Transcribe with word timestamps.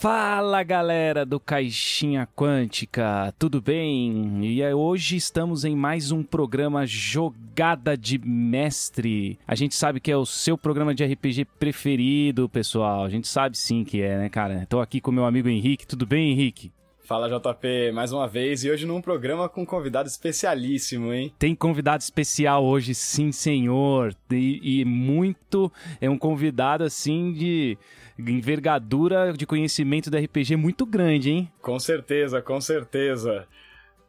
Fala 0.00 0.62
galera 0.62 1.24
do 1.24 1.38
Caixinha 1.38 2.26
Quântica, 2.34 3.32
tudo 3.38 3.60
bem? 3.60 4.44
E 4.44 4.60
é, 4.60 4.74
hoje 4.74 5.14
estamos 5.14 5.64
em 5.64 5.76
mais 5.76 6.10
um 6.10 6.24
programa 6.24 6.84
Jogada 6.86 7.96
de 7.96 8.18
Mestre. 8.18 9.38
A 9.46 9.54
gente 9.54 9.76
sabe 9.76 10.00
que 10.00 10.10
é 10.10 10.16
o 10.16 10.26
seu 10.26 10.58
programa 10.58 10.92
de 10.94 11.04
RPG 11.04 11.44
preferido, 11.58 12.48
pessoal. 12.48 13.04
A 13.04 13.08
gente 13.08 13.28
sabe 13.28 13.56
sim 13.56 13.84
que 13.84 14.02
é, 14.02 14.18
né, 14.18 14.28
cara? 14.28 14.66
Tô 14.68 14.80
aqui 14.80 15.00
com 15.00 15.12
meu 15.12 15.24
amigo 15.24 15.48
Henrique. 15.48 15.86
Tudo 15.86 16.04
bem, 16.04 16.32
Henrique? 16.32 16.72
Fala 17.04 17.28
JP, 17.28 17.90
mais 17.92 18.12
uma 18.12 18.28
vez, 18.28 18.62
e 18.62 18.70
hoje 18.70 18.86
num 18.86 19.02
programa 19.02 19.48
com 19.48 19.62
um 19.62 19.66
convidado 19.66 20.08
especialíssimo, 20.08 21.12
hein? 21.12 21.34
Tem 21.36 21.52
convidado 21.52 22.00
especial 22.00 22.64
hoje, 22.64 22.94
sim, 22.94 23.32
senhor. 23.32 24.14
E, 24.30 24.80
e 24.80 24.84
muito. 24.84 25.70
É 26.00 26.08
um 26.08 26.16
convidado 26.16 26.84
assim 26.84 27.32
de 27.32 27.76
envergadura 28.16 29.32
de 29.32 29.44
conhecimento 29.44 30.10
do 30.10 30.16
RPG 30.16 30.54
muito 30.54 30.86
grande, 30.86 31.30
hein? 31.30 31.52
Com 31.60 31.78
certeza, 31.80 32.40
com 32.40 32.60
certeza. 32.60 33.48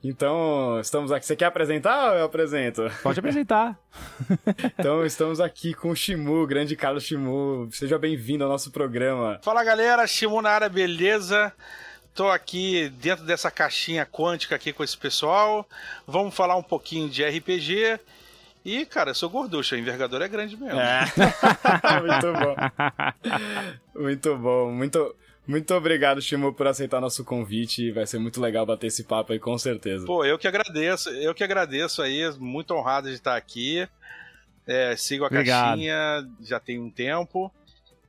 Então, 0.03 0.79
estamos 0.79 1.11
aqui. 1.11 1.25
Você 1.25 1.35
quer 1.35 1.45
apresentar 1.45 2.11
ou 2.11 2.17
eu 2.19 2.25
apresento? 2.25 2.91
Pode 3.01 3.19
apresentar. 3.19 3.79
então, 4.77 5.03
estamos 5.03 5.39
aqui 5.39 5.73
com 5.73 5.89
o 5.89 5.95
Shimu, 5.95 6.45
grande 6.45 6.75
Carlos 6.75 7.05
Shimu. 7.05 7.69
Seja 7.71 7.97
bem-vindo 7.97 8.43
ao 8.43 8.49
nosso 8.49 8.69
programa. 8.69 9.39
Fala 9.41 9.63
galera, 9.63 10.05
Shimu 10.05 10.41
na 10.41 10.49
área, 10.49 10.69
beleza? 10.69 11.53
Tô 12.13 12.29
aqui 12.29 12.89
dentro 12.89 13.25
dessa 13.25 13.49
caixinha 13.49 14.05
quântica 14.05 14.55
aqui 14.55 14.71
com 14.71 14.83
esse 14.83 14.95
pessoal. 14.95 15.67
Vamos 16.05 16.35
falar 16.35 16.55
um 16.55 16.63
pouquinho 16.63 17.09
de 17.09 17.23
RPG 17.23 17.99
e, 18.65 18.85
cara, 18.85 19.11
eu 19.11 19.15
sou 19.15 19.29
gorducho, 19.29 19.75
a 19.75 19.77
envergadura 19.77 20.25
é 20.25 20.27
grande 20.27 20.55
mesmo. 20.55 20.79
É. 20.79 21.03
muito 22.01 22.33
bom. 22.33 24.01
Muito 24.01 24.37
bom. 24.37 24.71
Muito, 24.71 25.15
muito 25.45 25.73
obrigado, 25.73 26.21
Shimo, 26.21 26.53
por 26.53 26.67
aceitar 26.67 27.01
nosso 27.01 27.25
convite. 27.25 27.91
Vai 27.91 28.07
ser 28.07 28.19
muito 28.19 28.39
legal 28.39 28.65
bater 28.65 28.87
esse 28.87 29.03
papo 29.03 29.33
aí, 29.33 29.39
com 29.39 29.57
certeza. 29.57 30.05
Pô, 30.05 30.23
eu 30.23 30.39
que 30.39 30.47
agradeço. 30.47 31.09
Eu 31.09 31.35
que 31.35 31.43
agradeço 31.43 32.01
aí. 32.01 32.31
Muito 32.39 32.73
honrado 32.73 33.09
de 33.09 33.15
estar 33.15 33.35
aqui. 33.35 33.85
É, 34.65 34.95
sigo 34.95 35.25
a 35.25 35.27
obrigado. 35.27 35.69
caixinha 35.71 36.25
já 36.41 36.59
tem 36.59 36.79
um 36.79 36.89
tempo. 36.89 37.51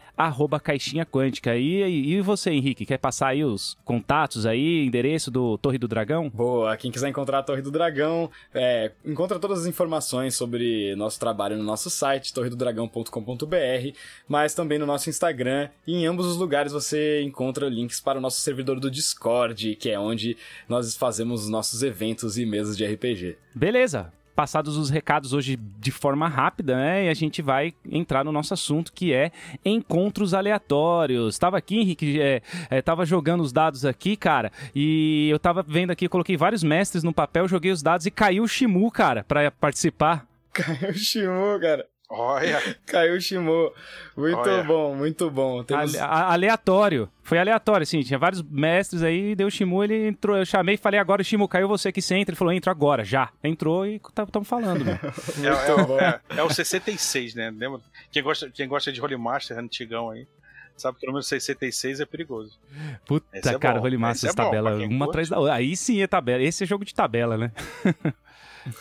caixinha 0.63 1.08
quântica. 1.09 1.55
E, 1.55 2.13
e 2.13 2.21
você, 2.21 2.51
Henrique, 2.51 2.85
quer 2.85 2.97
passar 2.97 3.29
aí 3.29 3.43
os 3.43 3.77
contatos 3.83 4.45
aí, 4.45 4.85
endereço 4.85 5.29
do 5.29 5.57
Torre 5.57 5.77
do 5.77 5.87
Dragão? 5.87 6.29
Boa, 6.29 6.75
quem 6.77 6.91
quiser 6.91 7.09
encontrar 7.09 7.39
a 7.39 7.43
Torre 7.43 7.61
do 7.61 7.71
Dragão, 7.71 8.29
é, 8.53 8.91
encontra 9.05 9.39
todas 9.39 9.61
as 9.61 9.65
informações 9.65 10.35
sobre 10.35 10.95
nosso 10.95 11.19
trabalho 11.19 11.57
no 11.57 11.63
nosso 11.63 11.89
site, 11.89 12.33
torredodragão.com.br, 12.33 13.97
mas 14.27 14.53
também 14.53 14.77
no 14.77 14.85
nosso 14.85 15.09
Instagram. 15.09 15.69
E 15.85 15.95
em 15.95 16.05
ambos 16.05 16.25
os 16.25 16.37
lugares 16.37 16.71
você 16.71 17.21
encontra 17.21 17.67
links 17.67 17.99
para 17.99 18.19
o 18.19 18.21
nosso 18.21 18.39
servidor 18.39 18.79
do 18.79 18.91
Discord, 18.91 19.75
que 19.75 19.89
é 19.89 19.99
onde 19.99 20.37
nós 20.67 20.95
fazemos 20.95 21.43
os 21.43 21.49
nossos 21.49 21.83
eventos 21.83 22.37
e 22.37 22.45
mesas 22.45 22.77
de 22.77 22.85
RPG. 22.85 23.37
Beleza, 23.53 24.11
passados 24.39 24.77
os 24.77 24.89
recados 24.89 25.33
hoje 25.33 25.57
de 25.57 25.91
forma 25.91 26.25
rápida, 26.29 26.73
né? 26.73 27.07
E 27.07 27.09
a 27.09 27.13
gente 27.13 27.41
vai 27.41 27.73
entrar 27.91 28.23
no 28.23 28.31
nosso 28.31 28.53
assunto 28.53 28.93
que 28.93 29.11
é 29.11 29.33
encontros 29.65 30.33
aleatórios. 30.33 31.37
Tava 31.37 31.57
aqui, 31.57 31.77
Henrique, 31.77 32.21
é, 32.21 32.41
é, 32.69 32.81
tava 32.81 33.05
jogando 33.05 33.41
os 33.41 33.51
dados 33.51 33.83
aqui, 33.83 34.15
cara, 34.15 34.49
e 34.73 35.27
eu 35.29 35.37
tava 35.37 35.61
vendo 35.61 35.91
aqui, 35.91 36.07
coloquei 36.07 36.37
vários 36.37 36.63
mestres 36.63 37.03
no 37.03 37.11
papel, 37.11 37.49
joguei 37.49 37.69
os 37.69 37.83
dados 37.83 38.05
e 38.05 38.11
caiu 38.11 38.45
o 38.45 38.47
Shimu, 38.47 38.89
cara, 38.89 39.25
pra 39.25 39.51
participar. 39.51 40.25
Caiu 40.53 40.91
o 40.91 40.93
Shimu, 40.93 41.59
cara. 41.59 41.85
Olha. 42.09 42.59
Caiu 42.87 43.15
o 43.15 43.21
Shimo. 43.21 43.71
Muito 44.17 44.37
Olha. 44.37 44.63
bom, 44.63 44.95
muito 44.95 45.29
bom. 45.29 45.63
Temos... 45.63 45.95
aleatório. 45.95 47.07
Foi 47.23 47.37
aleatório, 47.37 47.83
assim. 47.83 48.01
Tinha 48.01 48.17
vários 48.17 48.41
mestres 48.41 49.03
aí, 49.03 49.35
deu 49.35 49.47
o 49.47 49.51
Shimu, 49.51 49.83
ele 49.83 50.07
entrou. 50.07 50.35
Eu 50.35 50.45
chamei 50.45 50.73
e 50.73 50.77
falei, 50.77 50.99
agora 50.99 51.21
o 51.21 51.25
Shimu, 51.25 51.47
caiu 51.47 51.67
você 51.67 51.91
que 51.91 52.01
você 52.01 52.15
entra. 52.15 52.31
Ele 52.31 52.37
falou, 52.37 52.51
entra 52.51 52.71
agora, 52.71 53.05
já. 53.05 53.29
Entrou 53.43 53.85
e 53.85 53.97
estamos 53.97 54.31
tá, 54.31 54.43
falando, 54.43 54.83
meu. 54.83 54.95
é, 54.95 54.97
é, 56.33 56.37
é, 56.37 56.39
é, 56.39 56.43
o 56.43 56.49
66, 56.49 57.35
né? 57.35 57.53
Lembra? 57.55 57.79
Quem 58.11 58.23
gosta, 58.23 58.49
quem 58.49 58.67
gosta 58.67 58.91
de 58.91 58.99
Holy 58.99 59.15
Master, 59.15 59.59
antigão 59.59 60.09
aí. 60.09 60.27
Sabe 60.75 60.97
que 60.97 61.05
o 61.05 61.07
número 61.07 61.23
66 61.23 61.99
é 61.99 62.05
perigoso. 62.05 62.57
Puta, 63.05 63.27
é 63.33 63.59
cara, 63.59 63.81
Holy 63.81 63.97
Master, 63.97 64.29
é 64.29 64.33
tabela, 64.33 64.75
uma 64.75 65.07
atrás 65.07 65.27
da 65.27 65.37
outra. 65.37 65.53
Aí 65.53 65.75
sim 65.75 66.01
é 66.01 66.07
tabela. 66.07 66.41
Esse 66.41 66.63
é 66.63 66.67
jogo 66.67 66.85
de 66.85 66.95
tabela, 66.95 67.37
né? 67.37 67.51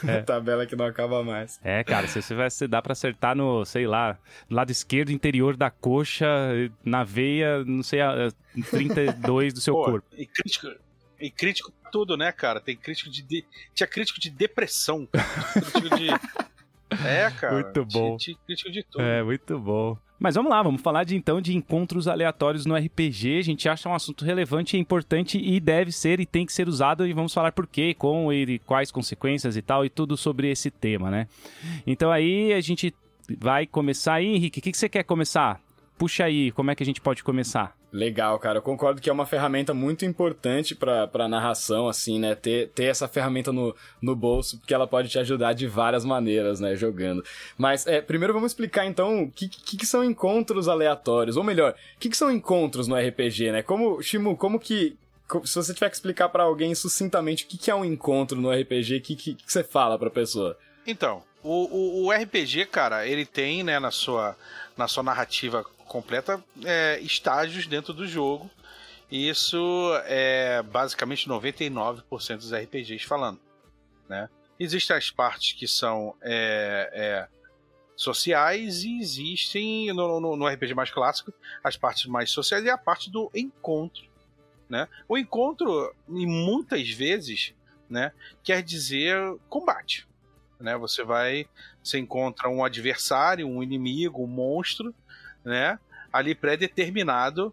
É. 0.06 0.22
Tabela 0.22 0.66
que 0.66 0.76
não 0.76 0.84
acaba 0.84 1.22
mais. 1.22 1.60
É, 1.62 1.82
cara, 1.84 2.06
se 2.06 2.20
você 2.20 2.34
vai, 2.34 2.50
se 2.50 2.66
dá 2.66 2.82
pra 2.82 2.92
acertar 2.92 3.36
no, 3.36 3.64
sei 3.64 3.86
lá, 3.86 4.18
lado 4.50 4.70
esquerdo 4.70 5.10
interior 5.10 5.56
da 5.56 5.70
coxa, 5.70 6.26
na 6.84 7.04
veia, 7.04 7.64
não 7.64 7.82
sei, 7.82 8.00
a, 8.00 8.32
32 8.70 9.54
do 9.54 9.60
seu 9.60 9.74
Pô, 9.74 9.84
corpo. 9.84 10.08
E 10.16 10.26
crítico, 10.26 10.68
e 11.20 11.30
crítico 11.30 11.72
tudo, 11.90 12.16
né, 12.16 12.30
cara? 12.32 12.60
Tem 12.60 12.76
crítico 12.76 13.10
de. 13.10 13.22
de... 13.22 13.44
Tinha 13.74 13.86
crítico 13.86 14.20
de 14.20 14.30
depressão, 14.30 15.08
crítico 15.52 15.96
de. 15.96 16.08
É, 17.04 17.30
cara. 17.38 17.54
Muito 17.54 17.84
bom. 17.84 18.16
Crítico 18.46 18.70
de 18.70 18.82
tudo. 18.82 19.02
É, 19.02 19.22
muito 19.22 19.58
bom. 19.58 19.96
Mas 20.18 20.34
vamos 20.34 20.50
lá, 20.50 20.60
vamos 20.62 20.82
falar 20.82 21.04
de 21.04 21.14
então 21.14 21.40
de 21.40 21.56
encontros 21.56 22.08
aleatórios 22.08 22.66
no 22.66 22.74
RPG. 22.74 23.38
A 23.38 23.42
gente 23.42 23.68
acha 23.68 23.88
um 23.88 23.94
assunto 23.94 24.24
relevante, 24.24 24.76
importante 24.76 25.38
e 25.38 25.60
deve 25.60 25.92
ser 25.92 26.18
e 26.18 26.26
tem 26.26 26.44
que 26.44 26.52
ser 26.52 26.68
usado 26.68 27.06
e 27.06 27.12
vamos 27.12 27.32
falar 27.32 27.52
por 27.52 27.68
quê, 27.68 27.94
com 27.94 28.32
e 28.32 28.58
quais 28.60 28.90
consequências 28.90 29.56
e 29.56 29.62
tal 29.62 29.84
e 29.84 29.88
tudo 29.88 30.16
sobre 30.16 30.50
esse 30.50 30.70
tema, 30.72 31.08
né? 31.08 31.28
Então 31.86 32.10
aí 32.10 32.52
a 32.52 32.60
gente 32.60 32.92
vai 33.38 33.64
começar 33.64 34.14
aí, 34.14 34.26
Henrique. 34.26 34.58
O 34.58 34.62
que, 34.62 34.72
que 34.72 34.78
você 34.78 34.88
quer 34.88 35.04
começar? 35.04 35.60
Puxa 35.96 36.24
aí, 36.24 36.50
como 36.50 36.70
é 36.72 36.74
que 36.74 36.82
a 36.82 36.86
gente 36.86 37.00
pode 37.00 37.22
começar? 37.22 37.77
Legal, 37.90 38.38
cara. 38.38 38.58
Eu 38.58 38.62
concordo 38.62 39.00
que 39.00 39.08
é 39.08 39.12
uma 39.12 39.24
ferramenta 39.24 39.72
muito 39.72 40.04
importante 40.04 40.74
pra, 40.74 41.06
pra 41.06 41.26
narração, 41.26 41.88
assim, 41.88 42.18
né? 42.18 42.34
Ter, 42.34 42.68
ter 42.68 42.84
essa 42.84 43.08
ferramenta 43.08 43.50
no, 43.50 43.74
no 44.00 44.14
bolso, 44.14 44.58
porque 44.58 44.74
ela 44.74 44.86
pode 44.86 45.08
te 45.08 45.18
ajudar 45.18 45.54
de 45.54 45.66
várias 45.66 46.04
maneiras, 46.04 46.60
né? 46.60 46.76
Jogando. 46.76 47.24
Mas, 47.56 47.86
é, 47.86 48.02
primeiro 48.02 48.34
vamos 48.34 48.52
explicar, 48.52 48.84
então, 48.84 49.22
o 49.22 49.30
que, 49.30 49.48
que, 49.48 49.76
que, 49.78 49.86
são 49.86 50.04
encontros 50.04 50.68
aleatórios. 50.68 51.38
Ou 51.38 51.44
melhor, 51.44 51.72
o 51.96 51.98
que, 51.98 52.10
que 52.10 52.16
são 52.16 52.30
encontros 52.30 52.86
no 52.86 52.94
RPG, 52.94 53.52
né? 53.52 53.62
Como, 53.62 54.02
Shimu, 54.02 54.36
como 54.36 54.60
que. 54.60 54.96
Se 55.44 55.56
você 55.56 55.74
tiver 55.74 55.88
que 55.88 55.96
explicar 55.96 56.28
para 56.28 56.42
alguém 56.42 56.74
sucintamente 56.74 57.44
o 57.44 57.48
que, 57.48 57.58
que 57.58 57.70
é 57.70 57.74
um 57.74 57.84
encontro 57.84 58.40
no 58.40 58.50
RPG, 58.50 58.96
o 58.96 59.00
que, 59.00 59.16
que, 59.16 59.34
que 59.34 59.52
você 59.52 59.62
fala 59.62 59.98
pra 59.98 60.10
pessoa? 60.10 60.58
Então, 60.86 61.22
o, 61.42 62.04
o, 62.04 62.06
o 62.06 62.12
RPG, 62.12 62.66
cara, 62.66 63.06
ele 63.06 63.24
tem, 63.24 63.62
né, 63.62 63.78
na 63.78 63.90
sua, 63.90 64.36
na 64.76 64.88
sua 64.88 65.02
narrativa 65.02 65.64
completa 65.88 66.42
é, 66.64 67.00
estágios 67.00 67.66
dentro 67.66 67.92
do 67.92 68.06
jogo. 68.06 68.48
Isso 69.10 69.58
é 70.04 70.62
basicamente 70.62 71.28
99% 71.28 72.36
dos 72.36 72.52
RPGs 72.52 73.04
falando. 73.04 73.40
Né? 74.08 74.28
Existem 74.60 74.96
as 74.96 75.10
partes 75.10 75.52
que 75.58 75.66
são 75.66 76.14
é, 76.20 76.90
é, 76.92 77.28
sociais 77.96 78.84
e 78.84 79.00
existem 79.00 79.92
no, 79.94 80.20
no, 80.20 80.36
no, 80.36 80.46
RPG 80.46 80.74
mais 80.74 80.90
clássico 80.90 81.32
as 81.64 81.76
partes 81.76 82.06
mais 82.06 82.30
sociais 82.30 82.64
e 82.64 82.70
a 82.70 82.76
parte 82.76 83.10
do 83.10 83.30
encontro. 83.34 84.06
Né? 84.68 84.86
O 85.08 85.16
encontro, 85.16 85.94
muitas 86.06 86.90
vezes, 86.90 87.54
né, 87.88 88.12
quer 88.44 88.62
dizer 88.62 89.16
combate. 89.48 90.06
Né? 90.60 90.76
Você 90.76 91.02
vai, 91.02 91.46
você 91.82 91.98
encontra 91.98 92.48
um 92.50 92.62
adversário, 92.62 93.48
um 93.48 93.62
inimigo, 93.62 94.22
um 94.22 94.26
monstro, 94.26 94.94
né? 95.44 95.78
Ali 96.12 96.34
pré-determinado 96.34 97.52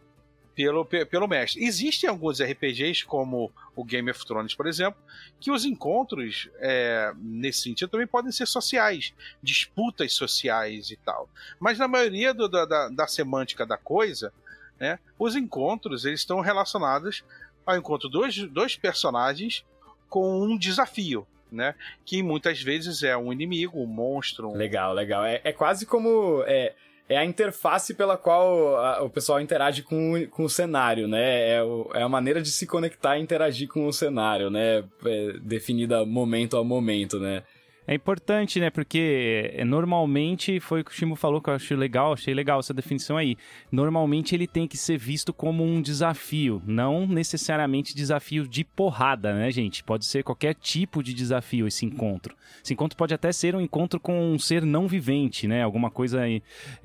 pelo, 0.56 0.86
pelo 0.86 1.28
mestre. 1.28 1.63
Existem 1.63 2.10
alguns 2.10 2.42
RPGs, 2.42 3.06
como 3.06 3.52
o 3.75 3.84
Game 3.84 4.10
of 4.10 4.25
Thrones, 4.25 4.56
por 4.56 4.66
exemplo, 4.66 5.00
que 5.40 5.52
os 5.52 5.66
encontros, 5.66 6.50
é, 6.60 7.12
nesse 7.18 7.62
sentido, 7.62 7.90
também 7.90 8.07
podem 8.07 8.31
ser 8.31 8.48
sociais, 8.48 9.13
disputas 9.44 10.13
sociais 10.13 10.90
e 10.90 10.96
tal. 10.96 11.30
Mas 11.60 11.78
na 11.78 11.88
maioria 11.88 12.34
do, 12.34 12.48
da, 12.48 12.90
da 12.90 13.07
semântica 13.07 13.66
da 13.66 13.78
coisa, 13.78 14.31
né, 14.80 14.98
os 15.19 15.36
encontros 15.36 16.06
eles 16.06 16.22
estão 16.22 16.40
relacionados 16.40 17.24
ao 17.66 17.75
encontro 17.75 18.07
dos 18.07 18.48
dois 18.48 18.75
personagens 18.78 19.66
com 20.10 20.42
um 20.42 20.57
desafio. 20.57 21.28
Né? 21.52 21.75
Que 22.04 22.24
muitas 22.24 22.62
vezes 22.62 23.04
é 23.04 23.16
um 23.16 23.31
inimigo, 23.31 23.80
um 23.80 23.86
monstro. 23.86 24.50
Um... 24.50 24.57
Legal, 24.57 24.94
legal. 24.94 25.24
É, 25.24 25.40
é 25.44 25.54
quase 25.54 25.86
como. 25.86 26.44
É 26.48 26.74
é 27.07 27.18
a 27.18 27.25
interface 27.25 27.94
pela 27.94 28.18
qual 28.18 28.78
a, 28.78 29.04
o 29.04 29.10
pessoal 29.10 29.40
interage 29.40 29.84
com, 29.84 30.25
com 30.31 30.44
o 30.44 30.50
cenário, 30.50 31.07
né? 31.07 31.56
É, 31.56 31.63
o, 31.63 31.90
é 31.94 32.02
a 32.02 32.10
maneira 32.10 32.42
de 32.42 32.50
se 32.50 32.66
conectar 32.66 33.18
e 33.18 33.22
interagir 33.22 33.68
com 33.68 33.86
o 33.88 33.94
cenário, 33.94 34.50
né? 34.50 34.84
É 35.06 35.34
definida 35.42 36.06
momento 36.06 36.57
a 36.57 36.63
momento, 36.63 37.19
né? 37.19 37.44
É 37.87 37.93
importante, 37.93 38.59
né? 38.59 38.69
Porque 38.69 39.51
é, 39.53 39.63
normalmente 39.63 40.59
foi 40.59 40.81
o 40.81 40.85
que 40.85 40.91
o 40.91 40.93
Shimo 40.93 41.15
falou 41.15 41.39
que 41.39 41.49
eu 41.49 41.53
achei 41.53 41.77
legal, 41.77 42.13
achei 42.13 42.33
legal 42.33 42.59
essa 42.59 42.73
definição 42.73 43.17
aí. 43.17 43.37
Normalmente 43.71 44.33
ele 44.33 44.47
tem 44.47 44.67
que 44.67 44.77
ser 44.77 44.97
visto 44.97 45.31
como 45.31 45.63
um 45.63 45.81
desafio, 45.81 46.61
não 46.65 47.05
necessariamente 47.05 47.95
desafio 47.95 48.47
de 48.47 48.63
porrada, 48.63 49.33
né, 49.33 49.51
gente? 49.51 49.83
Pode 49.83 50.05
ser 50.05 50.23
qualquer 50.23 50.55
tipo 50.55 51.03
de 51.03 51.13
desafio 51.13 51.67
esse 51.67 51.85
encontro. 51.85 52.35
Esse 52.63 52.73
encontro 52.73 52.97
pode 52.97 53.13
até 53.13 53.31
ser 53.31 53.55
um 53.55 53.61
encontro 53.61 53.99
com 53.99 54.33
um 54.33 54.39
ser 54.39 54.63
não 54.63 54.87
vivente, 54.87 55.47
né? 55.47 55.61
Alguma 55.61 55.91
coisa 55.91 56.21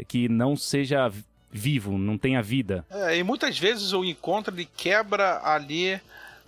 que 0.07 0.29
não 0.29 0.55
seja 0.55 1.11
vivo, 1.51 1.99
não 1.99 2.17
tenha 2.17 2.43
vida. 2.43 2.85
É, 2.91 3.17
e 3.17 3.23
muitas 3.23 3.59
vezes 3.59 3.93
o 3.93 4.05
encontro 4.05 4.55
ele 4.55 4.69
quebra 4.77 5.41
ali 5.43 6.01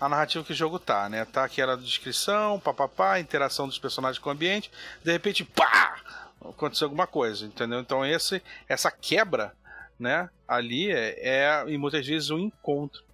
a 0.02 0.08
narrativa 0.08 0.44
que 0.44 0.52
o 0.52 0.56
jogo 0.56 0.80
tá, 0.80 1.08
né? 1.08 1.24
Tá 1.24 1.44
aquela 1.44 1.76
descrição, 1.76 2.58
papapá, 2.58 3.20
interação 3.20 3.68
dos 3.68 3.78
personagens 3.78 4.18
com 4.18 4.30
o 4.30 4.32
ambiente, 4.32 4.68
de 5.00 5.12
repente, 5.12 5.44
pá! 5.44 5.94
Aconteceu 6.40 6.86
alguma 6.86 7.06
coisa, 7.06 7.46
entendeu? 7.46 7.78
Então 7.78 8.04
esse, 8.04 8.42
essa 8.68 8.90
quebra, 8.90 9.54
né, 9.96 10.28
ali 10.48 10.90
é, 10.90 11.14
é 11.20 11.64
e 11.68 11.78
muitas 11.78 12.04
vezes 12.04 12.30
um 12.30 12.38
encontro, 12.40 13.04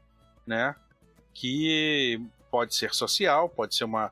né? 0.46 0.74
Que 1.34 2.26
pode 2.50 2.74
ser 2.74 2.94
social, 2.94 3.50
pode 3.50 3.74
ser 3.74 3.84
uma, 3.84 4.10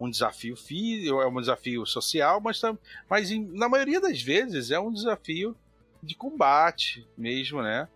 um 0.00 0.10
desafio 0.10 0.56
físico, 0.56 1.22
é 1.22 1.28
um 1.28 1.40
desafio 1.40 1.86
social, 1.86 2.40
mas, 2.40 2.60
mas 3.08 3.30
na 3.30 3.68
maioria 3.68 4.00
das 4.00 4.20
vezes 4.20 4.72
é 4.72 4.80
um 4.80 4.92
desafio 4.92 5.56
de 6.02 6.16
combate 6.16 7.06
mesmo, 7.16 7.62
né? 7.62 7.86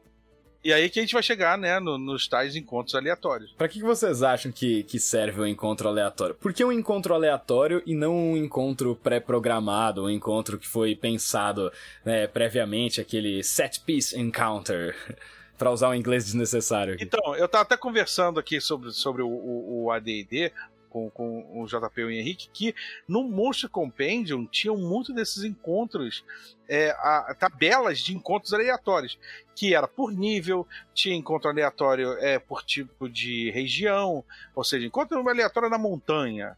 E 0.62 0.72
aí 0.72 0.90
que 0.90 0.98
a 0.98 1.02
gente 1.02 1.14
vai 1.14 1.22
chegar, 1.22 1.56
né, 1.56 1.80
no, 1.80 1.96
nos 1.96 2.28
tais 2.28 2.54
encontros 2.54 2.94
aleatórios. 2.94 3.52
Para 3.52 3.68
que, 3.68 3.78
que 3.78 3.84
vocês 3.84 4.22
acham 4.22 4.52
que, 4.52 4.82
que 4.82 4.98
serve 4.98 5.40
o 5.40 5.44
um 5.44 5.46
encontro 5.46 5.88
aleatório? 5.88 6.34
Por 6.34 6.52
que 6.52 6.64
um 6.64 6.72
encontro 6.72 7.14
aleatório 7.14 7.82
e 7.86 7.94
não 7.94 8.14
um 8.14 8.36
encontro 8.36 8.94
pré-programado, 8.94 10.04
um 10.04 10.10
encontro 10.10 10.58
que 10.58 10.68
foi 10.68 10.94
pensado 10.94 11.72
né, 12.04 12.26
previamente, 12.26 13.00
aquele 13.00 13.42
set 13.42 13.80
piece 13.80 14.18
encounter? 14.18 14.94
para 15.60 15.70
usar 15.70 15.90
o 15.90 15.94
inglês 15.94 16.24
desnecessário. 16.24 16.94
Aqui. 16.94 17.04
Então, 17.04 17.36
eu 17.36 17.46
tava 17.46 17.64
até 17.64 17.76
conversando 17.76 18.40
aqui 18.40 18.62
sobre, 18.62 18.92
sobre 18.92 19.20
o, 19.20 19.28
o, 19.28 19.84
o 19.84 19.90
AD&D 19.90 20.50
com, 20.90 21.08
com 21.08 21.62
o 21.62 21.66
JP 21.66 22.00
e 22.00 22.04
o 22.04 22.10
Henrique, 22.10 22.50
que 22.52 22.74
no 23.08 23.22
Monster 23.22 23.70
Compendium 23.70 24.44
tinham 24.44 24.76
muito 24.76 25.14
desses 25.14 25.44
encontros, 25.44 26.24
é, 26.68 26.90
a, 26.90 27.34
tabelas 27.38 28.00
de 28.00 28.14
encontros 28.14 28.52
aleatórios, 28.52 29.18
que 29.54 29.74
era 29.74 29.88
por 29.88 30.12
nível, 30.12 30.66
tinha 30.92 31.14
encontro 31.14 31.48
aleatório 31.48 32.12
é, 32.18 32.38
por 32.38 32.62
tipo 32.62 33.08
de 33.08 33.50
região, 33.52 34.24
ou 34.54 34.64
seja, 34.64 34.86
encontro 34.86 35.26
aleatório 35.26 35.70
na 35.70 35.78
montanha, 35.78 36.56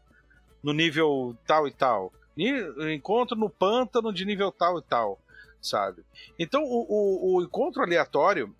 no 0.61 0.73
nível 0.73 1.37
tal 1.45 1.67
e 1.67 1.71
tal, 1.71 2.11
encontro 2.35 3.37
no 3.37 3.49
pântano 3.49 4.11
de 4.11 4.25
nível 4.25 4.51
tal 4.51 4.79
e 4.79 4.81
tal, 4.81 5.19
sabe? 5.61 6.03
Então, 6.39 6.63
o, 6.63 6.85
o, 6.89 7.35
o 7.37 7.43
encontro 7.43 7.83
aleatório, 7.83 8.53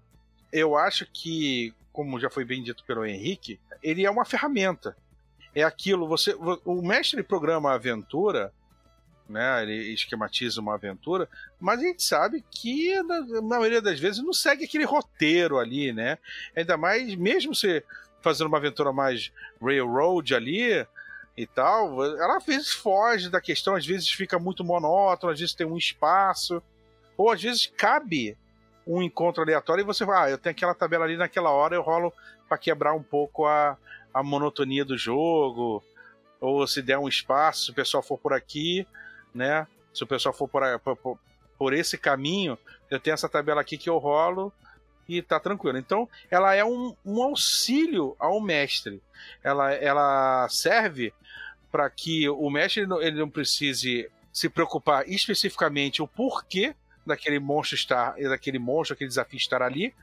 eu 0.52 0.78
acho 0.78 1.08
que, 1.12 1.74
como 1.92 2.20
já 2.20 2.30
foi 2.30 2.46
bem 2.46 2.62
dito 2.62 2.84
pelo 2.84 3.06
Henrique, 3.06 3.60
ele 3.82 4.06
é 4.06 4.12
uma 4.12 4.26
ferramenta 4.26 4.96
é 5.56 5.64
aquilo, 5.64 6.08
você 6.08 6.36
o 6.66 6.82
mestre 6.82 7.22
programa 7.22 7.72
a 7.72 7.76
aventura, 7.76 8.52
né, 9.30 9.64
ele 9.64 9.94
esquematiza 9.94 10.60
uma 10.60 10.76
aventura, 10.76 11.30
mas 11.60 11.80
a 11.80 11.84
gente 11.84 12.04
sabe 12.04 12.44
que 12.52 13.02
na, 13.04 13.22
na, 13.22 13.42
maioria 13.42 13.82
das 13.82 14.00
vezes 14.00 14.24
não 14.24 14.34
segue 14.34 14.66
aquele 14.66 14.84
roteiro 14.84 15.58
ali, 15.58 15.94
né? 15.94 16.18
Ainda 16.56 16.76
mais 16.76 17.16
mesmo 17.16 17.56
você 17.56 17.84
fazendo 18.22 18.48
uma 18.48 18.58
aventura 18.58 18.92
mais 18.92 19.32
railroad 19.62 20.34
ali 20.34 20.86
e 21.36 21.48
tal, 21.48 22.04
ela 22.04 22.38
às 22.38 22.46
vezes 22.46 22.72
foge 22.72 23.30
da 23.30 23.42
questão, 23.42 23.76
às 23.76 23.86
vezes 23.86 24.10
fica 24.10 24.38
muito 24.38 24.64
monótono, 24.64 25.32
às 25.32 25.40
vezes 25.40 25.56
tem 25.56 25.66
um 25.66 25.78
espaço, 25.78 26.62
ou 27.18 27.32
às 27.32 27.42
vezes 27.42 27.72
cabe 27.78 28.38
um 28.86 29.02
encontro 29.02 29.42
aleatório 29.42 29.82
e 29.82 29.86
você 29.86 30.06
vai, 30.06 30.26
ah, 30.28 30.30
eu 30.30 30.38
tenho 30.38 30.52
aquela 30.52 30.76
tabela 30.76 31.06
ali 31.06 31.18
naquela 31.18 31.50
hora, 31.50 31.76
eu 31.76 31.82
rolo 31.82 32.14
para 32.48 32.58
quebrar 32.58 32.94
um 32.94 33.02
pouco 33.02 33.46
a, 33.46 33.78
a 34.14 34.22
monotonia 34.22 34.86
do 34.86 34.98
jogo, 34.98 35.84
ou 36.40 36.66
se 36.68 36.82
der 36.82 36.98
um 36.98 37.08
espaço, 37.08 37.66
se 37.66 37.72
o 37.72 37.74
pessoal 37.74 38.04
for 38.04 38.18
por 38.18 38.34
aqui, 38.34 38.86
né? 39.34 39.68
Se 39.94 40.04
o 40.04 40.08
pessoal 40.08 40.34
for 40.34 40.48
por, 40.48 40.62
por, 40.96 41.20
por 41.58 41.74
esse 41.74 41.98
caminho, 41.98 42.58
eu 42.90 43.00
tenho 43.00 43.14
essa 43.14 43.30
tabela 43.30 43.62
aqui 43.62 43.78
que 43.78 43.90
eu 43.90 43.98
rolo 43.98 44.52
e 45.08 45.22
tá 45.22 45.40
tranquilo. 45.40 45.78
Então, 45.78 46.08
ela 46.30 46.54
é 46.54 46.64
um, 46.64 46.96
um 47.06 47.22
auxílio 47.22 48.16
ao 48.20 48.40
mestre. 48.40 49.02
Ela, 49.44 49.74
ela 49.74 50.48
serve 50.50 51.14
para 51.72 51.90
que 51.90 52.28
o 52.30 52.50
mestre 52.50 52.84
ele 53.02 53.20
não 53.20 53.30
precise 53.30 54.10
se 54.32 54.50
preocupar 54.50 55.08
especificamente 55.08 56.02
o 56.02 56.08
porquê 56.08 56.76
daquele 57.06 57.40
monstro 57.40 57.76
estar, 57.76 58.16
daquele 58.16 58.60
monstro, 58.60 58.94
aquele 58.94 59.08
desafio 59.08 59.38
estar 59.38 59.62
ali, 59.62 59.94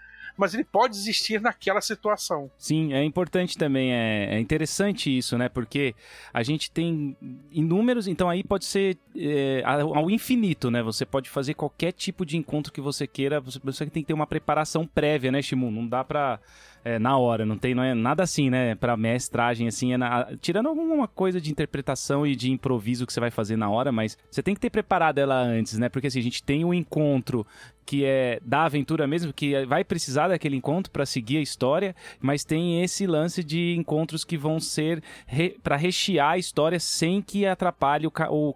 mas 0.41 0.55
ele 0.55 0.65
pode 0.65 0.97
existir 0.97 1.39
naquela 1.39 1.83
situação. 1.83 2.51
Sim, 2.57 2.95
é 2.95 3.05
importante 3.05 3.59
também, 3.59 3.93
é, 3.93 4.37
é 4.37 4.41
interessante 4.41 5.15
isso, 5.15 5.37
né? 5.37 5.51
Porque 5.51 5.95
a 6.33 6.43
gente 6.43 6.71
tem 6.71 7.15
inúmeros, 7.53 8.09
então 8.09 8.31
aí 8.31 8.43
pode 8.43 8.65
ser 8.65 8.97
é, 9.15 9.63
ao 9.65 10.11
infinito, 10.11 10.71
né? 10.71 10.83
Você 10.83 11.05
pode 11.05 11.29
fazer 11.29 11.53
qualquer 11.53 11.93
tipo 11.93 12.25
de 12.25 12.39
encontro 12.39 12.73
que 12.73 12.81
você 12.81 13.07
queira, 13.07 13.39
você, 13.39 13.61
você 13.63 13.85
tem 13.85 14.03
que 14.03 14.07
ter 14.07 14.15
uma 14.15 14.27
preparação 14.27 14.87
prévia, 14.87 15.31
né, 15.31 15.43
Shimu? 15.43 15.71
Não 15.71 15.87
dá 15.87 16.03
pra 16.03 16.41
é, 16.85 16.99
na 16.99 17.17
hora, 17.17 17.45
não 17.45 17.57
tem 17.57 17.75
não 17.75 17.83
é 17.83 17.95
nada 17.95 18.23
assim, 18.23 18.51
né, 18.51 18.75
para 18.75 18.97
mestragem 18.97 19.69
assim, 19.69 19.93
é 19.93 19.97
na, 19.97 20.29
tirando 20.41 20.69
alguma 20.69 21.07
coisa 21.07 21.41
de 21.41 21.51
interpretação 21.51 22.27
e 22.27 22.35
de 22.35 22.51
improviso 22.51 23.07
que 23.07 23.13
você 23.13 23.21
vai 23.21 23.31
fazer 23.31 23.57
na 23.57 23.69
hora, 23.71 23.93
mas 23.93 24.17
você 24.31 24.43
tem 24.43 24.55
que 24.55 24.61
ter 24.61 24.71
preparado 24.71 25.19
ela 25.19 25.41
antes, 25.41 25.79
né? 25.79 25.89
Porque 25.89 26.07
assim, 26.07 26.19
a 26.19 26.23
gente 26.23 26.43
tem 26.43 26.65
um 26.65 26.73
encontro 26.73 27.47
que 27.91 28.05
é 28.05 28.39
da 28.45 28.67
aventura 28.67 29.05
mesmo, 29.05 29.33
que 29.33 29.67
vai 29.67 29.83
precisar 29.83 30.29
daquele 30.29 30.55
encontro 30.55 30.93
para 30.93 31.05
seguir 31.05 31.39
a 31.39 31.41
história, 31.41 31.93
mas 32.21 32.45
tem 32.45 32.85
esse 32.85 33.05
lance 33.05 33.43
de 33.43 33.75
encontros 33.77 34.23
que 34.23 34.39
vão 34.39 34.61
ser 34.61 35.03
re, 35.27 35.57
para 35.61 35.75
rechear 35.75 36.35
a 36.35 36.39
história 36.39 36.79
sem 36.79 37.21
que 37.21 37.45
atrapalhe 37.45 38.07
o, 38.07 38.13
o, 38.31 38.55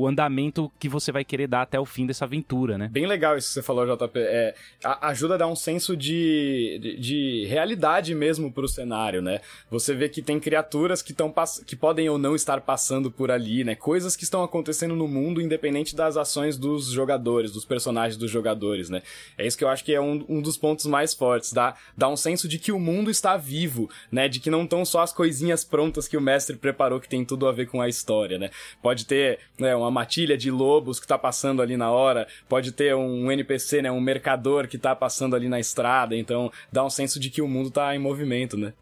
o, 0.00 0.06
andamento 0.08 0.68
que 0.80 0.88
você 0.88 1.12
vai 1.12 1.24
querer 1.24 1.46
dar 1.46 1.62
até 1.62 1.78
o 1.78 1.84
fim 1.84 2.06
dessa 2.06 2.24
aventura, 2.24 2.76
né? 2.76 2.88
Bem 2.90 3.06
legal 3.06 3.36
isso 3.36 3.48
que 3.48 3.54
você 3.54 3.62
falou, 3.62 3.86
JP. 3.86 4.18
É, 4.18 4.54
ajuda 5.02 5.34
a 5.34 5.38
dar 5.38 5.46
um 5.46 5.54
senso 5.54 5.96
de, 5.96 6.80
de, 6.82 6.96
de 6.98 7.46
realidade 7.62 8.14
mesmo 8.14 8.52
pro 8.52 8.68
cenário, 8.68 9.22
né? 9.22 9.40
Você 9.70 9.94
vê 9.94 10.08
que 10.08 10.20
tem 10.20 10.38
criaturas 10.38 11.00
que, 11.00 11.12
tão, 11.12 11.32
que 11.66 11.76
podem 11.76 12.08
ou 12.08 12.18
não 12.18 12.34
estar 12.34 12.60
passando 12.60 13.10
por 13.10 13.30
ali, 13.30 13.64
né? 13.64 13.74
Coisas 13.74 14.16
que 14.16 14.24
estão 14.24 14.42
acontecendo 14.42 14.94
no 14.94 15.08
mundo, 15.08 15.40
independente 15.40 15.94
das 15.94 16.16
ações 16.16 16.56
dos 16.56 16.86
jogadores, 16.86 17.52
dos 17.52 17.64
personagens 17.64 18.16
dos 18.16 18.30
jogadores 18.30 18.82
né? 18.90 19.02
É 19.36 19.46
isso 19.46 19.56
que 19.56 19.64
eu 19.64 19.68
acho 19.68 19.84
que 19.84 19.94
é 19.94 20.00
um, 20.00 20.24
um 20.28 20.40
dos 20.40 20.56
pontos 20.56 20.86
mais 20.86 21.14
fortes, 21.14 21.52
dá, 21.52 21.74
dá 21.96 22.08
um 22.08 22.16
senso 22.16 22.48
de 22.48 22.58
que 22.58 22.72
o 22.72 22.78
mundo 22.78 23.10
está 23.10 23.36
vivo, 23.36 23.90
né? 24.10 24.28
De 24.28 24.40
que 24.40 24.50
não 24.50 24.64
estão 24.64 24.84
só 24.84 25.00
as 25.00 25.12
coisinhas 25.12 25.64
prontas 25.64 26.08
que 26.08 26.16
o 26.16 26.20
mestre 26.20 26.56
preparou 26.56 27.00
que 27.00 27.08
tem 27.08 27.24
tudo 27.24 27.46
a 27.46 27.52
ver 27.52 27.66
com 27.66 27.80
a 27.80 27.88
história, 27.88 28.38
né? 28.38 28.50
Pode 28.82 29.04
ter 29.04 29.38
né, 29.58 29.74
uma 29.74 29.90
matilha 29.90 30.36
de 30.36 30.50
lobos 30.50 30.98
que 30.98 31.06
tá 31.06 31.18
passando 31.18 31.62
ali 31.62 31.76
na 31.76 31.90
hora, 31.90 32.26
pode 32.48 32.72
ter 32.72 32.94
um 32.94 33.30
NPC, 33.30 33.82
né? 33.82 33.90
Um 33.90 34.00
mercador 34.00 34.66
que 34.66 34.78
tá 34.78 34.94
passando 34.94 35.36
ali 35.36 35.48
na 35.48 35.60
estrada, 35.60 36.16
então 36.16 36.50
dá 36.70 36.84
um 36.84 36.90
senso 36.90 37.18
de 37.18 37.30
que 37.30 37.42
o 37.42 37.48
mundo 37.52 37.70
tá 37.70 37.94
em 37.94 37.98
movimento, 37.98 38.56
né? 38.56 38.72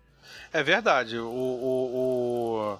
É 0.53 0.63
verdade. 0.63 1.19
O, 1.19 1.27
o, 1.29 2.77
o... 2.77 2.79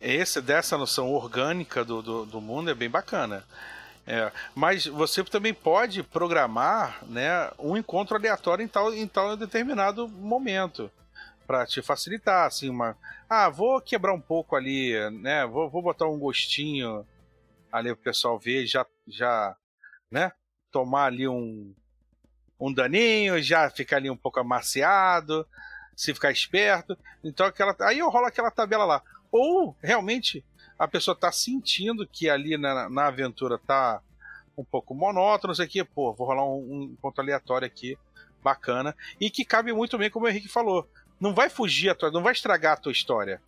Esse, 0.00 0.40
dessa 0.40 0.76
noção 0.76 1.12
orgânica 1.12 1.84
do, 1.84 2.02
do, 2.02 2.26
do 2.26 2.40
mundo 2.40 2.70
é 2.70 2.74
bem 2.74 2.90
bacana. 2.90 3.44
É, 4.04 4.32
mas 4.54 4.86
você 4.86 5.22
também 5.22 5.54
pode 5.54 6.02
programar 6.02 7.04
né, 7.06 7.50
um 7.58 7.76
encontro 7.76 8.16
aleatório 8.16 8.64
em 8.64 8.68
tal, 8.68 8.92
em 8.92 9.06
tal 9.06 9.36
determinado 9.36 10.08
momento 10.08 10.90
para 11.46 11.66
te 11.66 11.80
facilitar, 11.82 12.46
assim, 12.46 12.68
uma, 12.68 12.96
ah, 13.28 13.48
vou 13.48 13.80
quebrar 13.80 14.12
um 14.12 14.20
pouco 14.20 14.56
ali, 14.56 14.92
né, 15.20 15.46
vou, 15.46 15.68
vou 15.68 15.82
botar 15.82 16.06
um 16.06 16.18
gostinho 16.18 17.06
ali 17.70 17.94
pro 17.94 18.04
pessoal 18.04 18.38
ver, 18.38 18.66
já, 18.66 18.84
já, 19.06 19.56
né, 20.10 20.32
tomar 20.70 21.04
ali 21.04 21.28
um, 21.28 21.72
um 22.64 22.72
daninho, 22.72 23.42
já 23.42 23.68
ficar 23.68 23.96
ali 23.96 24.08
um 24.08 24.16
pouco 24.16 24.38
amaciado, 24.38 25.44
se 25.96 26.14
ficar 26.14 26.30
esperto, 26.30 26.96
então 27.24 27.44
aquela, 27.44 27.74
aí 27.80 27.98
eu 27.98 28.08
rolo 28.08 28.26
aquela 28.26 28.52
tabela 28.52 28.84
lá, 28.84 29.02
ou 29.32 29.76
realmente 29.82 30.44
a 30.78 30.86
pessoa 30.86 31.16
tá 31.16 31.32
sentindo 31.32 32.06
que 32.06 32.30
ali 32.30 32.56
na, 32.56 32.88
na 32.88 33.06
aventura 33.08 33.58
tá 33.58 34.00
um 34.56 34.62
pouco 34.62 34.94
monótono, 34.94 35.50
não 35.50 35.56
sei 35.56 35.66
o 35.66 35.68
que, 35.68 35.82
pô, 35.82 36.12
vou 36.12 36.24
rolar 36.24 36.44
um, 36.44 36.84
um 36.92 36.96
ponto 37.02 37.20
aleatório 37.20 37.66
aqui, 37.66 37.98
bacana, 38.40 38.94
e 39.20 39.28
que 39.28 39.44
cabe 39.44 39.72
muito 39.72 39.98
bem, 39.98 40.08
como 40.08 40.26
o 40.26 40.28
Henrique 40.28 40.48
falou. 40.48 40.88
Não 41.18 41.34
vai 41.34 41.48
fugir 41.48 41.90
a 41.90 41.94
tua, 41.94 42.10
não 42.10 42.22
vai 42.22 42.32
estragar 42.32 42.74
a 42.74 42.76
tua 42.76 42.92
história. 42.92 43.40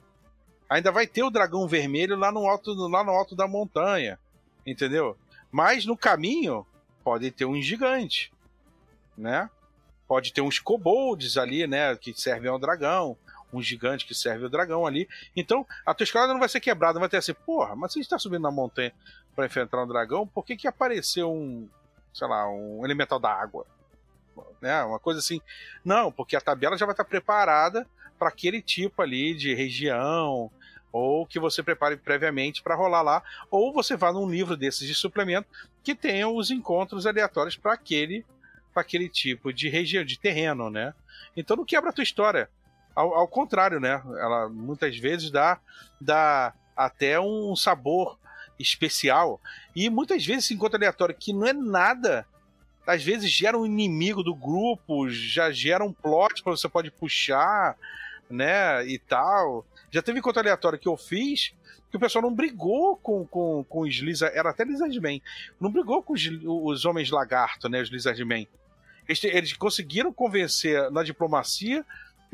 Ainda 0.68 0.90
vai 0.90 1.06
ter 1.06 1.23
o 1.23 1.30
dragão 1.30 1.68
vermelho 1.68 2.16
lá 2.16 2.33
no 2.33 2.49
alto, 2.49 2.73
lá 2.88 3.04
no 3.04 3.12
alto 3.12 3.37
da 3.37 3.47
montanha, 3.47 4.18
entendeu? 4.66 5.16
Mas 5.52 5.85
no 5.85 5.97
caminho, 5.97 6.66
podem 7.04 7.30
ter 7.30 7.44
um 7.44 7.61
gigante, 7.61 8.33
né? 9.16 9.49
Pode 10.06 10.33
ter 10.33 10.40
uns 10.40 10.59
kobolds 10.59 11.37
ali, 11.37 11.66
né? 11.66 11.97
Que 11.97 12.12
servem 12.14 12.50
ao 12.50 12.59
dragão. 12.59 13.16
Um 13.52 13.62
gigante 13.62 14.04
que 14.04 14.14
serve 14.14 14.44
ao 14.44 14.50
dragão 14.50 14.87
ali. 14.87 15.09
Então, 15.37 15.66
a 15.87 15.94
tua 15.94 16.04
escalada 16.04 16.33
não 16.33 16.40
vai 16.40 16.49
ser 16.49 16.61
quebrada, 16.61 16.99
vai 16.99 17.09
ter 17.09 17.18
assim, 17.18 17.33
porra, 17.33 17.76
mas 17.76 17.92
se 17.92 17.99
a 17.99 18.02
gente 18.02 18.11
tá 18.11 18.18
subindo 18.18 18.42
na 18.42 18.50
montanha 18.50 18.92
para 19.35 19.47
enfrentar 19.47 19.83
um 19.83 19.87
dragão, 19.87 20.26
por 20.26 20.44
que 20.44 20.56
que 20.56 20.66
apareceu 20.66 21.33
um, 21.33 21.68
sei 22.12 22.26
lá, 22.26 22.49
um 22.50 22.85
elemental 22.85 23.21
da 23.21 23.33
água? 23.33 23.64
Né? 24.61 24.83
Uma 24.83 24.99
coisa 24.99 25.21
assim. 25.21 25.40
Não, 25.85 26.11
porque 26.11 26.35
a 26.35 26.40
tabela 26.40 26.76
já 26.76 26.85
vai 26.85 26.92
estar 26.92 27.04
preparada 27.04 27.87
para 28.18 28.28
aquele 28.28 28.61
tipo 28.61 29.02
ali 29.02 29.35
de 29.35 29.54
região, 29.54 30.50
ou 30.92 31.26
que 31.26 31.40
você 31.40 31.62
prepare 31.62 31.97
previamente 31.97 32.62
para 32.62 32.76
rolar 32.76 33.02
lá, 33.02 33.23
ou 33.50 33.73
você 33.73 33.97
vá 33.97 34.12
num 34.12 34.30
livro 34.30 34.56
desses 34.56 34.87
de 34.87 34.94
suplemento 34.94 35.49
que 35.83 35.94
tenha 35.94 36.28
os 36.28 36.50
encontros 36.50 37.06
aleatórios 37.06 37.56
para 37.56 37.75
aquele 37.75 38.25
para 38.75 38.83
aquele 38.83 39.09
tipo 39.09 39.52
de 39.52 39.69
região, 39.69 40.04
de 40.04 40.19
terreno, 40.19 40.69
né? 40.69 40.93
Então 41.37 41.57
não 41.57 41.64
quebra 41.64 41.90
a 41.90 41.93
tua 41.93 42.02
história. 42.02 42.50
Ao, 42.95 43.14
ao, 43.14 43.28
contrário, 43.28 43.81
né? 43.81 44.02
Ela 44.19 44.49
muitas 44.49 44.97
vezes 44.99 45.31
dá, 45.31 45.59
dá 46.00 46.52
até 46.76 47.19
um 47.19 47.54
sabor 47.54 48.19
especial. 48.59 49.40
E 49.75 49.88
muitas 49.88 50.26
vezes 50.26 50.47
esse 50.47 50.54
encontro 50.54 50.76
aleatório 50.76 51.14
que 51.14 51.33
não 51.33 51.47
é 51.47 51.52
nada, 51.52 52.26
às 52.87 53.02
vezes 53.02 53.31
gera 53.31 53.59
um 53.59 53.64
inimigo 53.64 54.23
do 54.23 54.35
grupo, 54.35 55.09
já 55.09 55.50
gera 55.50 55.85
um 55.85 55.93
plot 55.93 56.43
para 56.43 56.52
você 56.52 56.69
pode 56.69 56.90
puxar, 56.90 57.76
né? 58.28 58.87
E 58.87 58.99
tal. 58.99 59.64
Já 59.90 60.02
teve 60.02 60.19
encontro 60.19 60.40
aleatório 60.40 60.78
que 60.78 60.88
eu 60.88 60.97
fiz 60.97 61.54
que 61.95 61.97
o 61.97 62.00
pessoal 62.00 62.23
não 62.23 62.35
brigou 62.35 62.97
com, 62.97 63.25
com, 63.25 63.64
com 63.69 63.81
os 63.83 63.95
Lizard... 63.95 64.37
Era 64.37 64.50
até 64.50 64.64
Lizardman. 64.64 65.23
Não 65.61 65.71
brigou 65.71 66.02
com 66.02 66.12
os, 66.12 66.28
os 66.45 66.85
Homens 66.85 67.09
Lagarto, 67.09 67.69
né? 67.69 67.81
Os 67.81 67.88
Lizardman. 67.88 68.49
Eles, 69.09 69.25
eles 69.25 69.53
conseguiram 69.53 70.13
convencer 70.13 70.91
na 70.91 71.03
diplomacia 71.03 71.85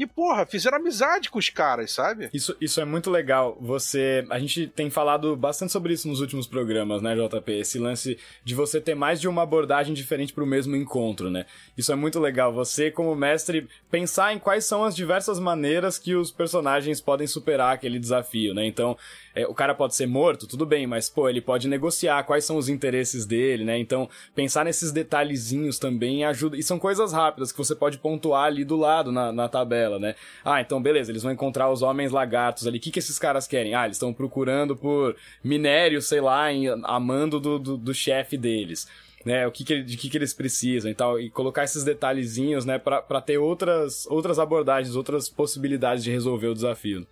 e, 0.00 0.07
porra, 0.07 0.47
fizeram 0.47 0.78
amizade 0.78 1.28
com 1.28 1.38
os 1.38 1.50
caras, 1.50 1.92
sabe? 1.92 2.30
Isso, 2.33 2.57
isso 2.59 2.80
é 2.80 2.87
muito 2.87 3.11
legal. 3.11 3.59
Você. 3.61 4.25
A 4.30 4.38
gente 4.38 4.66
tem 4.66 4.88
falado 4.88 5.37
bastante 5.37 5.73
sobre 5.73 5.92
isso 5.92 6.09
nos 6.09 6.21
últimos 6.21 6.47
programas, 6.47 7.02
né, 7.02 7.14
JP? 7.14 7.52
Esse 7.52 7.78
lance 7.78 8.16
de 8.42 8.54
você 8.54 8.80
ter 8.80 8.95
mais 8.95 9.21
de 9.21 9.28
uma 9.28 9.42
abordagem 9.42 9.92
diferente 9.92 10.33
para 10.33 10.42
o 10.42 10.47
mesmo 10.47 10.75
encontro, 10.75 11.28
né? 11.28 11.45
Isso 11.76 11.92
é 11.92 11.95
muito 11.95 12.19
legal. 12.19 12.50
Você, 12.52 12.90
como 12.90 13.14
mestre, 13.14 13.69
pensar 13.90 14.33
em 14.33 14.38
quais 14.38 14.64
são 14.64 14.85
as 14.85 14.97
diversas 14.97 15.38
maneiras 15.38 15.99
que 15.99 16.14
os 16.14 16.30
personagens 16.30 17.00
podem 17.00 17.26
superar 17.26 17.75
aquele 17.75 17.99
desafio, 17.99 18.54
né? 18.54 18.66
Então, 18.66 18.97
é, 19.35 19.47
o 19.47 19.54
cara 19.54 19.75
pode 19.75 19.95
ser 19.95 20.07
morto, 20.07 20.47
tudo 20.47 20.66
bem, 20.66 20.87
mas, 20.87 21.09
pô, 21.09 21.28
ele 21.28 21.40
pode 21.40 21.69
negociar 21.69 22.25
quais 22.25 22.45
são 22.45 22.57
os 22.57 22.69
interesses 22.69 23.25
dele, 23.25 23.64
né? 23.64 23.78
Então, 23.78 24.09
pensar 24.35 24.64
nesses 24.64 24.92
detalhezinhos 24.92 25.78
também 25.78 26.25
ajuda. 26.25 26.57
E 26.57 26.62
são 26.62 26.78
coisas 26.78 27.12
rápidas 27.12 27.52
que 27.52 27.59
você 27.59 27.75
pode 27.75 27.99
pontuar 27.99 28.45
ali 28.45 28.64
do 28.64 28.76
lado 28.76 29.12
na, 29.12 29.33
na 29.33 29.49
tabela, 29.49 29.89
né? 29.99 30.14
Ah, 30.44 30.61
então 30.61 30.80
beleza, 30.80 31.11
eles 31.11 31.23
vão 31.23 31.32
encontrar 31.32 31.70
os 31.70 31.82
homens 31.82 32.12
lagartos 32.12 32.66
ali. 32.66 32.78
O 32.78 32.80
que, 32.80 32.90
que 32.90 32.99
esses 32.99 33.18
caras 33.18 33.47
querem? 33.47 33.75
Ah, 33.75 33.85
eles 33.85 33.97
estão 33.97 34.12
procurando 34.12 34.76
por 34.76 35.16
minério, 35.42 36.00
sei 36.00 36.20
lá, 36.20 36.52
em, 36.52 36.68
a 36.68 37.00
mando 37.00 37.40
do, 37.40 37.59
do, 37.59 37.76
do 37.76 37.94
chefe 37.94 38.37
deles 38.37 38.88
né, 39.25 39.47
o 39.47 39.52
que, 39.52 39.64
que 39.64 39.82
de 39.82 39.97
que, 39.97 40.09
que 40.09 40.16
eles 40.16 40.32
precisam 40.32 40.90
e 40.90 40.94
tal, 40.94 41.20
e 41.20 41.30
colocar 41.30 41.64
esses 41.64 41.85
detalhezinhos, 41.85 42.64
né, 42.64 42.78
para 42.78 43.20
ter 43.20 43.38
outras, 43.38 44.06
outras 44.06 44.38
abordagens, 44.38 44.97
outras 44.97 45.28
possibilidades 45.28 46.02
de 46.02 46.11
resolver 46.11 46.49
o 46.49 46.54
desafio. 46.54 47.06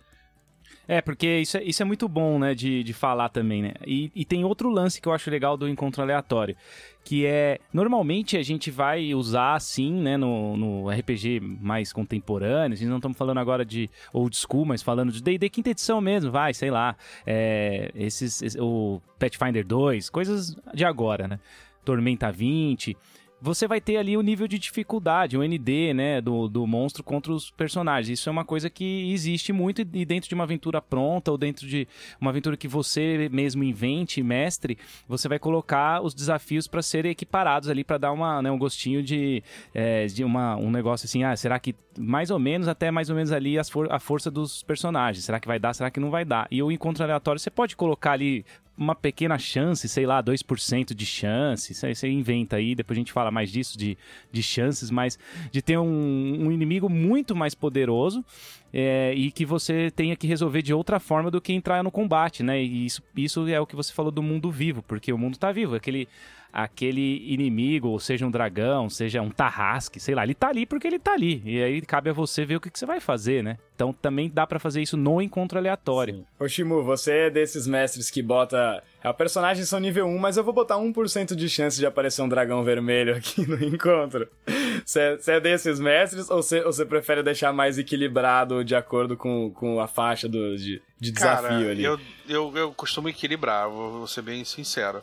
É, 0.91 1.01
porque 1.01 1.41
isso 1.41 1.55
é, 1.55 1.63
isso 1.63 1.83
é 1.83 1.85
muito 1.85 2.09
bom, 2.09 2.39
né, 2.39 2.55
de, 2.55 2.83
de 2.83 2.93
falar 2.93 3.29
também, 3.29 3.61
né? 3.61 3.73
E, 3.85 4.11
e 4.15 4.25
tem 4.25 4.43
outro 4.43 4.71
lance 4.71 4.99
que 4.99 5.07
eu 5.07 5.13
acho 5.13 5.29
legal 5.29 5.55
do 5.55 5.69
encontro 5.69 6.01
aleatório, 6.01 6.55
que 7.03 7.27
é, 7.27 7.59
normalmente 7.71 8.35
a 8.35 8.41
gente 8.41 8.71
vai 8.71 9.13
usar, 9.13 9.53
assim, 9.53 9.93
né, 9.93 10.17
no, 10.17 10.57
no 10.57 10.89
RPG 10.89 11.41
mais 11.41 11.93
contemporâneo, 11.93 12.73
a 12.73 12.75
gente 12.75 12.89
não 12.89 12.97
estamos 12.97 13.15
falando 13.15 13.37
agora 13.37 13.63
de 13.63 13.87
old 14.11 14.35
school, 14.35 14.65
mas 14.65 14.81
falando 14.81 15.11
de 15.11 15.21
D&D 15.21 15.47
quinta 15.49 15.69
edição 15.69 16.01
mesmo, 16.01 16.31
vai, 16.31 16.55
sei 16.55 16.71
lá, 16.71 16.95
é, 17.23 17.91
esses, 17.93 18.41
esse, 18.41 18.59
o 18.59 18.99
Pathfinder 19.19 19.63
2, 19.63 20.09
coisas 20.09 20.55
de 20.73 20.83
agora, 20.83 21.27
né? 21.27 21.39
Tormenta 21.85 22.31
20 22.31 22.97
você 23.41 23.67
vai 23.67 23.79
ter 23.79 23.97
ali 23.97 24.17
o 24.17 24.21
nível 24.21 24.47
de 24.47 24.59
dificuldade, 24.59 25.37
o 25.37 25.43
ND, 25.43 25.93
né, 25.93 26.21
do, 26.21 26.47
do 26.47 26.67
monstro 26.67 27.03
contra 27.03 27.31
os 27.31 27.49
personagens. 27.51 28.19
Isso 28.19 28.29
é 28.29 28.31
uma 28.31 28.43
coisa 28.43 28.69
que 28.69 29.11
existe 29.11 29.53
muito 29.53 29.81
e 29.81 30.05
dentro 30.05 30.27
de 30.27 30.35
uma 30.35 30.43
aventura 30.43 30.81
pronta 30.81 31.31
ou 31.31 31.37
dentro 31.37 31.67
de 31.67 31.87
uma 32.19 32.31
aventura 32.31 32.57
que 32.57 32.67
você 32.67 33.29
mesmo 33.31 33.63
invente, 33.63 34.21
mestre, 34.21 34.77
você 35.07 35.27
vai 35.27 35.39
colocar 35.39 36.01
os 36.01 36.13
desafios 36.13 36.67
para 36.67 36.81
serem 36.81 37.11
equiparados 37.11 37.69
ali 37.69 37.83
para 37.83 37.97
dar 37.97 38.11
uma, 38.11 38.41
né, 38.41 38.51
um 38.51 38.57
gostinho 38.57 39.01
de, 39.01 39.41
é, 39.73 40.05
de 40.07 40.23
uma, 40.23 40.55
um 40.57 40.69
negócio 40.69 41.05
assim, 41.05 41.23
ah, 41.23 41.35
será 41.35 41.59
que 41.59 41.75
mais 41.97 42.31
ou 42.31 42.39
menos, 42.39 42.67
até 42.67 42.91
mais 42.91 43.09
ou 43.09 43.15
menos 43.15 43.31
ali 43.31 43.57
as 43.59 43.69
for 43.69 43.91
a 43.91 43.99
força 43.99 44.31
dos 44.31 44.63
personagens, 44.63 45.25
será 45.25 45.39
que 45.39 45.47
vai 45.47 45.59
dar, 45.59 45.73
será 45.73 45.91
que 45.91 45.99
não 45.99 46.09
vai 46.09 46.23
dar? 46.23 46.47
E 46.49 46.61
o 46.61 46.71
encontro 46.71 47.03
aleatório, 47.03 47.39
você 47.39 47.49
pode 47.49 47.75
colocar 47.75 48.13
ali 48.13 48.45
uma 48.79 48.95
pequena 48.95 49.37
chance, 49.37 49.87
sei 49.89 50.05
lá, 50.05 50.23
2% 50.23 50.93
de 50.93 51.05
chance, 51.05 51.73
você 51.73 52.07
inventa 52.07 52.55
aí, 52.55 52.73
depois 52.73 52.97
a 52.97 53.01
gente 53.01 53.11
fala 53.11 53.29
mais 53.29 53.51
disso, 53.51 53.77
de, 53.77 53.97
de 54.31 54.41
chances, 54.41 54.89
mas 54.89 55.19
de 55.51 55.61
ter 55.61 55.77
um, 55.77 56.45
um 56.47 56.51
inimigo 56.51 56.87
muito 56.87 57.35
mais 57.35 57.53
poderoso 57.53 58.23
é, 58.73 59.13
e 59.13 59.31
que 59.31 59.45
você 59.45 59.91
tenha 59.91 60.15
que 60.15 60.25
resolver 60.25 60.61
de 60.61 60.73
outra 60.73 60.97
forma 60.97 61.29
do 61.29 61.41
que 61.41 61.51
entrar 61.51 61.83
no 61.83 61.91
combate, 61.91 62.41
né? 62.41 62.63
E 62.63 62.85
isso, 62.85 63.03
isso 63.17 63.47
é 63.49 63.59
o 63.59 63.67
que 63.67 63.75
você 63.75 63.91
falou 63.91 64.11
do 64.11 64.23
mundo 64.23 64.49
vivo, 64.49 64.81
porque 64.81 65.11
o 65.11 65.17
mundo 65.17 65.37
tá 65.37 65.51
vivo, 65.51 65.75
aquele 65.75 66.07
aquele 66.51 67.23
inimigo, 67.31 67.89
ou 67.89 67.99
seja 67.99 68.25
um 68.25 68.31
dragão, 68.31 68.89
seja 68.89 69.21
um 69.21 69.29
tarrasque, 69.29 69.99
sei 69.99 70.15
lá, 70.15 70.23
ele 70.23 70.33
tá 70.33 70.49
ali 70.49 70.65
porque 70.65 70.87
ele 70.87 70.99
tá 70.99 71.13
ali. 71.13 71.41
E 71.45 71.61
aí 71.61 71.81
cabe 71.81 72.09
a 72.09 72.13
você 72.13 72.43
ver 72.45 72.55
o 72.55 72.59
que, 72.59 72.69
que 72.69 72.79
você 72.79 72.85
vai 72.85 72.99
fazer, 72.99 73.43
né? 73.43 73.57
Então 73.75 73.93
também 73.93 74.29
dá 74.29 74.45
para 74.45 74.59
fazer 74.59 74.81
isso 74.81 74.97
no 74.97 75.21
encontro 75.21 75.57
aleatório. 75.57 76.15
Sim. 76.15 76.25
Ô 76.39 76.47
Shimu, 76.47 76.83
você 76.83 77.11
é 77.13 77.29
desses 77.29 77.65
mestres 77.65 78.09
que 78.11 78.21
bota. 78.21 78.83
É, 79.01 79.13
personagens 79.13 79.69
são 79.69 79.79
nível 79.79 80.05
1, 80.05 80.17
mas 80.17 80.35
eu 80.35 80.43
vou 80.43 80.53
botar 80.53 80.75
1% 80.75 81.33
de 81.33 81.47
chance 81.47 81.77
de 81.77 81.85
aparecer 81.85 82.21
um 82.21 82.27
dragão 82.27 82.63
vermelho 82.63 83.15
aqui 83.15 83.45
no 83.47 83.63
encontro. 83.63 84.27
Você 84.85 85.19
é 85.27 85.39
desses 85.39 85.79
mestres 85.79 86.29
ou 86.29 86.41
você, 86.41 86.59
ou 86.61 86.73
você 86.73 86.85
prefere 86.85 87.23
deixar 87.23 87.53
mais 87.53 87.77
equilibrado 87.77 88.65
de 88.65 88.75
acordo 88.75 89.15
com, 89.15 89.51
com 89.51 89.79
a 89.79 89.87
faixa 89.87 90.27
do, 90.27 90.57
de, 90.57 90.81
de 90.99 91.11
desafio 91.11 91.47
Cara, 91.47 91.71
ali? 91.71 91.83
Eu, 91.83 91.99
eu, 92.27 92.57
eu 92.57 92.73
costumo 92.73 93.07
equilibrar, 93.07 93.69
vou 93.69 94.07
ser 94.07 94.23
bem 94.23 94.43
sincero 94.43 95.01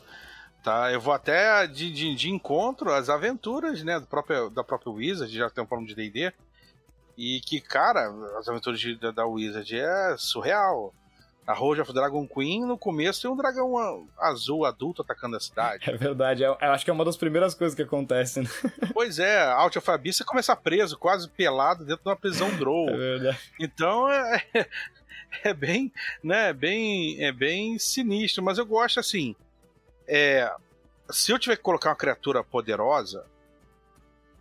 tá? 0.66 0.92
Eu 0.92 1.00
vou 1.00 1.14
até 1.14 1.64
de, 1.68 1.92
de, 1.92 2.12
de 2.16 2.28
encontro 2.28 2.92
às 2.92 3.08
aventuras, 3.08 3.84
né, 3.84 4.00
do 4.00 4.06
próprio, 4.08 4.50
da 4.50 4.64
própria 4.64 4.90
Wizard, 4.90 5.32
já 5.32 5.48
tem 5.48 5.62
um 5.62 5.66
plano 5.66 5.86
de 5.86 5.94
D&D, 5.94 6.32
e 7.16 7.40
que, 7.40 7.60
cara, 7.60 8.12
as 8.36 8.48
aventuras 8.48 8.80
de, 8.80 8.96
da, 8.96 9.12
da 9.12 9.24
Wizard 9.24 9.78
é 9.78 10.16
surreal. 10.18 10.92
A 11.46 11.52
Road 11.52 11.80
of 11.80 11.92
Dragon 11.92 12.26
Queen, 12.26 12.66
no 12.66 12.76
começo, 12.76 13.22
tem 13.22 13.30
um 13.30 13.36
dragão 13.36 14.08
azul 14.18 14.64
adulto 14.64 15.02
atacando 15.02 15.36
a 15.36 15.40
cidade. 15.40 15.88
É 15.88 15.96
verdade, 15.96 16.42
eu, 16.42 16.56
eu 16.60 16.72
acho 16.72 16.84
que 16.84 16.90
é 16.90 16.92
uma 16.92 17.04
das 17.04 17.16
primeiras 17.16 17.54
coisas 17.54 17.76
que 17.76 17.82
acontecem. 17.82 18.42
Né? 18.42 18.50
Pois 18.92 19.20
é, 19.20 19.44
Alt 19.44 19.76
of 19.76 19.88
Abyss 19.88 20.16
você 20.16 20.24
começa 20.24 20.56
preso, 20.56 20.98
quase 20.98 21.28
pelado, 21.28 21.84
dentro 21.84 22.02
de 22.02 22.10
uma 22.10 22.16
prisão 22.16 22.50
Drow. 22.56 22.88
É 22.88 22.96
verdade. 22.96 23.38
Então, 23.60 24.10
é, 24.10 24.42
é 25.44 25.54
bem, 25.54 25.92
né, 26.24 26.48
é 26.48 26.52
bem, 26.52 27.24
é 27.24 27.30
bem 27.30 27.78
sinistro, 27.78 28.42
mas 28.42 28.58
eu 28.58 28.66
gosto, 28.66 28.98
assim, 28.98 29.36
é, 30.06 30.54
se 31.10 31.32
eu 31.32 31.38
tiver 31.38 31.56
que 31.56 31.62
colocar 31.62 31.90
uma 31.90 31.96
criatura 31.96 32.42
poderosa, 32.44 33.24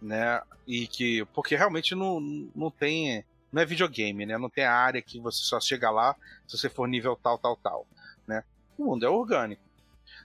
né, 0.02 0.42
e 0.68 0.88
que 0.88 1.26
porque 1.34 1.56
realmente 1.56 1.96
não, 1.96 2.20
não 2.56 2.70
tem 2.70 3.24
não 3.56 3.62
é 3.62 3.66
videogame, 3.66 4.26
né? 4.26 4.38
Não 4.38 4.50
tem 4.50 4.66
a 4.66 4.74
área 4.74 5.02
que 5.02 5.18
você 5.18 5.42
só 5.42 5.62
chega 5.62 5.90
lá 5.90 6.14
se 6.46 6.58
você 6.58 6.70
for 6.70 6.88
nível 6.88 7.16
tal, 7.16 7.38
tal, 7.38 7.56
tal, 7.56 7.88
né? 8.28 8.44
O 8.78 8.84
mundo 8.84 9.06
é 9.06 9.10
orgânico. 9.10 9.62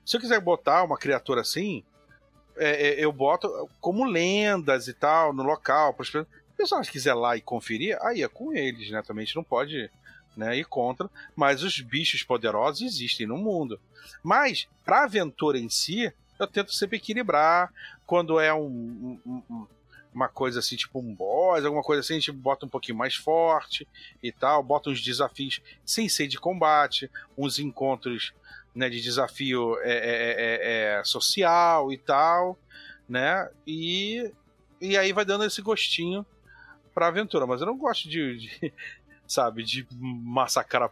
Se 0.05 0.17
eu 0.17 0.21
quiser 0.21 0.41
botar 0.41 0.83
uma 0.83 0.99
criatura 0.99 1.43
assim, 1.43 1.85
é, 2.57 2.89
é, 2.89 3.05
eu 3.05 3.13
boto 3.13 3.49
como 3.81 4.05
lendas 4.05 4.89
e 4.89 4.95
tal 4.95 5.33
no 5.33 5.45
local. 5.45 5.97
Se 6.03 6.19
o 6.19 6.27
pessoal 6.57 6.83
quiser 6.83 7.15
lá 7.15 7.37
e 7.37 7.41
conferir, 7.41 7.97
aí 8.03 8.23
é 8.23 8.29
com 8.29 8.53
eles, 8.53 8.91
né? 8.91 9.01
Também 9.03 9.23
a 9.23 9.27
gente 9.27 9.37
não 9.37 9.45
pode 9.45 9.89
né, 10.37 10.57
ir 10.57 10.65
contra, 10.65 11.11
mas 11.35 11.63
os 11.63 11.81
bichos 11.81 12.23
poderosos 12.23 12.83
existem 12.83 13.27
no 13.27 13.37
mundo. 13.37 13.81
Mas, 14.23 14.69
para 14.85 15.01
a 15.01 15.05
aventura 15.05 15.59
em 15.59 15.69
si, 15.69 16.13
eu 16.39 16.47
tento 16.47 16.73
sempre 16.73 16.97
equilibrar. 16.97 17.73
Quando 18.07 18.41
é 18.41 18.53
um, 18.53 19.19
um, 19.25 19.43
um, 19.51 19.67
uma 20.13 20.29
coisa 20.29 20.59
assim, 20.59 20.77
tipo 20.77 20.99
um 20.99 21.15
boss, 21.15 21.65
alguma 21.65 21.83
coisa 21.83 22.01
assim, 22.01 22.15
a 22.15 22.19
gente 22.19 22.33
bota 22.33 22.67
um 22.67 22.69
pouquinho 22.69 22.99
mais 22.99 23.15
forte 23.15 23.87
e 24.23 24.33
tal, 24.33 24.63
bota 24.63 24.91
uns 24.91 25.01
desafios 25.01 25.61
sem 25.85 26.09
ser 26.09 26.27
de 26.27 26.39
combate, 26.39 27.11
uns 27.37 27.59
encontros 27.59 28.33
né, 28.75 28.89
de 28.89 29.01
desafio 29.01 29.79
é, 29.81 29.93
é, 29.93 30.35
é, 30.97 30.99
é 30.99 31.05
social 31.05 31.93
e 31.93 31.99
tal, 31.99 32.59
né? 33.09 33.49
E, 33.67 34.33
e 34.81 34.97
aí 34.97 35.13
vai 35.13 35.25
dando 35.25 35.45
esse 35.45 35.61
gostinho 35.61 36.25
pra 36.95 37.09
aventura. 37.09 37.47
Mas 37.47 37.61
eu 37.61 37.67
não 37.67 37.77
gosto 37.77 38.09
de, 38.09 38.39
de 38.39 38.73
sabe, 39.31 39.63
de 39.63 39.87
massacrar 39.95 40.91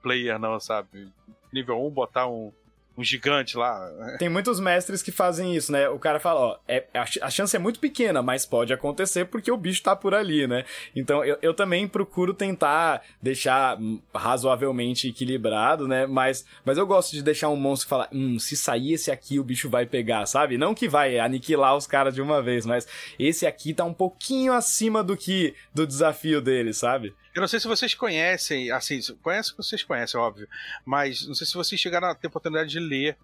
player, 0.00 0.38
não, 0.38 0.60
sabe? 0.60 1.12
Nível 1.52 1.84
1, 1.84 1.90
botar 1.90 2.28
um, 2.28 2.52
um 2.96 3.02
gigante 3.02 3.56
lá. 3.56 3.90
Tem 4.18 4.28
muitos 4.28 4.60
mestres 4.60 5.02
que 5.02 5.10
fazem 5.10 5.56
isso, 5.56 5.72
né? 5.72 5.88
O 5.88 5.98
cara 5.98 6.20
fala, 6.20 6.40
ó, 6.40 6.58
é, 6.68 6.86
a, 6.94 7.30
chance 7.30 7.56
é 7.56 7.58
muito 7.58 7.80
pequena, 7.80 8.22
mas 8.22 8.46
pode 8.46 8.72
acontecer 8.72 9.24
porque 9.24 9.50
o 9.50 9.56
bicho 9.56 9.82
tá 9.82 9.96
por 9.96 10.14
ali, 10.14 10.46
né? 10.46 10.64
Então 10.94 11.24
eu, 11.24 11.36
eu 11.42 11.52
também 11.52 11.88
procuro 11.88 12.32
tentar 12.32 13.02
deixar 13.20 13.76
razoavelmente 14.14 15.08
equilibrado, 15.08 15.88
né? 15.88 16.06
Mas, 16.06 16.44
mas 16.64 16.78
eu 16.78 16.86
gosto 16.86 17.10
de 17.10 17.22
deixar 17.22 17.48
um 17.48 17.56
monstro 17.56 17.86
que 17.86 17.90
fala, 17.90 18.08
hum, 18.12 18.38
se 18.38 18.56
sair 18.56 18.92
esse 18.92 19.10
aqui, 19.10 19.40
o 19.40 19.44
bicho 19.44 19.68
vai 19.68 19.84
pegar, 19.84 20.26
sabe? 20.26 20.56
Não 20.56 20.74
que 20.74 20.88
vai 20.88 21.18
aniquilar 21.18 21.76
os 21.76 21.88
caras 21.88 22.14
de 22.14 22.22
uma 22.22 22.40
vez, 22.40 22.64
mas 22.64 22.86
esse 23.18 23.46
aqui 23.46 23.74
tá 23.74 23.84
um 23.84 23.94
pouquinho 23.94 24.52
acima 24.52 25.02
do 25.02 25.16
que 25.16 25.56
do 25.74 25.84
desafio 25.84 26.40
dele, 26.40 26.72
sabe? 26.72 27.12
Eu 27.34 27.40
não 27.40 27.48
sei 27.48 27.60
se 27.60 27.68
vocês 27.68 27.94
conhecem, 27.94 28.70
assim, 28.70 29.00
conhecem 29.22 29.54
vocês 29.56 29.82
conhecem, 29.82 30.18
óbvio, 30.18 30.48
mas 30.84 31.26
não 31.26 31.34
sei 31.34 31.46
se 31.46 31.54
vocês 31.54 31.80
chegaram 31.80 32.08
a 32.08 32.14
ter 32.14 32.26
oportunidade 32.26 32.70
de 32.70 32.80
ler 32.80 33.16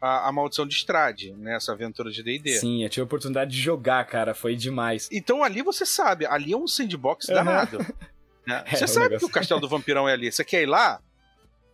a, 0.00 0.28
a 0.28 0.32
Maldição 0.32 0.66
de 0.66 0.74
Estrade, 0.74 1.32
nessa 1.32 1.72
né, 1.72 1.74
aventura 1.76 2.10
de 2.10 2.22
D&D. 2.22 2.58
Sim, 2.58 2.82
eu 2.82 2.88
tive 2.88 3.02
a 3.02 3.04
oportunidade 3.04 3.50
de 3.50 3.60
jogar, 3.60 4.04
cara, 4.06 4.34
foi 4.34 4.56
demais. 4.56 5.08
Então 5.12 5.44
ali 5.44 5.62
você 5.62 5.84
sabe, 5.84 6.24
ali 6.24 6.52
é 6.52 6.56
um 6.56 6.66
sandbox 6.66 7.28
uhum. 7.28 7.34
danado. 7.34 7.78
Né? 8.46 8.64
É, 8.66 8.74
você 8.74 8.86
sabe 8.86 9.10
negócio... 9.10 9.28
que 9.28 9.30
o 9.30 9.34
Castelo 9.34 9.60
do 9.60 9.68
Vampirão 9.68 10.08
é 10.08 10.14
ali. 10.14 10.32
Você 10.32 10.42
quer 10.42 10.62
ir 10.62 10.66
lá? 10.66 10.98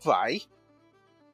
Vai. 0.02 0.42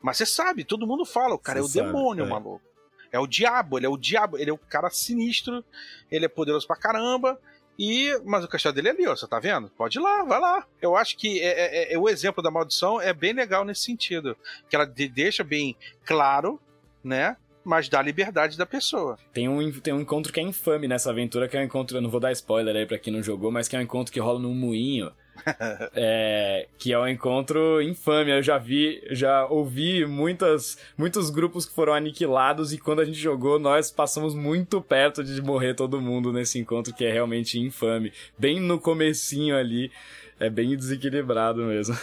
Mas 0.00 0.18
você 0.18 0.26
sabe, 0.26 0.62
todo 0.62 0.86
mundo 0.86 1.06
fala, 1.06 1.34
o 1.34 1.38
cara 1.38 1.60
você 1.62 1.80
é 1.80 1.82
o 1.82 1.86
sabe, 1.86 1.96
demônio, 1.96 2.26
é. 2.26 2.28
maluco. 2.28 2.62
É 3.10 3.18
o 3.18 3.26
diabo, 3.26 3.78
ele 3.78 3.86
é 3.86 3.88
o 3.88 3.96
diabo, 3.96 4.36
ele 4.36 4.50
é 4.50 4.52
o 4.52 4.58
cara 4.58 4.90
sinistro, 4.90 5.64
ele 6.10 6.26
é 6.26 6.28
poderoso 6.28 6.66
pra 6.66 6.76
caramba, 6.76 7.40
e, 7.78 8.20
mas 8.24 8.44
o 8.44 8.48
castelo 8.48 8.74
dele 8.74 8.88
é 8.88 8.90
ali, 8.92 9.06
ó, 9.06 9.16
você 9.16 9.26
tá 9.26 9.38
vendo? 9.38 9.70
Pode 9.70 9.98
ir 9.98 10.02
lá, 10.02 10.22
vai 10.24 10.40
lá. 10.40 10.66
Eu 10.80 10.96
acho 10.96 11.16
que 11.16 11.40
é, 11.40 11.90
é, 11.90 11.94
é, 11.94 11.98
o 11.98 12.08
exemplo 12.08 12.42
da 12.42 12.50
maldição 12.50 13.00
é 13.00 13.12
bem 13.12 13.32
legal 13.32 13.64
nesse 13.64 13.82
sentido. 13.82 14.36
Que 14.68 14.76
ela 14.76 14.84
de, 14.84 15.08
deixa 15.08 15.42
bem 15.42 15.76
claro, 16.04 16.60
né? 17.02 17.36
Mas 17.64 17.88
dá 17.88 18.02
liberdade 18.02 18.58
da 18.58 18.66
pessoa. 18.66 19.16
Tem 19.32 19.48
um, 19.48 19.80
tem 19.80 19.94
um 19.94 20.00
encontro 20.00 20.32
que 20.32 20.40
é 20.40 20.42
infame 20.42 20.88
nessa 20.88 21.10
aventura, 21.10 21.48
que 21.48 21.56
é 21.56 21.60
um 21.60 21.64
encontro, 21.64 21.96
eu 21.96 22.02
não 22.02 22.10
vou 22.10 22.20
dar 22.20 22.32
spoiler 22.32 22.74
aí 22.74 22.86
pra 22.86 22.98
quem 22.98 23.12
não 23.12 23.22
jogou, 23.22 23.52
mas 23.52 23.68
que 23.68 23.76
é 23.76 23.78
um 23.78 23.82
encontro 23.82 24.12
que 24.12 24.20
rola 24.20 24.40
num 24.40 24.54
moinho 24.54 25.12
é, 25.94 26.68
que 26.78 26.92
é 26.92 26.98
um 26.98 27.06
encontro 27.06 27.80
infame. 27.82 28.30
Eu 28.30 28.42
já 28.42 28.58
vi, 28.58 29.02
já 29.10 29.46
ouvi 29.46 30.06
muitas, 30.06 30.78
muitos 30.96 31.30
grupos 31.30 31.66
que 31.66 31.74
foram 31.74 31.94
aniquilados 31.94 32.72
e 32.72 32.78
quando 32.78 33.00
a 33.00 33.04
gente 33.04 33.18
jogou, 33.18 33.58
nós 33.58 33.90
passamos 33.90 34.34
muito 34.34 34.80
perto 34.80 35.22
de 35.22 35.40
morrer 35.40 35.74
todo 35.74 36.00
mundo 36.00 36.32
nesse 36.32 36.58
encontro 36.58 36.94
que 36.94 37.04
é 37.04 37.12
realmente 37.12 37.58
infame. 37.58 38.12
Bem 38.38 38.60
no 38.60 38.78
comecinho 38.78 39.56
ali, 39.56 39.90
é 40.38 40.48
bem 40.48 40.76
desequilibrado 40.76 41.62
mesmo. 41.64 41.96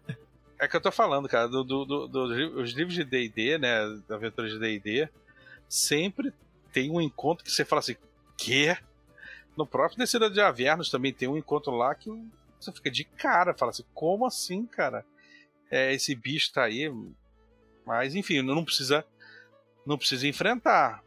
é 0.58 0.68
que 0.68 0.76
eu 0.76 0.80
tô 0.80 0.90
falando, 0.90 1.28
cara, 1.28 1.48
do, 1.48 1.62
do, 1.62 1.84
do, 1.84 2.08
do 2.08 2.60
os 2.60 2.72
livros 2.72 2.94
de 2.94 3.04
D&D, 3.04 3.58
né, 3.58 3.80
aventuras 4.08 4.52
de 4.52 4.58
D&D, 4.58 5.08
sempre 5.68 6.32
tem 6.72 6.90
um 6.90 7.00
encontro 7.00 7.44
que 7.44 7.50
você 7.50 7.64
fala 7.64 7.80
assim, 7.80 7.96
que? 8.36 8.76
No 9.56 9.64
próprio 9.66 9.98
Descida 9.98 10.28
de 10.28 10.40
Avernos 10.40 10.90
também 10.90 11.12
tem 11.12 11.28
um 11.28 11.36
encontro 11.36 11.72
lá 11.76 11.94
que 11.94 12.10
você 12.64 12.72
fica 12.72 12.90
de 12.90 13.04
cara, 13.04 13.54
fala 13.54 13.70
assim, 13.70 13.84
como 13.94 14.26
assim, 14.26 14.66
cara? 14.66 15.04
É, 15.70 15.92
esse 15.92 16.14
bicho 16.14 16.52
tá 16.52 16.64
aí. 16.64 16.92
Mas 17.86 18.14
enfim, 18.14 18.42
não 18.42 18.64
precisa. 18.64 19.04
Não 19.86 19.98
precisa 19.98 20.26
enfrentar. 20.26 21.02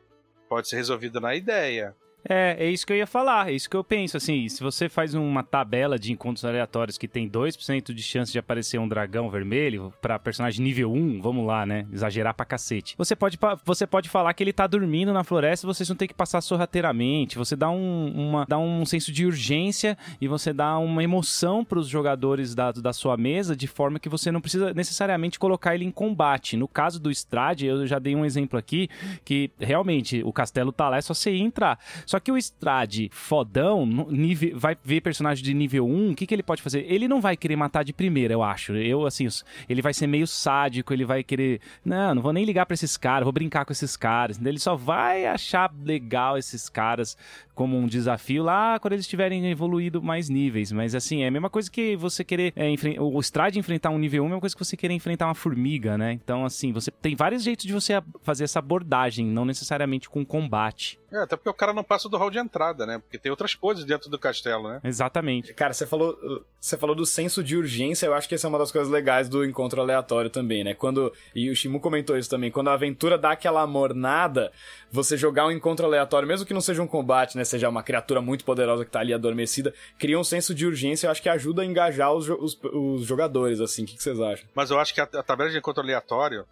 Pode 0.48 0.70
ser 0.70 0.76
resolvido 0.76 1.20
na 1.20 1.36
ideia. 1.36 1.96
É, 2.30 2.58
é 2.60 2.70
isso 2.70 2.86
que 2.86 2.92
eu 2.92 2.98
ia 2.98 3.08
falar, 3.08 3.50
é 3.50 3.54
isso 3.54 3.70
que 3.70 3.76
eu 3.76 3.84
penso, 3.84 4.18
assim, 4.18 4.50
se 4.50 4.62
você 4.62 4.90
faz 4.90 5.14
uma 5.14 5.44
tabela 5.44 5.98
de 5.98 6.12
encontros 6.12 6.44
aleatórios 6.44 6.98
que 6.98 7.08
tem 7.08 7.30
2% 7.30 7.94
de 7.94 8.04
chance 8.04 8.32
de 8.32 8.40
aparecer 8.40 8.78
um 8.80 8.88
dragão 8.88 9.30
vermelho 9.30 9.94
para 10.02 10.20
personagem 10.20 10.64
nível 10.64 10.92
1, 10.92 11.22
vamos 11.22 11.46
lá, 11.46 11.66
né, 11.66 11.86
exagerar 11.92 12.34
pra 12.34 12.46
cacete. 12.46 12.96
Você 12.98 13.16
pode, 13.16 13.40
você 13.64 13.88
pode 13.88 14.10
falar 14.10 14.34
que 14.34 14.44
ele 14.44 14.52
tá 14.52 14.68
dormindo 14.68 15.14
na 15.14 15.24
floresta 15.24 15.66
e 15.66 15.68
vocês 15.68 15.88
vão 15.88 15.96
ter 15.96 16.08
que 16.08 16.14
passar 16.14 16.42
sorrateiramente, 16.42 17.38
você 17.38 17.56
dá 17.56 17.70
um, 17.70 18.12
uma, 18.14 18.46
dá 18.46 18.58
um 18.58 18.86
senso 18.86 19.12
de 19.12 19.26
urgência 19.26 19.98
e 20.20 20.28
você 20.28 20.52
dá 20.52 20.78
uma 20.78 21.04
emoção 21.04 21.64
pros 21.64 21.88
jogadores 21.88 22.54
da, 22.54 22.72
da 22.72 22.92
sua 22.92 23.16
mesa 23.16 23.56
de 23.56 23.68
forma 23.68 24.00
que 24.00 24.10
você 24.10 24.32
não 24.32 24.42
precisa 24.42 24.74
necessariamente 24.74 25.40
colocar 25.40 25.76
ele 25.76 25.86
em 25.86 25.92
combate. 25.92 26.58
No 26.58 26.68
caso 26.68 27.00
do 27.00 27.10
Strade, 27.10 27.66
eu 27.66 27.88
já 27.88 28.00
dei 28.00 28.16
um 28.16 28.26
exemplo 28.26 28.60
aqui 28.60 28.90
que 29.24 29.50
realmente 29.60 30.22
o 30.26 30.34
castelo 30.34 30.72
tá 30.72 30.90
lá, 30.90 30.98
é 30.98 31.02
só 31.02 31.14
você 31.14 31.32
entrar. 31.32 31.80
Só 32.06 32.17
só 32.18 32.20
que 32.20 32.32
o 32.32 32.38
Strade 32.38 33.10
fodão, 33.14 33.86
nível, 33.86 34.58
vai 34.58 34.76
ver 34.84 35.02
personagem 35.02 35.44
de 35.44 35.54
nível 35.54 35.88
1, 35.88 36.12
o 36.12 36.16
que, 36.16 36.26
que 36.26 36.34
ele 36.34 36.42
pode 36.42 36.64
fazer? 36.64 36.84
Ele 36.92 37.08
não 37.08 37.22
vai 37.22 37.38
querer 37.38 37.56
matar 37.56 37.84
de 37.84 37.94
primeira, 37.94 38.34
eu 38.34 38.42
acho. 38.42 38.76
Eu, 38.76 39.06
assim, 39.06 39.28
ele 39.70 39.84
vai 39.84 39.94
ser 39.94 40.08
meio 40.08 40.26
sádico, 40.26 40.92
ele 40.92 41.06
vai 41.06 41.24
querer. 41.24 41.62
Não, 41.86 42.16
não 42.16 42.22
vou 42.24 42.34
nem 42.34 42.44
ligar 42.44 42.66
para 42.66 42.74
esses 42.74 42.98
caras, 42.98 43.24
vou 43.24 43.32
brincar 43.32 43.66
com 43.66 43.72
esses 43.72 43.96
caras. 43.96 44.40
Ele 44.44 44.58
só 44.58 44.76
vai 44.76 45.28
achar 45.28 45.72
legal 45.84 46.40
esses 46.40 46.68
caras 46.70 47.16
como 47.54 47.78
um 47.78 47.88
desafio 47.88 48.44
lá 48.44 48.80
quando 48.80 48.94
eles 48.94 49.08
tiverem 49.08 49.48
evoluído 49.50 50.02
mais 50.02 50.28
níveis. 50.28 50.72
Mas 50.72 50.96
assim, 50.96 51.24
é 51.24 51.28
a 51.28 51.32
mesma 51.32 51.52
coisa 51.52 51.70
que 51.70 51.96
você 51.96 52.24
querer 52.24 52.52
é, 52.56 52.74
o 53.00 53.20
Strade 53.20 53.60
enfrentar 53.60 53.92
um 53.92 54.00
nível 54.00 54.24
1 54.24 54.26
é 54.26 54.28
a 54.28 54.30
mesma 54.30 54.42
coisa 54.42 54.56
que 54.56 54.66
você 54.66 54.76
querer 54.76 54.96
enfrentar 54.96 55.28
uma 55.28 55.36
formiga, 55.36 55.98
né? 55.98 56.14
Então, 56.14 56.46
assim, 56.46 56.72
você 56.72 56.90
tem 56.90 57.16
vários 57.16 57.44
jeitos 57.44 57.66
de 57.66 57.74
você 57.74 58.02
fazer 58.24 58.44
essa 58.44 58.58
abordagem, 58.58 59.26
não 59.28 59.46
necessariamente 59.46 60.10
com 60.10 60.26
combate. 60.26 61.00
É, 61.12 61.20
até 61.20 61.36
porque 61.38 61.50
o 61.50 61.54
cara 61.54 61.72
não 61.72 61.84
passa 61.84 62.10
do 62.10 62.18
hall 62.18 62.30
de 62.30 62.38
entrada, 62.38 62.86
né? 62.86 63.00
Porque 63.00 63.18
tem 63.18 63.30
outras 63.30 63.56
coisas 63.56 63.86
dentro 63.86 64.10
do 64.10 64.20
castelo, 64.20 64.68
né? 64.68 64.82
Exatamente. 64.84 65.54
Cara, 65.54 65.74
você 65.74 65.88
falou, 65.88 66.18
você 66.60 66.78
falou 66.78 66.96
do 66.96 67.06
senso 67.06 67.44
de 67.44 67.56
urgência, 67.56 68.06
eu 68.06 68.14
acho 68.14 68.28
que 68.28 68.36
essa 68.36 68.48
é 68.48 68.50
uma 68.50 68.60
das 68.60 68.72
coisas 68.72 68.92
legais 68.92 69.30
do 69.30 69.46
encontro 69.46 69.82
aleatório 69.82 70.30
também, 70.30 70.64
né? 70.64 70.74
Quando, 70.74 71.14
e 71.34 71.50
o 71.50 71.56
Shimu 71.56 71.80
comentou 71.80 72.18
isso 72.18 72.30
também, 72.30 72.52
quando 72.52 72.70
a 72.70 72.74
aventura 72.74 73.18
dá 73.18 73.32
aquela 73.32 73.66
mornada, 73.66 74.52
você 74.92 75.16
jogar 75.16 75.48
um 75.48 75.52
encontro 75.52 75.86
aleatório, 75.86 76.28
mesmo 76.28 76.46
que 76.46 76.54
não 76.54 76.62
seja 76.62 76.82
um 76.82 76.88
combate, 76.88 77.38
né? 77.38 77.46
Seja 77.46 77.70
uma 77.70 77.84
criatura 77.84 78.22
muito 78.22 78.44
poderosa 78.44 78.84
que 78.84 78.92
tá 78.92 79.00
ali 79.00 79.14
adormecida, 79.14 79.74
cria 79.98 80.20
um 80.20 80.24
senso 80.24 80.54
de 80.54 80.66
urgência, 80.66 81.08
eu 81.08 81.12
acho 81.12 81.22
que 81.22 81.30
ajuda 81.30 81.62
a 81.62 81.66
engajar 81.66 82.12
os, 82.12 82.28
os, 82.28 82.60
os 82.62 83.06
jogadores, 83.06 83.62
assim. 83.62 83.84
O 83.84 83.86
que, 83.86 83.96
que, 83.96 84.04
vocês 84.04 84.20
acham? 84.20 84.48
Mas 84.54 84.72
eu 84.72 84.80
acho 84.80 84.94
que 84.94 85.00
a, 85.00 85.06
a 85.06 85.24
tabela 85.24 85.50
de 85.50 85.58
encontro 85.58 85.82
aleatório, 85.82 86.46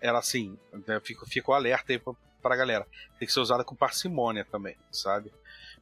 ela 0.00 0.18
assim, 0.18 0.58
né, 0.88 1.00
fico, 1.04 1.24
fico 1.26 1.52
alerta 1.52 1.92
aí 1.92 1.98
pra, 1.98 2.12
pra 2.42 2.56
galera. 2.56 2.86
Tem 3.18 3.26
que 3.26 3.32
ser 3.32 3.40
usada 3.40 3.64
com 3.64 3.74
parcimônia 3.74 4.44
também, 4.44 4.76
sabe? 4.90 5.32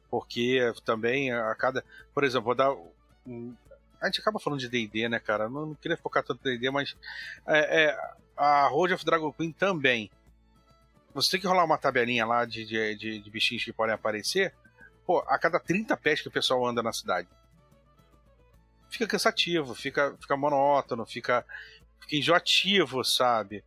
Porque 0.09 0.59
também 0.85 1.31
a 1.31 1.55
cada. 1.55 1.83
Por 2.13 2.23
exemplo, 2.23 2.45
vou 2.45 2.55
dar. 2.55 2.71
A 3.99 4.05
gente 4.05 4.21
acaba 4.21 4.39
falando 4.39 4.59
de 4.59 4.69
DD, 4.69 5.09
né, 5.09 5.19
cara? 5.19 5.49
Não, 5.49 5.67
não 5.67 5.75
queria 5.75 5.97
focar 5.97 6.23
tanto 6.23 6.47
em 6.47 6.53
DD, 6.53 6.69
mas. 6.69 6.95
É, 7.47 7.83
é, 7.83 8.11
a 8.37 8.67
Road 8.67 8.93
of 8.93 9.05
Dragon 9.05 9.31
Queen 9.31 9.51
também. 9.51 10.09
Você 11.13 11.31
tem 11.31 11.41
que 11.41 11.47
rolar 11.47 11.65
uma 11.65 11.77
tabelinha 11.77 12.25
lá 12.25 12.45
de, 12.45 12.65
de, 12.65 12.95
de, 12.95 13.19
de 13.19 13.29
bichinhos 13.29 13.65
que 13.65 13.73
podem 13.73 13.93
aparecer 13.93 14.53
pô, 15.05 15.19
a 15.27 15.37
cada 15.37 15.59
30 15.59 15.95
pés 15.97 16.21
que 16.21 16.29
o 16.29 16.31
pessoal 16.31 16.65
anda 16.65 16.81
na 16.81 16.93
cidade. 16.93 17.27
Fica 18.89 19.07
cansativo, 19.07 19.75
fica, 19.75 20.15
fica 20.19 20.37
monótono, 20.37 21.05
fica, 21.05 21.45
fica 21.99 22.15
enjoativo, 22.15 23.03
sabe? 23.03 23.63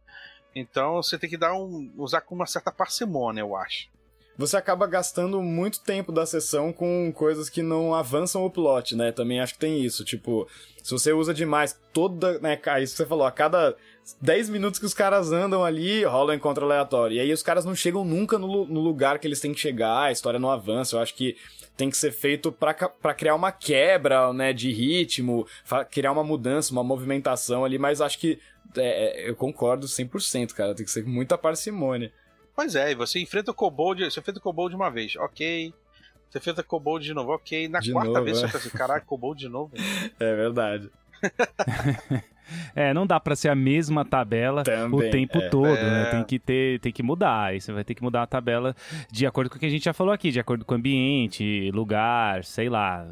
Então 0.55 1.03
você 1.03 1.19
tem 1.19 1.29
que 1.29 1.37
dar 1.37 1.55
um, 1.55 1.93
usar 1.97 2.21
com 2.21 2.35
uma 2.35 2.47
certa 2.47 2.71
parcimônia, 2.71 3.41
eu 3.41 3.57
acho. 3.57 3.89
Você 4.37 4.57
acaba 4.57 4.87
gastando 4.87 5.41
muito 5.41 5.81
tempo 5.81 6.11
da 6.11 6.27
sessão 6.27 6.73
com 6.73 7.13
coisas 7.13 7.49
que 7.49 7.63
não 7.63 7.95
avançam 7.95 8.45
o 8.45 8.51
plot, 8.51 8.97
né? 8.97 9.13
Também 9.13 9.41
acho 9.41 9.55
que 9.55 9.61
tem 9.61 9.81
isso. 9.81 10.05
Tipo, 10.05 10.49
se 10.83 10.91
você 10.91 11.13
usa 11.13 11.33
demais 11.33 11.79
toda, 11.93 12.41
né, 12.41 12.61
isso 12.83 12.95
que 12.95 12.97
você 12.97 13.07
falou, 13.07 13.27
a 13.27 13.31
cada 13.31 13.77
10 14.21 14.49
minutos 14.51 14.81
que 14.81 14.87
os 14.87 14.93
caras 14.93 15.31
andam 15.31 15.65
ali, 15.65 16.03
rola 16.05 16.33
um 16.33 16.37
encontro 16.37 16.65
aleatório. 16.65 17.17
E 17.17 17.21
aí 17.21 17.33
os 17.33 17.45
caras 17.45 17.65
não 17.65 17.77
chegam 17.77 18.05
nunca 18.05 18.37
no, 18.37 18.67
no 18.67 18.81
lugar 18.81 19.21
que 19.21 19.27
eles 19.29 19.39
têm 19.39 19.55
que 19.55 19.61
chegar, 19.61 20.03
a 20.03 20.13
história 20.13 20.41
não 20.41 20.51
avança. 20.51 20.97
Eu 20.97 21.01
acho 21.01 21.15
que 21.15 21.37
tem 21.77 21.89
que 21.89 21.97
ser 21.97 22.11
feito 22.11 22.51
para 22.51 23.15
criar 23.15 23.37
uma 23.37 23.53
quebra, 23.53 24.33
né, 24.33 24.53
de 24.53 24.73
ritmo, 24.73 25.47
criar 25.91 26.11
uma 26.11 26.25
mudança, 26.25 26.73
uma 26.73 26.85
movimentação 26.85 27.65
ali, 27.65 27.79
mas 27.79 28.01
acho 28.01 28.19
que 28.19 28.41
é, 28.77 29.23
é 29.23 29.31
eu 29.31 29.37
concordo 29.37 29.87
100%, 29.87 30.53
cara, 30.53 30.75
tem 30.75 30.85
que 30.85 30.91
ser 30.93 31.05
muita 31.05 31.39
parcimônia. 31.39 32.13
Pois 32.55 32.75
é, 32.77 32.93
e 32.93 32.95
você 32.95 33.19
enfrenta 33.19 33.51
o 33.51 33.55
Kobold, 33.55 34.05
você 34.05 34.21
enfrenta 34.21 34.39
o 34.39 34.43
Kobold 34.43 34.75
uma 34.75 34.91
vez, 34.91 35.17
ok. 35.17 35.75
Você 36.31 36.39
enfrenta 36.39 36.61
o 36.61 36.65
Kobold 36.65 37.05
de 37.05 37.15
novo, 37.15 37.33
ok. 37.33 37.69
Na 37.69 37.81
de 37.81 37.93
quarta 37.93 38.11
novo, 38.11 38.25
vez 38.25 38.39
é. 38.39 38.41
você 38.41 38.47
pensa 38.47 38.69
assim, 38.69 38.77
caraca, 38.77 39.07
Kobold 39.07 39.39
de 39.41 39.49
novo. 39.49 39.73
É 40.19 40.35
verdade. 40.35 40.91
É, 42.75 42.93
não 42.93 43.07
dá 43.07 43.21
para 43.21 43.37
ser 43.37 43.49
a 43.49 43.55
mesma 43.55 44.05
tabela 44.05 44.65
Também, 44.65 45.09
o 45.09 45.11
tempo 45.11 45.39
é. 45.39 45.49
todo, 45.49 45.75
né? 45.75 45.81
é. 45.81 46.05
né? 46.05 46.11
Tem 46.11 46.25
que 46.25 46.39
ter, 46.39 46.81
tem 46.81 46.93
que 46.93 47.03
mudar. 47.03 47.45
Aí 47.45 47.61
você 47.61 47.73
vai 47.73 47.85
ter 47.85 47.95
que 47.95 48.03
mudar 48.03 48.23
a 48.23 48.27
tabela 48.27 48.75
de 49.11 49.27
acordo 49.27 49.49
com 49.49 49.57
o 49.57 49.61
que 49.61 49.67
a 49.67 49.71
gente 49.71 49.85
já 49.85 49.93
falou 49.93 50.13
aqui, 50.13 50.31
de 50.31 50.41
acordo 50.41 50.65
com 50.65 50.75
o 50.75 50.77
ambiente, 50.77 51.71
lugar, 51.73 52.45
sei 52.45 52.69
lá. 52.69 53.07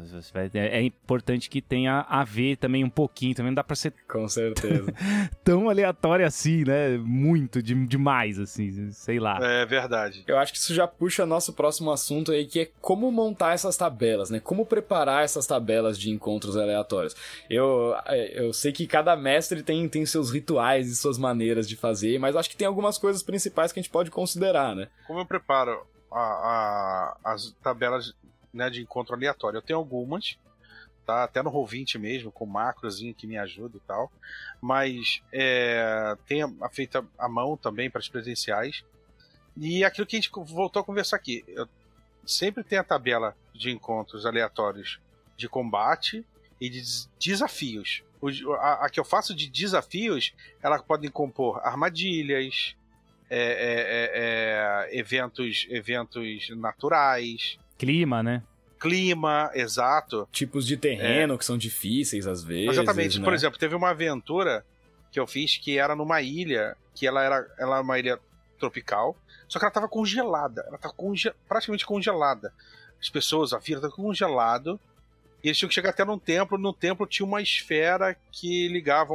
É, 0.53 0.79
é 0.79 0.81
importante 0.81 1.49
que 1.49 1.61
tenha 1.61 2.05
a 2.09 2.23
ver 2.23 2.57
também 2.57 2.83
um 2.83 2.89
pouquinho, 2.89 3.35
também 3.35 3.51
não 3.51 3.55
dá 3.55 3.63
para 3.63 3.75
ser 3.75 3.93
com 4.07 4.27
certeza 4.27 4.93
tão 5.43 5.69
aleatório 5.69 6.25
assim, 6.25 6.63
né? 6.65 6.97
Muito 6.97 7.61
de, 7.61 7.73
demais 7.85 8.39
assim, 8.39 8.91
sei 8.91 9.19
lá. 9.19 9.39
É 9.41 9.65
verdade. 9.65 10.23
Eu 10.27 10.37
acho 10.37 10.51
que 10.51 10.57
isso 10.57 10.73
já 10.73 10.87
puxa 10.87 11.25
nosso 11.25 11.53
próximo 11.53 11.91
assunto 11.91 12.31
aí, 12.31 12.45
que 12.45 12.59
é 12.59 12.69
como 12.81 13.11
montar 13.11 13.53
essas 13.53 13.77
tabelas, 13.77 14.29
né? 14.29 14.39
Como 14.39 14.65
preparar 14.65 15.23
essas 15.23 15.47
tabelas 15.47 15.97
de 15.97 16.09
encontros 16.09 16.57
aleatórios. 16.57 17.15
Eu, 17.49 17.95
eu 18.33 18.51
sei 18.53 18.71
que 18.71 18.85
cada 18.87 19.15
mestre 19.23 19.63
tem, 19.63 19.87
tem 19.89 20.05
seus 20.05 20.29
rituais 20.29 20.87
e 20.87 20.95
suas 20.95 21.17
maneiras 21.17 21.67
de 21.67 21.75
fazer, 21.75 22.19
mas 22.19 22.35
acho 22.35 22.49
que 22.49 22.57
tem 22.57 22.67
algumas 22.67 22.97
coisas 22.97 23.23
principais 23.23 23.71
que 23.71 23.79
a 23.79 23.81
gente 23.81 23.91
pode 23.91 24.11
considerar, 24.11 24.75
né? 24.75 24.89
Como 25.07 25.19
eu 25.19 25.25
preparo 25.25 25.87
a, 26.11 26.19
a, 26.19 27.17
as 27.33 27.51
tabelas 27.63 28.13
né, 28.53 28.69
de 28.69 28.81
encontro 28.81 29.15
aleatório? 29.15 29.57
Eu 29.57 29.61
tenho 29.61 29.79
algumas, 29.79 30.37
tá? 31.05 31.23
Até 31.23 31.41
no 31.41 31.51
Roll20 31.51 31.97
mesmo, 31.97 32.31
com 32.31 32.45
macrozinho 32.45 33.15
que 33.15 33.25
me 33.25 33.37
ajuda 33.37 33.77
e 33.77 33.81
tal. 33.81 34.11
Mas 34.61 35.21
é, 35.31 36.15
tem 36.27 36.43
a, 36.43 36.69
feita 36.69 37.03
à 37.17 37.27
mão 37.29 37.57
também 37.57 37.89
para 37.89 37.99
as 37.99 38.09
presenciais. 38.09 38.83
E 39.55 39.83
aquilo 39.83 40.05
que 40.05 40.15
a 40.15 40.19
gente 40.19 40.31
voltou 40.33 40.81
a 40.81 40.85
conversar 40.85 41.15
aqui. 41.15 41.43
Eu 41.47 41.67
sempre 42.25 42.63
tem 42.63 42.77
a 42.77 42.83
tabela 42.83 43.35
de 43.53 43.71
encontros 43.71 44.25
aleatórios 44.25 44.99
de 45.37 45.47
combate 45.47 46.25
e 46.59 46.69
de 46.69 46.81
desafios. 47.19 48.03
A, 48.59 48.85
a, 48.85 48.89
que 48.89 48.99
eu 48.99 49.05
faço 49.05 49.33
de 49.35 49.49
desafios, 49.49 50.33
ela 50.61 50.81
podem 50.81 51.09
compor 51.09 51.59
armadilhas, 51.63 52.75
é, 53.29 53.37
é, 53.37 54.89
é, 54.89 54.89
é, 54.95 54.99
eventos, 54.99 55.65
eventos 55.69 56.49
naturais. 56.51 57.57
Clima, 57.77 58.21
né? 58.21 58.43
Clima, 58.79 59.49
exato. 59.53 60.27
Tipos 60.31 60.67
de 60.67 60.77
terreno 60.77 61.37
que 61.37 61.45
são 61.45 61.57
difíceis 61.57 62.27
às 62.27 62.43
vezes. 62.43 62.77
Exatamente. 62.77 63.17
Né? 63.17 63.23
Por 63.23 63.33
exemplo, 63.33 63.57
teve 63.57 63.75
uma 63.75 63.89
aventura 63.89 64.65
que 65.11 65.19
eu 65.19 65.25
fiz 65.25 65.57
que 65.57 65.77
era 65.77 65.95
numa 65.95 66.21
ilha, 66.21 66.75
que 66.93 67.07
ela 67.07 67.23
era, 67.23 67.47
ela 67.57 67.75
era 67.75 67.83
uma 67.83 67.97
ilha 67.97 68.19
tropical, 68.59 69.17
só 69.47 69.57
que 69.57 69.65
ela 69.65 69.69
estava 69.69 69.87
congelada. 69.87 70.63
Ela 70.67 70.75
estava 70.75 70.93
conge 70.93 71.31
praticamente 71.47 71.85
congelada. 71.85 72.53
As 72.99 73.09
pessoas, 73.09 73.53
a 73.53 73.59
fila 73.59 73.79
estava 73.79 73.95
congelado. 73.95 74.79
E 75.43 75.49
eles 75.49 75.57
tinham 75.57 75.67
que 75.67 75.75
chegar 75.75 75.89
até 75.89 76.05
num 76.05 76.17
templo. 76.17 76.57
No 76.57 76.73
templo 76.73 77.05
tinha 77.05 77.25
uma 77.25 77.41
esfera 77.41 78.15
que 78.31 78.67
ligava 78.69 79.13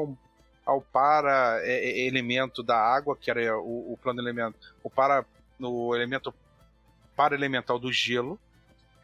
ao 0.64 0.82
para 0.82 1.60
é, 1.62 1.72
é, 1.72 2.06
elemento 2.06 2.62
da 2.62 2.76
água, 2.76 3.16
que 3.16 3.30
era 3.30 3.58
o, 3.58 3.94
o 3.94 3.96
plano 3.96 4.20
elemento, 4.20 4.74
o 4.82 4.90
para 4.90 5.24
no 5.58 5.94
elemento 5.94 6.34
para 7.16 7.34
elemental 7.34 7.78
do 7.78 7.90
gelo. 7.90 8.38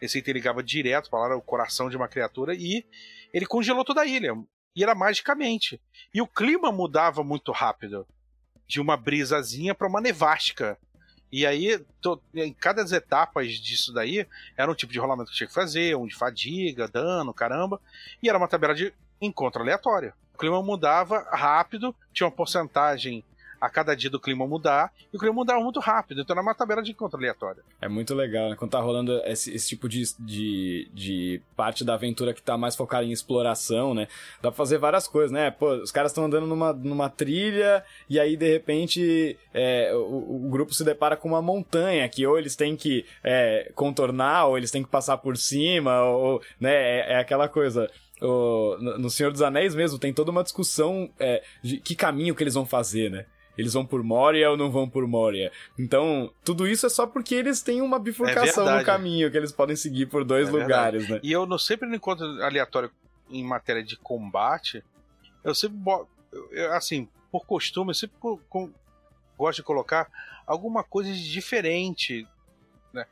Esse 0.01 0.19
item 0.19 0.35
ligava 0.35 0.63
direto 0.63 1.09
para 1.09 1.35
o 1.35 1.41
coração 1.41 1.89
de 1.89 1.97
uma 1.97 2.07
criatura 2.07 2.55
e 2.55 2.85
ele 3.33 3.47
congelou 3.47 3.85
toda 3.85 4.03
a 4.03 4.07
ilha. 4.07 4.35
E 4.77 4.83
era 4.83 4.95
magicamente. 4.95 5.81
E 6.13 6.21
o 6.21 6.27
clima 6.27 6.71
mudava 6.71 7.25
muito 7.25 7.51
rápido. 7.53 8.07
De 8.67 8.81
uma 8.81 8.97
brisazinha 8.97 9.75
para 9.75 9.89
uma 9.89 10.01
nevástica. 10.01 10.79
E 11.33 11.45
aí, 11.47 11.85
em 12.35 12.53
cada 12.53 12.83
das 12.83 12.93
etapas 12.93 13.53
disso 13.55 13.93
daí, 13.93 14.27
era 14.57 14.71
um 14.71 14.75
tipo 14.75 14.93
de 14.93 14.99
rolamento 14.99 15.31
que 15.31 15.37
tinha 15.37 15.49
que 15.49 15.55
fazer, 15.55 15.97
um 15.97 16.07
de 16.07 16.15
fadiga, 16.15 16.87
dano, 16.87 17.35
caramba. 17.35 17.81
E 18.23 18.29
era 18.29 18.39
uma 18.39 18.49
tabela 18.49 18.75
de 18.75 18.93
encontro 19.21 19.63
aleatório. 19.63 20.13
O 20.35 20.39
clima 20.39 20.63
mudava 20.63 21.27
rápido, 21.31 21.95
tinha 22.13 22.27
uma 22.27 22.33
porcentagem 22.33 23.25
a 23.65 23.71
cada 23.71 23.95
dia 23.95 24.11
do 24.11 24.21
clima 24.21 24.47
mudar, 24.47 24.93
e 25.13 25.17
o 25.17 25.19
clima 25.19 25.35
mudava 25.35 25.61
muito 25.61 25.81
rápido, 25.81 26.21
então 26.21 26.35
era 26.35 26.43
uma 26.43 26.55
tabela 26.55 26.83
de 26.83 26.91
encontro 26.91 27.19
aleatória. 27.19 27.63
É 27.81 27.89
muito 27.89 28.15
legal, 28.15 28.51
né? 28.51 28.57
Quando 28.57 28.73
tá 28.73 28.81
rolando 28.81 29.21
esse, 29.25 29.55
esse 29.55 29.69
tipo 29.69 29.89
de, 29.89 30.03
de, 30.19 30.91
de, 30.93 31.43
parte 31.57 31.85
da 31.85 31.95
aventura 31.95 32.35
que 32.35 32.43
tá 32.43 32.59
mais 32.59 32.77
focada 32.77 33.05
em 33.05 33.13
exploração, 33.13 33.95
né? 33.95 34.07
Dá 34.43 34.51
pra 34.51 34.53
fazer 34.53 34.79
várias 34.79 35.09
coisas, 35.09 35.33
né? 35.33 35.51
Pô, 35.51 35.75
os 35.77 35.91
caras 35.91 36.13
estão 36.13 36.25
andando 36.25 36.47
numa, 36.47 36.73
numa 36.73 37.09
trilha, 37.09 37.83
e 38.09 38.21
aí 38.21 38.37
de 38.37 38.51
repente 38.51 39.39
é, 39.53 39.93
o, 39.95 40.47
o, 40.47 40.49
grupo 40.51 40.75
se 40.75 40.85
depara 40.85 41.17
com 41.17 41.29
uma 41.29 41.41
montanha 41.41 42.09
que 42.09 42.27
ou 42.27 42.39
eles 42.39 42.55
têm 42.55 42.77
que 42.77 43.07
é, 43.23 43.73
contornar, 43.75 44.47
ou 44.47 44.59
eles 44.59 44.71
têm 44.71 44.83
que 44.83 44.91
passar 44.91 45.17
por 45.19 45.37
cima, 45.37 46.03
ou, 46.03 46.43
né? 46.61 46.75
É, 46.75 47.13
é 47.15 47.19
aquela 47.19 47.49
coisa 47.49 47.91
o, 48.21 48.77
no 48.79 49.11
Senhor 49.11 49.31
dos 49.33 49.43
Anéis 49.43 49.75
mesmo, 49.75 49.99
tem 49.99 50.13
toda 50.13 50.31
uma 50.31 50.43
discussão 50.43 51.11
é, 51.19 51.43
de 51.63 51.79
que 51.79 51.95
caminho 51.95 52.35
que 52.35 52.43
eles 52.43 52.55
vão 52.55 52.67
fazer, 52.67 53.11
né? 53.11 53.27
Eles 53.57 53.73
vão 53.73 53.87
por 53.87 54.03
Moria 54.03 54.51
ou 54.51 54.57
não 54.57 54.71
vão 54.71 54.89
por 54.89 55.07
Moria? 55.07 55.53
Então, 55.79 56.33
tudo 56.45 56.67
isso 56.67 56.87
é 56.87 56.89
só 56.89 57.07
porque 57.07 57.35
eles 57.35 57.63
têm 57.63 57.81
uma 57.81 57.99
bifurcação 57.99 58.69
é 58.69 58.79
no 58.79 58.85
caminho 58.85 59.31
que 59.31 59.37
eles 59.37 59.53
podem 59.53 59.77
seguir 59.77 60.07
por 60.07 60.25
dois 60.25 60.49
é 60.49 60.53
lugares, 60.53 61.03
verdade. 61.03 61.13
né? 61.13 61.21
E 61.23 61.33
eu 61.33 61.47
não 61.47 61.59
sempre 61.59 61.89
no 61.89 61.95
encontro 61.95 62.27
aleatório 62.43 62.91
em 63.31 63.45
matéria 63.45 63.83
de 63.83 63.97
combate, 63.97 64.83
eu 65.43 65.55
sempre 65.55 65.79
assim, 66.73 67.09
por 67.31 67.47
costume, 67.47 67.91
eu 67.91 67.95
sempre 67.95 68.17
gosto 69.37 69.57
de 69.59 69.63
colocar 69.63 70.09
alguma 70.47 70.83
coisa 70.83 71.13
de 71.13 71.31
diferente, 71.31 72.27
né? 72.93 73.07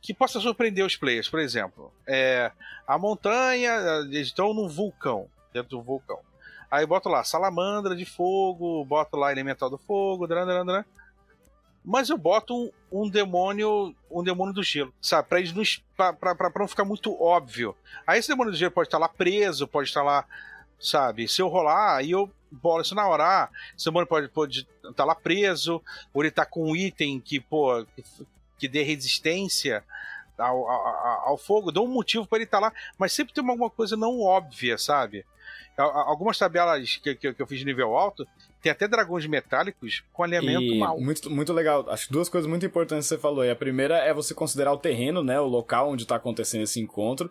que 0.00 0.12
possa 0.12 0.38
surpreender 0.38 0.84
os 0.84 0.96
players. 0.96 1.28
Por 1.28 1.40
exemplo, 1.40 1.90
é, 2.06 2.52
a 2.86 2.98
montanha, 2.98 3.72
eles 4.04 4.26
estão 4.26 4.52
num 4.52 4.68
vulcão, 4.68 5.28
dentro 5.52 5.70
do 5.70 5.82
vulcão. 5.82 6.20
Aí 6.74 6.84
boto 6.84 7.08
lá 7.08 7.22
salamandra 7.22 7.94
de 7.94 8.04
fogo, 8.04 8.84
boto 8.84 9.16
lá 9.16 9.30
elemental 9.30 9.70
do 9.70 9.78
fogo, 9.78 10.26
dran, 10.26 10.44
dran, 10.44 10.66
dran. 10.66 10.84
mas 11.84 12.08
eu 12.08 12.18
boto 12.18 12.52
um, 12.52 12.70
um, 12.90 13.08
demônio, 13.08 13.94
um 14.10 14.24
demônio 14.24 14.52
do 14.52 14.60
gelo, 14.60 14.92
sabe? 15.00 15.28
Pra, 15.28 15.38
eles 15.38 15.80
pra, 15.96 16.12
pra, 16.12 16.34
pra, 16.34 16.50
não 16.58 16.66
ficar 16.66 16.84
muito 16.84 17.16
óbvio. 17.22 17.76
Aí 18.04 18.18
esse 18.18 18.28
demônio 18.28 18.50
do 18.50 18.58
gelo 18.58 18.72
pode 18.72 18.88
estar 18.88 18.98
lá 18.98 19.08
preso, 19.08 19.68
pode 19.68 19.88
estar 19.88 20.02
lá, 20.02 20.24
sabe? 20.80 21.28
Se 21.28 21.40
eu 21.40 21.46
rolar, 21.46 21.94
aí 21.94 22.10
eu 22.10 22.28
bolo 22.50 22.82
isso 22.82 22.96
na 22.96 23.06
hora. 23.06 23.22
Ah, 23.24 23.48
esse 23.76 23.84
demônio 23.84 24.08
pode, 24.08 24.26
pode 24.26 24.66
estar 24.82 25.04
lá 25.04 25.14
preso, 25.14 25.80
ou 26.12 26.24
ele 26.24 26.32
tá 26.32 26.44
com 26.44 26.72
um 26.72 26.74
item 26.74 27.20
que, 27.20 27.38
pô, 27.38 27.86
que 28.58 28.66
dê 28.66 28.82
resistência 28.82 29.84
ao, 30.38 30.68
ao, 30.68 31.28
ao 31.28 31.36
fogo, 31.36 31.70
dá 31.70 31.80
um 31.80 31.88
motivo 31.88 32.26
para 32.26 32.38
ele 32.38 32.44
estar 32.44 32.60
tá 32.60 32.66
lá, 32.66 32.72
mas 32.98 33.12
sempre 33.12 33.32
tem 33.34 33.48
alguma 33.48 33.70
coisa 33.70 33.96
não 33.96 34.20
óbvia, 34.20 34.78
sabe? 34.78 35.24
Algumas 35.76 36.38
tabelas 36.38 36.96
que, 36.96 37.14
que, 37.16 37.34
que 37.34 37.42
eu 37.42 37.46
fiz 37.46 37.58
de 37.58 37.64
nível 37.64 37.96
alto 37.96 38.26
tem 38.62 38.70
até 38.70 38.86
dragões 38.86 39.26
metálicos 39.26 40.04
com 40.12 40.22
alinhamento 40.22 40.74
mal. 40.76 40.98
Muito, 41.00 41.28
muito 41.28 41.52
legal. 41.52 41.84
Acho 41.90 42.10
duas 42.12 42.28
coisas 42.28 42.48
muito 42.48 42.64
importantes 42.64 43.08
que 43.08 43.14
você 43.14 43.20
falou. 43.20 43.44
E 43.44 43.50
a 43.50 43.56
primeira 43.56 43.98
é 43.98 44.14
você 44.14 44.32
considerar 44.32 44.72
o 44.72 44.78
terreno, 44.78 45.22
né? 45.22 45.38
O 45.40 45.46
local 45.46 45.90
onde 45.90 46.04
está 46.04 46.16
acontecendo 46.16 46.62
esse 46.62 46.80
encontro. 46.80 47.30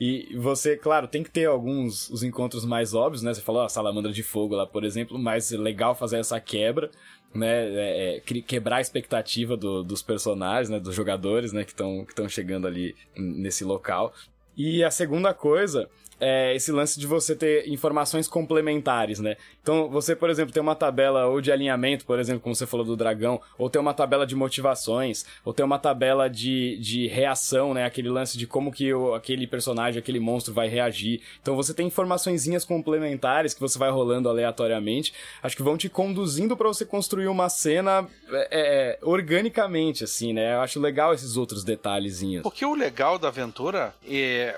E 0.00 0.34
você, 0.36 0.76
claro, 0.76 1.06
tem 1.06 1.22
que 1.22 1.30
ter 1.30 1.44
alguns 1.44 2.10
os 2.10 2.24
encontros 2.24 2.64
mais 2.64 2.94
óbvios, 2.94 3.22
né? 3.22 3.32
Você 3.32 3.42
falou 3.42 3.62
a 3.62 3.68
salamandra 3.68 4.10
de 4.10 4.22
fogo 4.22 4.56
lá, 4.56 4.66
por 4.66 4.82
exemplo, 4.82 5.18
mas 5.18 5.52
é 5.52 5.56
legal 5.56 5.94
fazer 5.94 6.18
essa 6.18 6.40
quebra 6.40 6.90
né, 7.34 7.68
é, 7.68 8.16
é, 8.16 8.20
quebrar 8.20 8.76
a 8.76 8.80
expectativa 8.80 9.56
do, 9.56 9.82
dos 9.82 10.02
personagens, 10.02 10.68
né, 10.68 10.78
dos 10.78 10.94
jogadores, 10.94 11.52
né, 11.52 11.64
que 11.64 11.70
estão 11.72 12.04
que 12.04 12.28
chegando 12.28 12.66
ali 12.66 12.94
nesse 13.16 13.64
local. 13.64 14.12
E 14.56 14.84
a 14.84 14.90
segunda 14.90 15.32
coisa 15.32 15.88
é 16.24 16.54
esse 16.54 16.70
lance 16.70 17.00
de 17.00 17.06
você 17.06 17.34
ter 17.34 17.68
informações 17.68 18.28
complementares, 18.28 19.18
né? 19.18 19.36
Então, 19.60 19.90
você, 19.90 20.14
por 20.14 20.30
exemplo, 20.30 20.52
tem 20.52 20.62
uma 20.62 20.76
tabela 20.76 21.26
ou 21.26 21.40
de 21.40 21.50
alinhamento, 21.50 22.04
por 22.04 22.20
exemplo, 22.20 22.40
como 22.40 22.54
você 22.54 22.64
falou 22.64 22.86
do 22.86 22.96
dragão, 22.96 23.40
ou 23.58 23.68
tem 23.68 23.82
uma 23.82 23.92
tabela 23.92 24.24
de 24.24 24.36
motivações, 24.36 25.26
ou 25.44 25.52
tem 25.52 25.66
uma 25.66 25.80
tabela 25.80 26.30
de, 26.30 26.78
de 26.78 27.08
reação, 27.08 27.74
né? 27.74 27.84
Aquele 27.84 28.08
lance 28.08 28.38
de 28.38 28.46
como 28.46 28.70
que 28.70 28.94
o, 28.94 29.14
aquele 29.14 29.48
personagem, 29.48 29.98
aquele 29.98 30.20
monstro 30.20 30.54
vai 30.54 30.68
reagir. 30.68 31.20
Então, 31.40 31.56
você 31.56 31.74
tem 31.74 31.88
informaçõezinhas 31.88 32.64
complementares 32.64 33.52
que 33.52 33.60
você 33.60 33.76
vai 33.76 33.90
rolando 33.90 34.28
aleatoriamente, 34.28 35.12
acho 35.42 35.56
que 35.56 35.62
vão 35.62 35.76
te 35.76 35.88
conduzindo 35.88 36.56
para 36.56 36.68
você 36.68 36.86
construir 36.86 37.26
uma 37.26 37.48
cena 37.48 38.06
é, 38.30 38.48
é, 38.52 38.98
organicamente, 39.02 40.04
assim, 40.04 40.32
né? 40.32 40.54
Eu 40.54 40.60
acho 40.60 40.78
legal 40.78 41.12
esses 41.12 41.36
outros 41.36 41.64
detalhezinhos. 41.64 42.44
Porque 42.44 42.64
o 42.64 42.76
legal 42.76 43.18
da 43.18 43.26
aventura 43.26 43.92
é 44.08 44.54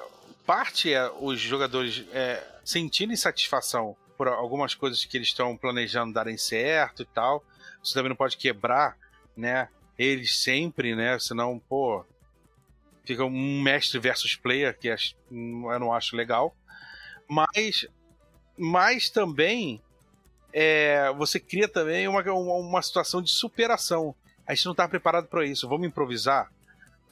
parte 0.46 0.92
é 0.92 1.10
os 1.20 1.40
jogadores 1.40 2.04
é, 2.12 2.42
sentirem 2.64 3.16
satisfação 3.16 3.96
por 4.16 4.28
algumas 4.28 4.74
coisas 4.74 5.04
que 5.04 5.16
eles 5.16 5.28
estão 5.28 5.56
planejando 5.56 6.12
darem 6.12 6.36
certo 6.36 7.02
e 7.02 7.06
tal. 7.06 7.44
Você 7.82 7.94
também 7.94 8.08
não 8.08 8.16
pode 8.16 8.36
quebrar, 8.36 8.96
né? 9.36 9.68
Eles 9.98 10.36
sempre, 10.38 10.94
né? 10.94 11.18
Senão, 11.18 11.58
pô, 11.68 12.04
fica 13.04 13.24
um 13.24 13.62
mestre 13.62 13.98
versus 13.98 14.36
player 14.36 14.76
que 14.78 14.88
eu 14.88 15.78
não 15.80 15.92
acho 15.92 16.16
legal. 16.16 16.54
Mas, 17.28 17.86
mas 18.56 19.10
também 19.10 19.82
é, 20.52 21.12
você 21.14 21.40
cria 21.40 21.68
também 21.68 22.06
uma, 22.06 22.22
uma 22.32 22.82
situação 22.82 23.20
de 23.20 23.30
superação. 23.30 24.14
A 24.46 24.54
gente 24.54 24.66
não 24.66 24.72
está 24.72 24.88
preparado 24.88 25.26
para 25.26 25.44
isso. 25.44 25.68
Vamos 25.68 25.86
improvisar. 25.86 26.50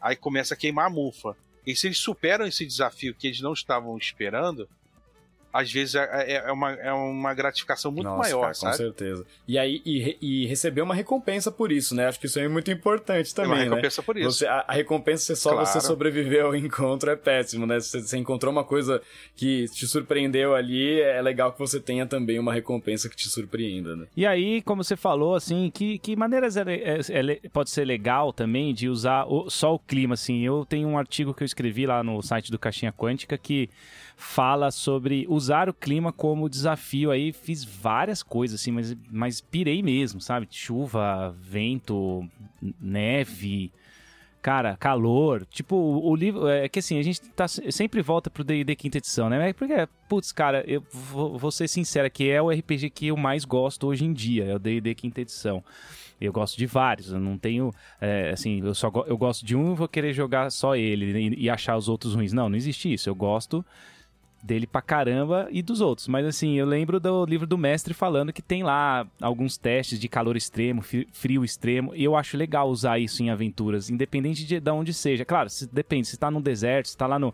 Aí 0.00 0.16
começa 0.16 0.54
a 0.54 0.56
queimar 0.56 0.86
a 0.86 0.90
mufa. 0.90 1.36
E 1.66 1.77
se 1.77 1.87
eles 1.87 1.98
superam 1.98 2.46
esse 2.46 2.66
desafio 2.66 3.14
que 3.14 3.27
eles 3.27 3.40
não 3.40 3.53
estavam 3.53 3.96
esperando, 3.96 4.68
às 5.52 5.70
vezes 5.70 5.94
é, 5.94 6.08
é, 6.12 6.34
é, 6.46 6.52
uma, 6.52 6.72
é 6.72 6.92
uma 6.92 7.34
gratificação 7.34 7.92
muito 7.92 8.06
Nossa, 8.06 8.18
maior, 8.20 8.40
cara, 8.40 8.54
sabe? 8.54 8.72
Com 8.72 8.76
certeza. 8.78 9.26
E 9.46 9.58
aí, 9.58 9.82
e, 9.84 10.16
e, 10.20 10.46
receber 10.46 10.80
uma 10.80 10.94
recompensa 10.94 11.52
por 11.52 11.70
isso, 11.70 11.94
né? 11.94 12.06
Acho 12.06 12.18
que 12.18 12.26
isso 12.26 12.38
é 12.38 12.48
muito 12.48 12.70
importante 12.70 13.34
também, 13.34 13.50
é 13.50 13.54
uma 13.54 13.58
né? 13.58 13.64
recompensa 13.64 14.00
né? 14.00 14.06
por 14.06 14.16
isso. 14.16 14.30
Você, 14.38 14.46
a, 14.46 14.64
a, 14.66 14.72
recompensa 14.72 15.24
ser 15.24 15.36
só 15.36 15.50
claro. 15.52 15.66
você 15.66 15.80
sobreviver 15.80 16.44
ao 16.44 16.56
encontro 16.56 17.10
é 17.10 17.16
péssimo, 17.16 17.66
né? 17.66 17.78
Se 17.80 18.00
você 18.00 18.16
encontrou 18.16 18.50
uma 18.50 18.64
coisa 18.64 19.02
que 19.36 19.66
te 19.68 19.86
surpreendeu 19.86 20.54
ali, 20.54 21.00
é 21.00 21.20
legal 21.20 21.52
que 21.52 21.58
você 21.58 21.78
tenha 21.78 22.06
também 22.06 22.38
uma 22.38 22.52
recompensa 22.54 23.08
que 23.10 23.16
te 23.16 23.28
surpreenda, 23.28 23.94
né? 23.94 24.06
E 24.16 24.24
aí, 24.24 24.62
como 24.62 24.82
você 24.82 24.96
falou, 24.96 25.34
assim, 25.34 25.70
que, 25.70 25.98
que 25.98 26.16
maneiras 26.16 26.56
é, 26.56 26.62
é, 26.62 27.00
é, 27.08 27.48
pode 27.52 27.68
ser 27.68 27.84
legal 27.84 28.32
também 28.32 28.72
de 28.72 28.88
usar 28.88 29.26
o, 29.26 29.50
só 29.50 29.74
o 29.74 29.78
clima, 29.78 30.14
assim? 30.14 30.40
Eu 30.40 30.64
tenho 30.64 30.88
um 30.88 30.96
artigo 30.96 31.34
que 31.34 31.42
eu 31.42 31.46
escrevi 31.46 31.86
lá 31.86 32.02
no 32.02 32.22
site 32.22 32.50
do 32.50 32.58
Caixinha 32.58 32.92
Quântica 32.92 33.36
que 33.36 33.68
fala 34.16 34.70
sobre 34.70 35.27
usar 35.29 35.68
o 35.68 35.75
clima 35.75 36.12
como 36.12 36.48
desafio 36.48 37.11
aí, 37.11 37.33
fiz 37.33 37.64
várias 37.64 38.22
coisas, 38.22 38.61
assim, 38.61 38.70
mas, 38.70 38.96
mas 39.11 39.40
pirei 39.40 39.83
mesmo, 39.83 40.20
sabe? 40.20 40.46
Chuva, 40.51 41.35
vento, 41.40 42.27
neve, 42.81 43.72
cara, 44.42 44.77
calor. 44.77 45.46
Tipo, 45.46 45.77
o, 45.77 46.14
livro. 46.16 46.48
É 46.48 46.68
que 46.68 46.81
assim, 46.81 46.98
a 46.98 47.03
gente 47.03 47.20
tá, 47.31 47.46
sempre 47.46 48.03
volta 48.03 48.29
pro 48.29 48.44
DD 48.44 48.75
quinta 48.75 48.98
edição, 48.98 49.31
né? 49.31 49.53
Porque, 49.53 49.88
putz, 50.09 50.33
cara, 50.33 50.64
eu 50.66 50.83
vou, 50.92 51.38
vou 51.38 51.51
ser 51.51 51.68
sincero, 51.68 52.11
que 52.11 52.29
é 52.29 52.42
o 52.42 52.51
RPG 52.51 52.90
que 52.90 53.07
eu 53.07 53.16
mais 53.16 53.44
gosto 53.44 53.87
hoje 53.87 54.05
em 54.05 54.12
dia, 54.12 54.44
é 54.44 54.55
o 54.55 54.59
DD 54.59 54.94
quinta 54.94 55.20
edição. 55.20 55.64
Eu 56.20 56.33
gosto 56.33 56.57
de 56.57 56.66
vários, 56.66 57.11
eu 57.12 57.18
não 57.18 57.37
tenho. 57.37 57.72
É, 58.01 58.31
assim, 58.31 58.61
eu 58.61 58.75
só 58.75 58.92
eu 59.07 59.16
gosto 59.16 59.44
de 59.44 59.57
um 59.57 59.72
e 59.72 59.77
vou 59.77 59.88
querer 59.88 60.12
jogar 60.12 60.51
só 60.51 60.77
ele 60.77 61.35
e, 61.37 61.44
e 61.44 61.51
achar 61.51 61.77
os 61.77 61.88
outros 61.88 62.14
ruins. 62.14 62.33
Não, 62.33 62.48
não 62.48 62.57
existe 62.57 62.92
isso. 62.92 63.09
Eu 63.09 63.14
gosto 63.14 63.64
dele 64.42 64.66
pra 64.66 64.83
caramba 64.83 65.46
e 65.50 65.62
dos 65.62 65.81
outros. 65.81 66.09
Mas 66.09 66.26
assim, 66.26 66.59
eu 66.59 66.66
lembro 66.66 66.98
do 66.98 67.24
livro 67.24 67.46
do 67.46 67.57
mestre 67.57 67.94
falando 67.94 68.33
que 68.33 68.42
tem 68.42 68.62
lá 68.62 69.07
alguns 69.20 69.57
testes 69.57 70.00
de 70.00 70.09
calor 70.09 70.37
extremo, 70.37 70.83
frio 71.12 71.44
extremo, 71.44 71.94
e 71.94 72.02
eu 72.02 72.16
acho 72.16 72.37
legal 72.37 72.68
usar 72.68 72.98
isso 72.98 73.22
em 73.22 73.31
aventuras, 73.31 73.88
independente 73.88 74.44
de, 74.44 74.59
de 74.59 74.70
onde 74.70 74.92
seja. 74.92 75.24
Claro, 75.24 75.48
se, 75.48 75.66
depende, 75.72 76.09
se 76.09 76.16
tá 76.16 76.31
no 76.31 76.40
deserto, 76.40 76.88
se 76.88 76.96
tá 76.96 77.07
lá 77.07 77.18
no, 77.18 77.33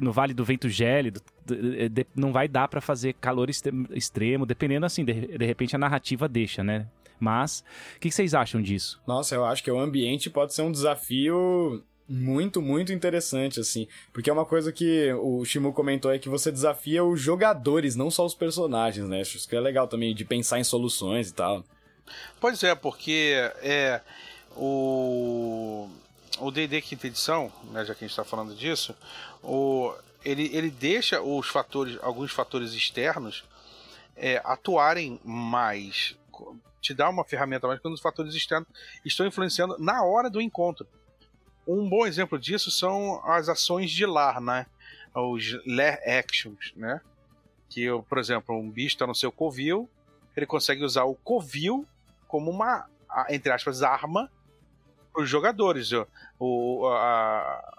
no 0.00 0.12
Vale 0.12 0.32
do 0.32 0.44
Vento 0.44 0.68
Gélido, 0.68 1.20
de, 1.44 1.88
de, 1.88 2.06
não 2.16 2.32
vai 2.32 2.48
dar 2.48 2.68
para 2.68 2.80
fazer 2.80 3.14
calor 3.14 3.50
extremo, 3.50 4.46
dependendo 4.46 4.86
assim, 4.86 5.04
de, 5.04 5.12
repente 5.44 5.76
a 5.76 5.78
narrativa 5.78 6.28
deixa, 6.28 6.64
né? 6.64 6.86
Mas, 7.20 7.64
o 7.96 8.00
que, 8.00 8.08
que 8.08 8.14
vocês 8.14 8.32
acham 8.32 8.62
disso? 8.62 9.00
Nossa, 9.06 9.34
eu 9.34 9.44
acho 9.44 9.62
que 9.62 9.70
o 9.70 9.78
ambiente 9.78 10.30
pode 10.30 10.54
ser 10.54 10.62
um 10.62 10.70
desafio 10.70 11.82
muito, 12.08 12.62
muito 12.62 12.92
interessante, 12.92 13.60
assim. 13.60 13.86
Porque 14.12 14.30
é 14.30 14.32
uma 14.32 14.46
coisa 14.46 14.72
que 14.72 15.12
o 15.12 15.44
Shimu 15.44 15.72
comentou 15.72 16.10
é 16.10 16.18
que 16.18 16.28
você 16.28 16.50
desafia 16.50 17.04
os 17.04 17.20
jogadores, 17.20 17.94
não 17.94 18.10
só 18.10 18.24
os 18.24 18.34
personagens, 18.34 19.06
né? 19.08 19.20
Acho 19.20 19.46
que 19.46 19.54
é 19.54 19.60
legal 19.60 19.86
também 19.86 20.14
de 20.14 20.24
pensar 20.24 20.58
em 20.58 20.64
soluções 20.64 21.28
e 21.28 21.34
tal. 21.34 21.64
Pois 22.40 22.62
é, 22.62 22.74
porque 22.74 23.34
é 23.62 24.00
o 24.56 25.88
o 26.40 26.50
D&D 26.50 26.80
quinta 26.80 27.06
edição, 27.06 27.52
né, 27.72 27.84
já 27.84 27.94
que 27.94 28.04
a 28.04 28.06
gente 28.06 28.12
está 28.12 28.24
falando 28.24 28.54
disso, 28.54 28.94
o, 29.42 29.92
ele, 30.24 30.48
ele 30.54 30.70
deixa 30.70 31.20
os 31.20 31.48
fatores, 31.48 31.98
alguns 32.02 32.30
fatores 32.30 32.72
externos 32.72 33.44
é, 34.16 34.40
atuarem 34.44 35.20
mais, 35.24 36.16
te 36.80 36.94
dá 36.94 37.08
uma 37.08 37.24
ferramenta 37.24 37.66
mais 37.66 37.80
quando 37.80 37.94
os 37.94 38.00
fatores 38.00 38.34
externos 38.34 38.68
estão 39.04 39.26
influenciando 39.26 39.76
na 39.78 40.04
hora 40.04 40.30
do 40.30 40.40
encontro. 40.40 40.86
Um 41.68 41.86
bom 41.86 42.06
exemplo 42.06 42.38
disso 42.38 42.70
são 42.70 43.22
as 43.26 43.50
ações 43.50 43.90
de 43.90 44.06
lar, 44.06 44.40
né? 44.40 44.64
Os 45.14 45.52
lair 45.66 46.00
actions, 46.06 46.72
né? 46.74 47.02
Que, 47.68 47.86
por 48.08 48.16
exemplo, 48.16 48.58
um 48.58 48.70
bicho 48.70 48.94
está 48.94 49.06
no 49.06 49.14
seu 49.14 49.30
covil, 49.30 49.86
ele 50.34 50.46
consegue 50.46 50.82
usar 50.82 51.04
o 51.04 51.14
covil 51.14 51.86
como 52.26 52.50
uma, 52.50 52.88
entre 53.28 53.52
aspas, 53.52 53.82
arma 53.82 54.30
para 55.12 55.22
os 55.22 55.28
jogadores. 55.28 55.90
O, 56.38 56.86
a, 56.86 57.78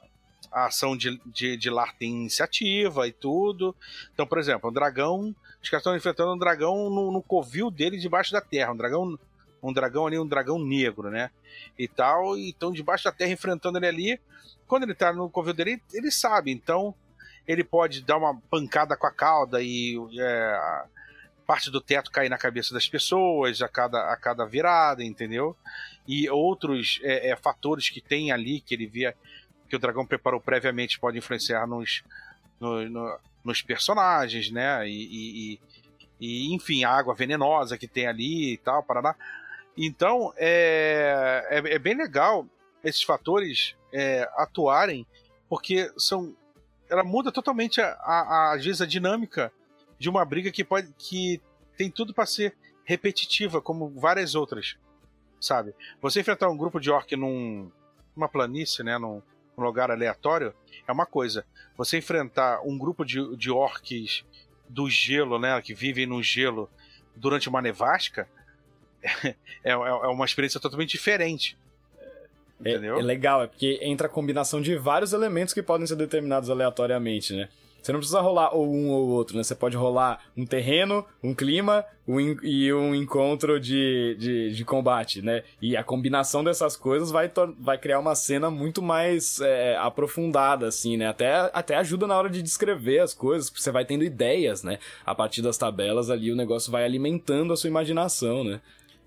a 0.52 0.65
ação 0.67 0.95
de, 0.95 1.19
de, 1.25 1.58
de, 1.58 1.69
lar 1.71 1.95
tem 1.95 2.12
iniciativa 2.12 3.08
e 3.08 3.12
tudo. 3.12 3.75
Então, 4.13 4.28
por 4.28 4.38
exemplo, 4.38 4.69
um 4.69 4.73
dragão. 4.73 5.36
Os 5.62 5.69
caras 5.69 5.82
estão 5.82 5.95
enfrentando 5.95 6.34
um 6.34 6.38
dragão 6.38 6.91
no, 6.91 7.12
no 7.12 7.23
covil 7.23 7.71
dele 7.71 7.97
debaixo 7.97 8.32
da 8.32 8.41
terra. 8.41 8.71
Um 8.71 8.78
dragão 8.78 9.17
um 9.61 9.73
dragão 9.73 10.07
ali, 10.07 10.17
um 10.17 10.27
dragão 10.27 10.59
negro, 10.59 11.09
né? 11.09 11.29
E 11.77 11.87
tal, 11.87 12.37
e 12.37 12.49
estão 12.49 12.71
debaixo 12.71 13.05
da 13.05 13.11
terra 13.11 13.31
enfrentando 13.31 13.77
ele 13.77 13.87
ali. 13.87 14.21
Quando 14.67 14.83
ele 14.83 14.93
tá 14.93 15.11
no 15.11 15.29
covil 15.29 15.53
dele, 15.53 15.81
ele 15.93 16.11
sabe, 16.11 16.51
então 16.51 16.93
ele 17.47 17.63
pode 17.63 18.01
dar 18.03 18.17
uma 18.17 18.39
pancada 18.49 18.95
com 18.95 19.07
a 19.07 19.11
cauda 19.11 19.61
e 19.61 19.97
é, 20.19 20.83
parte 21.47 21.71
do 21.71 21.81
teto 21.81 22.11
cair 22.11 22.29
na 22.29 22.37
cabeça 22.37 22.75
das 22.75 22.87
pessoas 22.87 23.59
a 23.63 23.67
cada, 23.67 24.13
a 24.13 24.15
cada 24.15 24.45
virada, 24.45 25.03
entendeu? 25.03 25.57
E 26.07 26.29
outros 26.29 26.99
é, 27.01 27.31
é, 27.31 27.35
fatores 27.35 27.89
que 27.89 27.99
tem 27.99 28.31
ali 28.31 28.61
que 28.61 28.75
ele 28.75 28.85
vê 28.85 29.15
que 29.67 29.75
o 29.75 29.79
dragão 29.79 30.05
preparou 30.05 30.39
previamente 30.39 30.99
pode 30.99 31.17
influenciar 31.17 31.65
nos, 31.65 32.03
no, 32.59 32.87
no, 32.87 33.19
nos 33.43 33.63
personagens, 33.63 34.51
né? 34.51 34.87
E, 34.87 35.53
e, 35.53 35.59
e, 36.19 36.53
enfim, 36.53 36.83
a 36.83 36.91
água 36.91 37.15
venenosa 37.15 37.79
que 37.79 37.87
tem 37.87 38.05
ali 38.05 38.53
e 38.53 38.57
tal, 38.57 38.83
parará. 38.83 39.15
Então, 39.77 40.34
é, 40.38 41.47
é, 41.49 41.75
é 41.75 41.79
bem 41.79 41.95
legal 41.95 42.45
esses 42.84 43.03
fatores 43.03 43.75
é, 43.93 44.29
atuarem, 44.36 45.05
porque 45.47 45.91
são. 45.97 46.36
Ela 46.89 47.03
muda 47.03 47.32
totalmente 47.32 47.79
a, 47.79 47.91
a, 47.91 48.53
às 48.55 48.65
vezes 48.65 48.82
a 48.82 48.86
dinâmica 48.86 49.51
de 49.97 50.10
uma 50.10 50.25
briga 50.25 50.51
que 50.51 50.63
pode. 50.63 50.93
que 50.97 51.41
tem 51.77 51.89
tudo 51.89 52.13
para 52.13 52.25
ser 52.25 52.55
repetitiva, 52.84 53.62
como 53.62 53.89
várias 53.89 54.36
outras. 54.36 54.77
Sabe? 55.39 55.73
Você 56.01 56.19
enfrentar 56.19 56.49
um 56.49 56.58
grupo 56.58 56.79
de 56.79 56.91
orc 56.91 57.15
num, 57.15 57.71
numa 58.15 58.27
planície, 58.27 58.84
né? 58.84 58.97
Num, 58.97 59.21
num 59.58 59.63
lugar 59.63 59.91
aleatório, 59.91 60.53
é 60.88 60.91
uma 60.91 61.05
coisa. 61.05 61.45
Você 61.77 61.97
enfrentar 61.97 62.62
um 62.65 62.77
grupo 62.77 63.05
de, 63.05 63.36
de 63.38 63.49
orcs 63.49 64.25
do 64.67 64.89
gelo, 64.89 65.39
né? 65.39 65.62
Que 65.62 65.73
vivem 65.73 66.05
no 66.05 66.21
gelo 66.21 66.69
durante 67.15 67.47
uma 67.47 67.62
nevasca, 67.62 68.27
é, 69.23 69.35
é, 69.63 69.71
é 69.71 70.07
uma 70.07 70.25
experiência 70.25 70.59
totalmente 70.59 70.91
diferente. 70.91 71.57
É, 72.63 72.73
é, 72.73 72.77
legal, 73.01 73.41
é 73.41 73.47
porque 73.47 73.79
entra 73.81 74.07
a 74.07 74.09
combinação 74.09 74.62
de 74.62 74.75
vários 74.75 75.13
elementos 75.13 75.53
que 75.53 75.63
podem 75.63 75.88
ser 75.88 75.95
determinados 75.95 76.49
aleatoriamente, 76.49 77.33
né? 77.33 77.47
Você 77.81 77.93
não 77.93 77.99
precisa 77.99 78.19
rolar 78.19 78.53
ou 78.53 78.69
um 78.69 78.89
ou 78.89 79.07
outro, 79.09 79.38
né? 79.38 79.43
Você 79.43 79.55
pode 79.55 79.77
rolar 79.77 80.21
um 80.35 80.45
terreno, 80.45 81.05
um 81.23 81.33
clima 81.33 81.85
um 82.05 82.19
e 82.43 82.73
um 82.73 82.93
encontro 82.93 83.59
de, 83.59 84.17
de, 84.19 84.53
de, 84.53 84.65
combate, 84.65 85.21
né? 85.21 85.43
E 85.62 85.77
a 85.77 85.83
combinação 85.83 86.43
dessas 86.43 86.75
coisas 86.75 87.12
vai, 87.12 87.31
vai 87.57 87.77
criar 87.77 87.99
uma 87.99 88.15
cena 88.15 88.49
muito 88.49 88.81
mais 88.81 89.39
é, 89.39 89.77
aprofundada, 89.77 90.67
assim, 90.67 90.97
né? 90.97 91.07
Até, 91.07 91.49
até 91.53 91.75
ajuda 91.75 92.05
na 92.05 92.17
hora 92.17 92.29
de 92.29 92.41
descrever 92.41 92.99
as 92.99 93.13
coisas, 93.13 93.49
porque 93.49 93.63
você 93.63 93.71
vai 93.71 93.85
tendo 93.85 94.03
ideias, 94.03 94.62
né? 94.62 94.79
A 95.05 95.15
partir 95.15 95.41
das 95.41 95.57
tabelas 95.57 96.09
ali, 96.09 96.31
o 96.31 96.35
negócio 96.35 96.71
vai 96.71 96.83
alimentando 96.83 97.53
a 97.53 97.57
sua 97.57 97.69
imaginação, 97.69 98.43
né? 98.43 98.59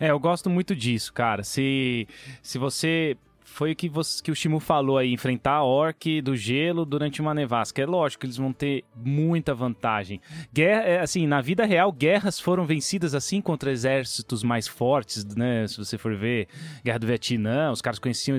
É, 0.03 0.11
eu 0.11 0.19
gosto 0.19 0.51
muito 0.51 0.75
disso, 0.75 1.13
cara. 1.13 1.45
Se, 1.45 2.09
se 2.43 2.59
você 2.59 3.17
foi 3.45 3.71
o 3.71 3.77
que, 3.77 3.89
você, 3.89 4.21
que 4.21 4.33
o 4.33 4.35
Shimu 4.35 4.59
falou 4.59 4.99
aí, 4.99 5.13
enfrentar 5.13 5.53
a 5.53 5.65
orc 5.65 6.21
do 6.21 6.35
gelo 6.35 6.85
durante 6.85 7.21
uma 7.21 7.33
nevasca. 7.33 7.81
É 7.81 7.87
lógico 7.87 8.23
que 8.23 8.27
eles 8.27 8.37
vão 8.37 8.53
ter 8.53 8.83
muita 8.97 9.55
vantagem. 9.55 10.21
Guerra, 10.53 10.83
é, 10.83 11.01
assim, 11.01 11.25
na 11.25 11.41
vida 11.41 11.65
real, 11.65 11.93
guerras 11.93 12.41
foram 12.41 12.67
vencidas 12.67 13.15
assim 13.15 13.41
contra 13.41 13.71
exércitos 13.71 14.43
mais 14.43 14.67
fortes, 14.67 15.25
né? 15.37 15.69
Se 15.69 15.79
você 15.79 15.97
for 15.97 16.17
ver, 16.17 16.49
Guerra 16.85 16.99
do 16.99 17.07
Vietnã, 17.07 17.71
os 17.71 17.81
caras 17.81 18.01
conheciam 18.01 18.37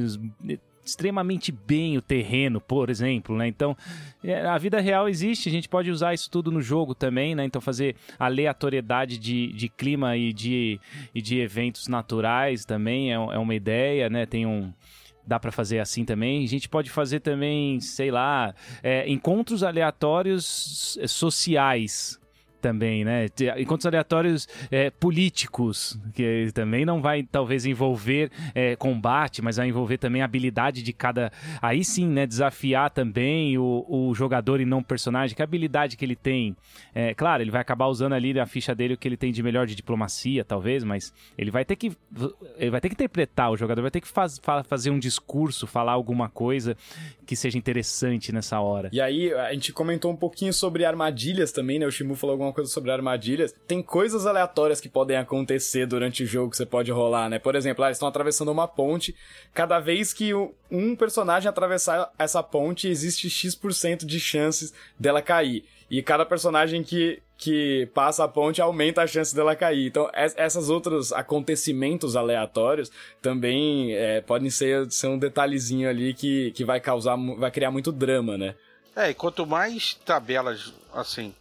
extremamente 0.86 1.52
bem 1.52 1.98
o 1.98 2.02
terreno, 2.02 2.60
por 2.60 2.90
exemplo, 2.90 3.36
né? 3.36 3.48
Então, 3.48 3.76
é, 4.24 4.46
a 4.46 4.58
vida 4.58 4.80
real 4.80 5.08
existe, 5.08 5.50
a 5.50 5.52
gente 5.52 5.70
pode 5.70 5.90
usar 5.90 6.14
isso 6.14 6.30
tudo 6.30 6.52
no 6.52 6.62
jogo 6.62 6.94
também, 6.94 7.36
né? 7.36 7.46
Então, 7.46 7.62
fazer 7.62 7.96
aleatoriedade 8.20 9.18
de, 9.18 9.54
de 9.54 9.70
clima 9.70 10.18
e 10.18 10.34
de, 10.34 10.80
e 11.14 11.22
de 11.22 11.40
eventos 11.40 11.88
naturais 11.88 12.66
também 12.66 13.12
é, 13.12 13.16
é 13.16 13.38
uma 13.38 13.56
ideia, 13.56 14.10
né? 14.10 14.26
Tem 14.26 14.46
um 14.46 14.74
dá 15.26 15.40
para 15.40 15.52
fazer 15.54 15.80
assim 15.80 16.04
também. 16.04 16.44
A 16.44 16.48
gente 16.48 16.68
pode 16.68 16.90
fazer 16.90 17.22
também, 17.22 17.80
sei 17.80 18.12
lá, 18.12 18.54
é, 18.82 19.10
encontros 19.10 19.64
aleatórios 19.64 21.00
sociais 21.08 22.20
também, 22.64 23.04
né? 23.04 23.26
Encontros 23.58 23.86
aleatórios 23.86 24.48
é, 24.72 24.90
políticos, 24.90 26.00
que 26.14 26.50
também 26.54 26.86
não 26.86 27.02
vai 27.02 27.22
talvez 27.22 27.66
envolver 27.66 28.32
é, 28.56 28.78
combate, 28.78 29.42
mas 29.42 29.58
vai 29.58 29.68
envolver 29.68 29.98
também 29.98 30.22
a 30.22 30.26
habilidade 30.26 30.82
de 30.82 30.94
cada. 30.94 31.30
Aí 31.62 31.84
sim, 31.84 32.08
né? 32.08 32.26
Desafiar 32.26 32.90
também 32.90 33.58
o, 33.58 33.86
o 33.90 34.16
jogador 34.16 34.62
e 34.62 34.66
não 34.66 34.80
o 34.80 34.84
personagem, 34.84 35.36
que 35.36 35.44
habilidade 35.44 35.98
que 35.98 36.06
ele 36.06 36.16
tem. 36.16 36.56
É, 36.96 37.14
claro, 37.14 37.44
ele 37.44 37.52
vai 37.52 37.60
acabar 37.60 37.88
usando 37.88 38.14
ali 38.14 38.40
a 38.40 38.46
ficha 38.46 38.74
dele 38.74 38.94
o 38.94 38.98
que 38.98 39.10
ele 39.10 39.18
tem 39.18 39.34
de 39.34 39.44
melhor 39.44 39.68
de 39.68 39.76
diplomacia, 39.76 40.46
talvez, 40.46 40.86
mas 40.86 41.14
ele 41.38 41.52
vai 41.52 41.66
ter 41.66 41.76
que. 41.76 41.92
Ele 42.58 42.72
vai 42.72 42.80
ter 42.80 42.88
que 42.88 42.96
interpretar, 42.96 43.52
o 43.52 43.58
jogador 43.58 43.82
vai 43.82 43.92
ter 43.92 44.00
que 44.00 44.08
faz, 44.08 44.40
fazer 44.66 44.90
um 44.90 45.00
discurso, 45.00 45.68
falar 45.68 45.92
alguma 45.92 46.30
coisa 46.30 46.78
que 47.26 47.36
seja 47.36 47.58
interessante 47.58 48.32
nessa 48.32 48.62
hora. 48.62 48.90
E 48.94 49.02
aí, 49.02 49.34
a 49.34 49.52
gente 49.52 49.74
comentou 49.74 50.10
um 50.10 50.16
pouquinho 50.16 50.54
sobre 50.54 50.86
armadilhas 50.86 51.52
também, 51.52 51.78
né? 51.78 51.86
O 51.86 51.92
Shimu 51.92 52.16
falou 52.16 52.36
alguma 52.36 52.53
coisa 52.54 52.70
sobre 52.70 52.92
armadilhas. 52.92 53.54
Tem 53.68 53.82
coisas 53.82 54.26
aleatórias 54.26 54.80
que 54.80 54.88
podem 54.88 55.18
acontecer 55.18 55.86
durante 55.86 56.24
o 56.24 56.26
jogo 56.26 56.52
que 56.52 56.58
você 56.58 56.66
pode 56.66 56.92
rolar, 56.92 57.30
né? 57.30 57.40
Por 57.40 57.56
exemplo, 57.56 57.84
ah, 57.84 57.88
eles 57.88 57.98
estão 57.98 58.08
atravessando 58.08 58.52
uma 58.52 58.68
ponte. 58.68 59.16
Cada 59.54 59.80
vez 59.80 60.14
que 60.14 60.34
um 60.72 60.96
personagem 60.96 61.50
atravessar 61.50 62.12
essa 62.18 62.42
ponte, 62.42 62.88
existe 62.88 63.30
X% 63.30 64.06
de 64.06 64.20
chances 64.20 64.74
dela 65.00 65.22
cair. 65.22 65.66
E 65.90 66.02
cada 66.02 66.26
personagem 66.26 66.82
que, 66.82 67.22
que 67.38 67.88
passa 67.94 68.24
a 68.24 68.28
ponte 68.28 68.62
aumenta 68.62 69.04
a 69.04 69.08
chance 69.08 69.36
dela 69.36 69.56
cair. 69.56 69.88
Então, 69.88 70.10
esses 70.16 70.70
outros 70.70 71.14
acontecimentos 71.14 72.16
aleatórios 72.16 72.92
também 73.22 73.94
é, 73.94 74.22
podem 74.22 74.50
ser, 74.50 74.90
ser 74.92 75.08
um 75.08 75.20
detalhezinho 75.20 75.88
ali 75.88 76.14
que, 76.14 76.52
que 76.52 76.66
vai 76.66 76.80
causar, 76.80 77.16
vai 77.38 77.52
criar 77.52 77.70
muito 77.70 77.92
drama, 77.92 78.38
né? 78.38 78.56
É, 78.96 79.10
e 79.10 79.14
quanto 79.14 79.46
mais 79.46 79.96
tabelas, 80.06 80.74
assim, 80.94 81.34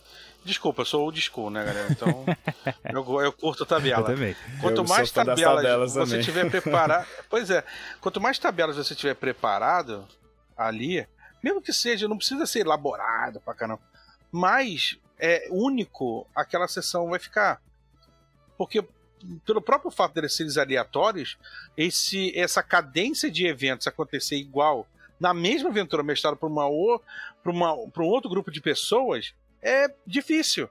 Desculpa, 0.44 0.83
eu 0.83 0.87
sou 0.87 1.02
old 1.05 1.20
school, 1.20 1.50
né, 1.50 1.64
galera? 1.64 1.88
Então, 1.90 2.24
eu, 2.92 3.20
eu 3.20 3.33
curto 3.33 3.64
tabela. 3.64 4.00
Eu 4.11 4.14
também. 4.16 4.37
Quanto 4.61 4.81
Eu 4.83 4.88
mais 4.88 5.11
tabelas, 5.11 5.40
tabelas 5.57 5.92
você 5.94 6.11
também. 6.12 6.24
tiver 6.24 6.50
preparado. 6.50 7.07
pois 7.31 7.48
é, 7.50 7.64
quanto 8.00 8.20
mais 8.20 8.38
tabelas 8.38 8.76
você 8.76 8.94
tiver 8.94 9.14
preparado 9.14 10.07
ali, 10.57 11.07
mesmo 11.42 11.62
que 11.62 11.72
seja, 11.72 12.09
não 12.09 12.16
precisa 12.16 12.44
ser 12.46 12.61
elaborado 12.61 13.40
pra 13.40 13.55
caramba, 13.55 13.81
mais 14.33 14.98
é, 15.18 15.46
único 15.50 16.26
aquela 16.35 16.66
sessão 16.66 17.09
vai 17.11 17.18
ficar. 17.20 17.61
Porque, 18.59 18.85
pelo 19.46 19.62
próprio 19.62 19.90
fato 19.90 20.14
deles 20.14 20.35
serem 20.35 20.52
aleatórios, 20.61 21.38
esse, 21.76 22.37
essa 22.38 22.62
cadência 22.62 23.31
de 23.31 23.46
eventos 23.46 23.87
acontecer 23.87 24.37
igual 24.37 24.87
na 25.20 25.33
mesma 25.33 25.68
aventura 25.70 26.02
mestrada 26.02 26.37
por, 26.37 26.48
uma, 26.50 26.66
o- 26.66 27.00
por, 27.44 27.50
uma, 27.52 27.76
por 27.90 28.02
um 28.02 28.07
outro 28.09 28.28
grupo 28.28 28.50
de 28.50 28.61
pessoas 28.61 29.33
é 29.62 29.88
difícil. 30.07 30.68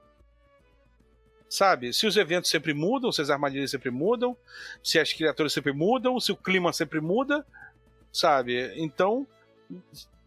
Sabe? 1.48 1.92
Se 1.92 2.06
os 2.06 2.16
eventos 2.16 2.50
sempre 2.50 2.72
mudam, 2.72 3.12
se 3.12 3.20
as 3.20 3.28
armadilhas 3.28 3.70
sempre 3.70 3.90
mudam, 3.90 4.36
se 4.82 4.98
as 4.98 5.12
criaturas 5.12 5.52
sempre 5.52 5.72
mudam, 5.72 6.18
se 6.18 6.32
o 6.32 6.36
clima 6.36 6.72
sempre 6.72 6.98
muda, 7.00 7.44
sabe? 8.10 8.72
Então, 8.76 9.26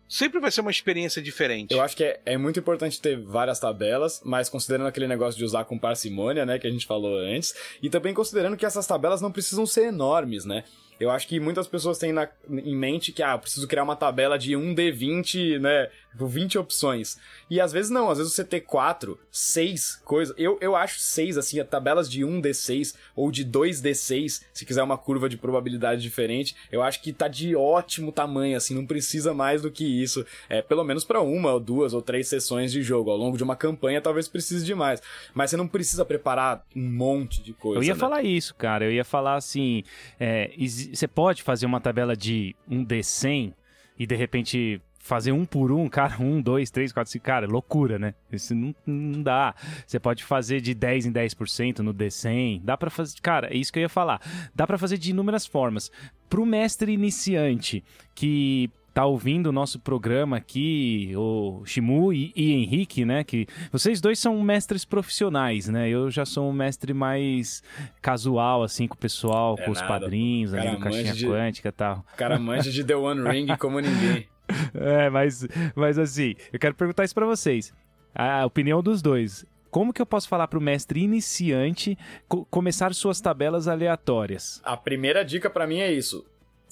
sempre 0.08 0.39
vai 0.39 0.51
ser 0.51 0.62
uma 0.62 0.69
experiência 0.69 1.19
diferente. 1.21 1.73
Eu 1.73 1.82
acho 1.82 1.97
que 1.97 2.04
é, 2.04 2.21
é 2.25 2.38
muito 2.38 2.60
importante 2.60 3.01
ter 3.01 3.19
várias 3.19 3.60
tabelas, 3.60 4.21
mas 4.23 4.49
considerando 4.49 4.86
aquele 4.86 5.08
negócio 5.08 5.36
de 5.38 5.43
usar 5.43 5.65
com 5.65 5.80
parcimônia, 5.80 6.45
né, 6.45 6.60
que 6.60 6.67
a 6.67 6.71
gente 6.71 6.86
falou 6.86 7.17
antes, 7.17 7.56
e 7.82 7.89
também 7.89 8.13
considerando 8.13 8.56
que 8.56 8.65
essas 8.65 8.86
tabelas 8.86 9.19
não 9.19 9.32
precisam 9.32 9.65
ser 9.65 9.86
enormes, 9.88 10.45
né? 10.45 10.63
Eu 10.99 11.10
acho 11.10 11.28
que 11.28 11.39
muitas 11.39 11.67
pessoas 11.67 11.97
têm 11.97 12.13
na- 12.13 12.30
em 12.49 12.75
mente 12.75 13.12
que, 13.12 13.21
ah, 13.23 13.38
preciso 13.38 13.67
criar 13.67 13.84
uma 13.84 13.95
tabela 13.97 14.38
de 14.38 14.56
1D20, 14.56 15.60
né, 15.60 15.89
com 16.17 16.28
20 16.28 16.58
opções. 16.58 17.17
E 17.49 17.60
às 17.60 17.71
vezes 17.71 17.91
não, 17.91 18.10
às 18.10 18.17
vezes 18.17 18.34
você 18.34 18.43
ter 18.43 18.62
4, 18.62 19.17
6 19.32 20.01
coisas. 20.04 20.36
Eu, 20.38 20.58
eu 20.62 20.75
acho 20.75 20.99
6, 20.99 21.38
assim, 21.38 21.63
tabelas 21.63 22.10
de 22.10 22.21
1D6 22.21 22.95
ou 23.15 23.32
de 23.32 23.45
2D6, 23.45 24.41
se 24.54 24.65
quiser 24.65 24.84
uma 24.84 24.97
curva 24.97 25.30
de 25.30 25.38
probabilidade 25.38 26.01
diferente, 26.01 26.56
eu 26.71 26.82
acho 26.82 27.01
que 27.01 27.13
tá 27.13 27.28
de 27.28 27.56
ótimo 27.56 28.12
tamanho, 28.12 28.58
assim, 28.58 28.73
não 28.73 28.86
precisa 28.86 29.34
mais 29.34 29.62
do 29.62 29.71
que 29.71 29.86
isso. 29.86 30.25
É, 30.49 30.62
pelo 30.62 30.84
menos 30.84 31.04
pra 31.04 31.21
uma, 31.21 31.54
ou 31.54 31.60
duas, 31.60 31.93
ou 31.93 32.01
três 32.01 32.28
sessões 32.28 32.71
de 32.71 32.82
jogo. 32.82 33.12
Ao 33.12 33.17
longo 33.17 33.38
de 33.38 33.43
uma 33.43 33.56
campanha, 33.56 34.01
talvez 34.01 34.28
precise 34.28 34.65
de 34.65 34.75
mais. 34.75 35.01
Mas 35.34 35.49
você 35.49 35.58
não 35.58 35.67
precisa 35.67 36.06
preparar 36.06 36.65
um 36.75 36.89
monte 36.89 37.41
de 37.41 37.54
coisa. 37.54 37.80
Eu 37.80 37.84
ia 37.84 37.93
né? 37.93 37.99
falar 37.99 38.23
isso, 38.23 38.56
cara. 38.56 38.86
Eu 38.86 38.91
ia 38.91 39.06
falar 39.06 39.36
assim: 39.36 39.84
é, 40.19 40.51
você 40.58 41.08
pode 41.08 41.43
fazer 41.43 41.65
uma 41.65 41.80
tabela 41.80 42.15
de 42.15 42.56
um 42.69 42.86
D100 42.86 43.54
e 43.97 44.06
de 44.06 44.15
repente 44.15 44.82
fazer 45.08 45.32
um 45.32 45.46
por 45.46 45.72
um, 45.72 45.88
cara, 45.88 46.15
um, 46.20 46.41
dois, 46.41 46.72
três, 46.72 46.91
quatro, 46.91 47.12
cinco, 47.12 47.26
cara, 47.26 47.46
é 47.46 47.48
loucura, 47.48 48.00
né? 48.00 48.15
Isso 48.32 48.56
não, 48.56 48.74
não 48.88 49.22
dá. 49.22 49.54
Você 49.86 50.00
pode 50.00 50.24
fazer 50.24 50.60
de 50.62 50.74
10 50.74 51.06
em 51.06 51.13
10% 51.13 51.80
no 51.80 51.94
D100, 51.94 52.62
dá 52.63 52.76
pra 52.76 52.89
fazer, 52.89 53.15
cara, 53.22 53.54
é 53.54 53.56
isso 53.56 53.72
que 53.72 53.78
eu 53.78 53.84
ia 53.84 53.89
falar. 53.89 54.20
Dá 54.56 54.65
pra 54.65 54.80
fazer 54.80 54.98
de 54.98 55.12
inúmeras 55.12 55.46
formas. 55.46 55.91
Pro 56.28 56.44
mestre 56.44 56.91
iniciante 56.91 57.84
que 58.15 58.68
tá 58.96 59.06
ouvindo 59.06 59.48
o 59.48 59.52
nosso 59.52 59.78
programa 59.80 60.38
aqui, 60.38 61.12
o 61.15 61.62
Shimu 61.65 62.12
e, 62.12 62.32
e 62.36 62.54
Henrique, 62.54 63.06
né, 63.06 63.24
que 63.24 63.46
vocês 63.72 64.02
dois 64.02 64.18
são 64.18 64.41
mestres 64.41 64.86
profissionais, 64.86 65.68
né? 65.68 65.88
Eu 65.88 66.10
já 66.10 66.26
sou 66.26 66.50
um 66.50 66.54
mestre 66.54 66.94
mais 66.96 67.62
casual, 68.02 68.63
assim, 68.63 68.88
com 68.88 68.96
o 68.96 68.98
pessoal, 68.98 69.56
É 69.60 69.65
com 69.65 69.72
os 69.72 69.82
nada. 69.82 69.88
padrinhos, 70.00 70.52
ali 70.54 70.72
do 70.72 70.80
Caixinha 70.80 71.13
de- 71.13 71.28
Quântica 71.28 71.70
e 71.70 71.72
tal. 71.72 72.06
O 72.13 72.18
cara 72.18 72.39
manja 72.39 72.72
de 72.72 72.84
The 72.84 72.96
One 72.96 73.22
Ring 73.30 73.48
como 73.58 73.80
ninguém. 73.82 74.26
É, 74.73 75.10
mas, 75.10 75.47
mas 75.75 75.97
assim, 75.97 76.36
eu 76.51 76.60
quero 76.60 76.75
perguntar 76.75 77.03
isso 77.03 77.15
pra 77.15 77.25
vocês. 77.25 77.73
A 78.13 78.45
opinião 78.45 78.81
dos 78.84 79.01
dois. 79.01 79.45
Como 79.71 79.91
que 79.91 80.01
eu 80.01 80.05
posso 80.05 80.27
falar 80.29 80.47
pro 80.47 80.62
mestre 80.62 81.01
iniciante 81.01 81.97
co- 82.27 82.45
começar 82.45 82.93
suas 82.93 83.19
tabelas 83.19 83.67
aleatórias? 83.67 84.62
A 84.63 84.77
primeira 84.77 85.23
dica 85.25 85.49
pra 85.49 85.67
mim 85.67 85.79
é 85.79 85.91
isso. 85.91 86.25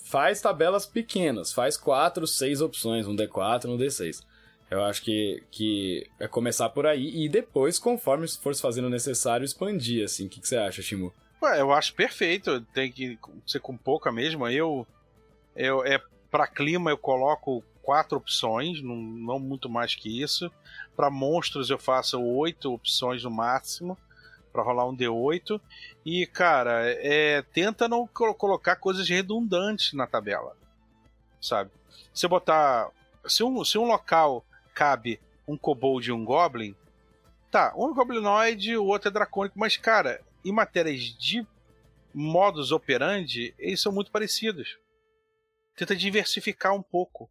Faz 0.05 0.41
tabelas 0.41 0.86
pequenas, 0.86 1.51
faz 1.51 1.75
quatro, 1.77 2.25
seis 2.27 2.62
opções, 2.62 3.07
um 3.07 3.15
D4, 3.15 3.65
um 3.69 3.77
D6. 3.77 4.21
Eu 4.69 4.83
acho 4.83 5.01
que, 5.03 5.43
que 5.51 6.07
é 6.19 6.27
começar 6.27 6.69
por 6.69 6.86
aí 6.86 7.23
e 7.25 7.29
depois, 7.29 7.77
conforme 7.77 8.27
for 8.27 8.53
se 8.55 8.62
fazendo 8.62 8.89
necessário, 8.89 9.43
expandir, 9.45 10.03
assim. 10.05 10.25
O 10.27 10.29
que, 10.29 10.39
que 10.41 10.47
você 10.47 10.57
acha, 10.57 10.81
Shimu? 10.81 11.13
Ué, 11.41 11.59
eu 11.62 11.71
acho 11.73 11.93
perfeito. 11.93 12.62
Tem 12.73 12.91
que 12.91 13.17
ser 13.45 13.59
com 13.59 13.75
pouca 13.77 14.12
mesmo. 14.12 14.47
Eu, 14.47 14.88
eu 15.55 15.83
é 15.86 16.01
para 16.34 16.48
clima 16.48 16.89
eu 16.89 16.98
coloco 16.98 17.63
quatro 17.84 18.17
opções, 18.17 18.82
não, 18.82 18.96
não 18.96 19.39
muito 19.39 19.69
mais 19.69 19.93
que 19.93 20.19
isso. 20.19 20.52
Para 20.96 21.12
monstros 21.12 21.69
eu 21.69 21.78
faço 21.78 22.19
oito 22.19 22.74
opções 22.74 23.24
no 23.24 23.30
máximo 23.30 23.96
para 24.52 24.63
rolar 24.63 24.89
um 24.89 24.98
D8. 24.98 25.62
E 26.04 26.26
cara, 26.26 26.86
é, 26.88 27.43
tenta 27.54 27.88
não 27.88 28.08
co- 28.08 28.34
colocar 28.34 28.78
coisas 28.78 29.08
redundantes 29.08 29.93
na 29.93 30.08
tabela, 30.08 30.58
sabe? 31.39 31.69
Se 32.12 32.28
botar, 32.28 32.89
se 33.28 33.43
um, 33.43 33.63
se 33.63 33.78
um 33.78 33.86
local 33.86 34.43
cabe 34.74 35.19
um 35.48 35.56
kobold 35.56 36.10
e 36.10 36.12
um 36.12 36.26
goblin, 36.26 36.76
tá, 37.52 37.76
um 37.78 37.91
é 37.91 37.93
goblinoide, 37.93 38.76
o 38.76 38.88
outro 38.88 39.10
é 39.10 39.12
dracônico, 39.12 39.60
mas 39.60 39.78
cara, 39.78 40.19
em 40.43 40.52
matérias 40.52 41.00
de 41.00 41.46
modus 42.12 42.72
operandi, 42.72 43.54
eles 43.60 43.80
são 43.80 43.91
muito 43.91 44.10
parecidos. 44.10 44.82
Tenta 45.75 45.95
diversificar 45.95 46.73
um 46.73 46.81
pouco 46.81 47.29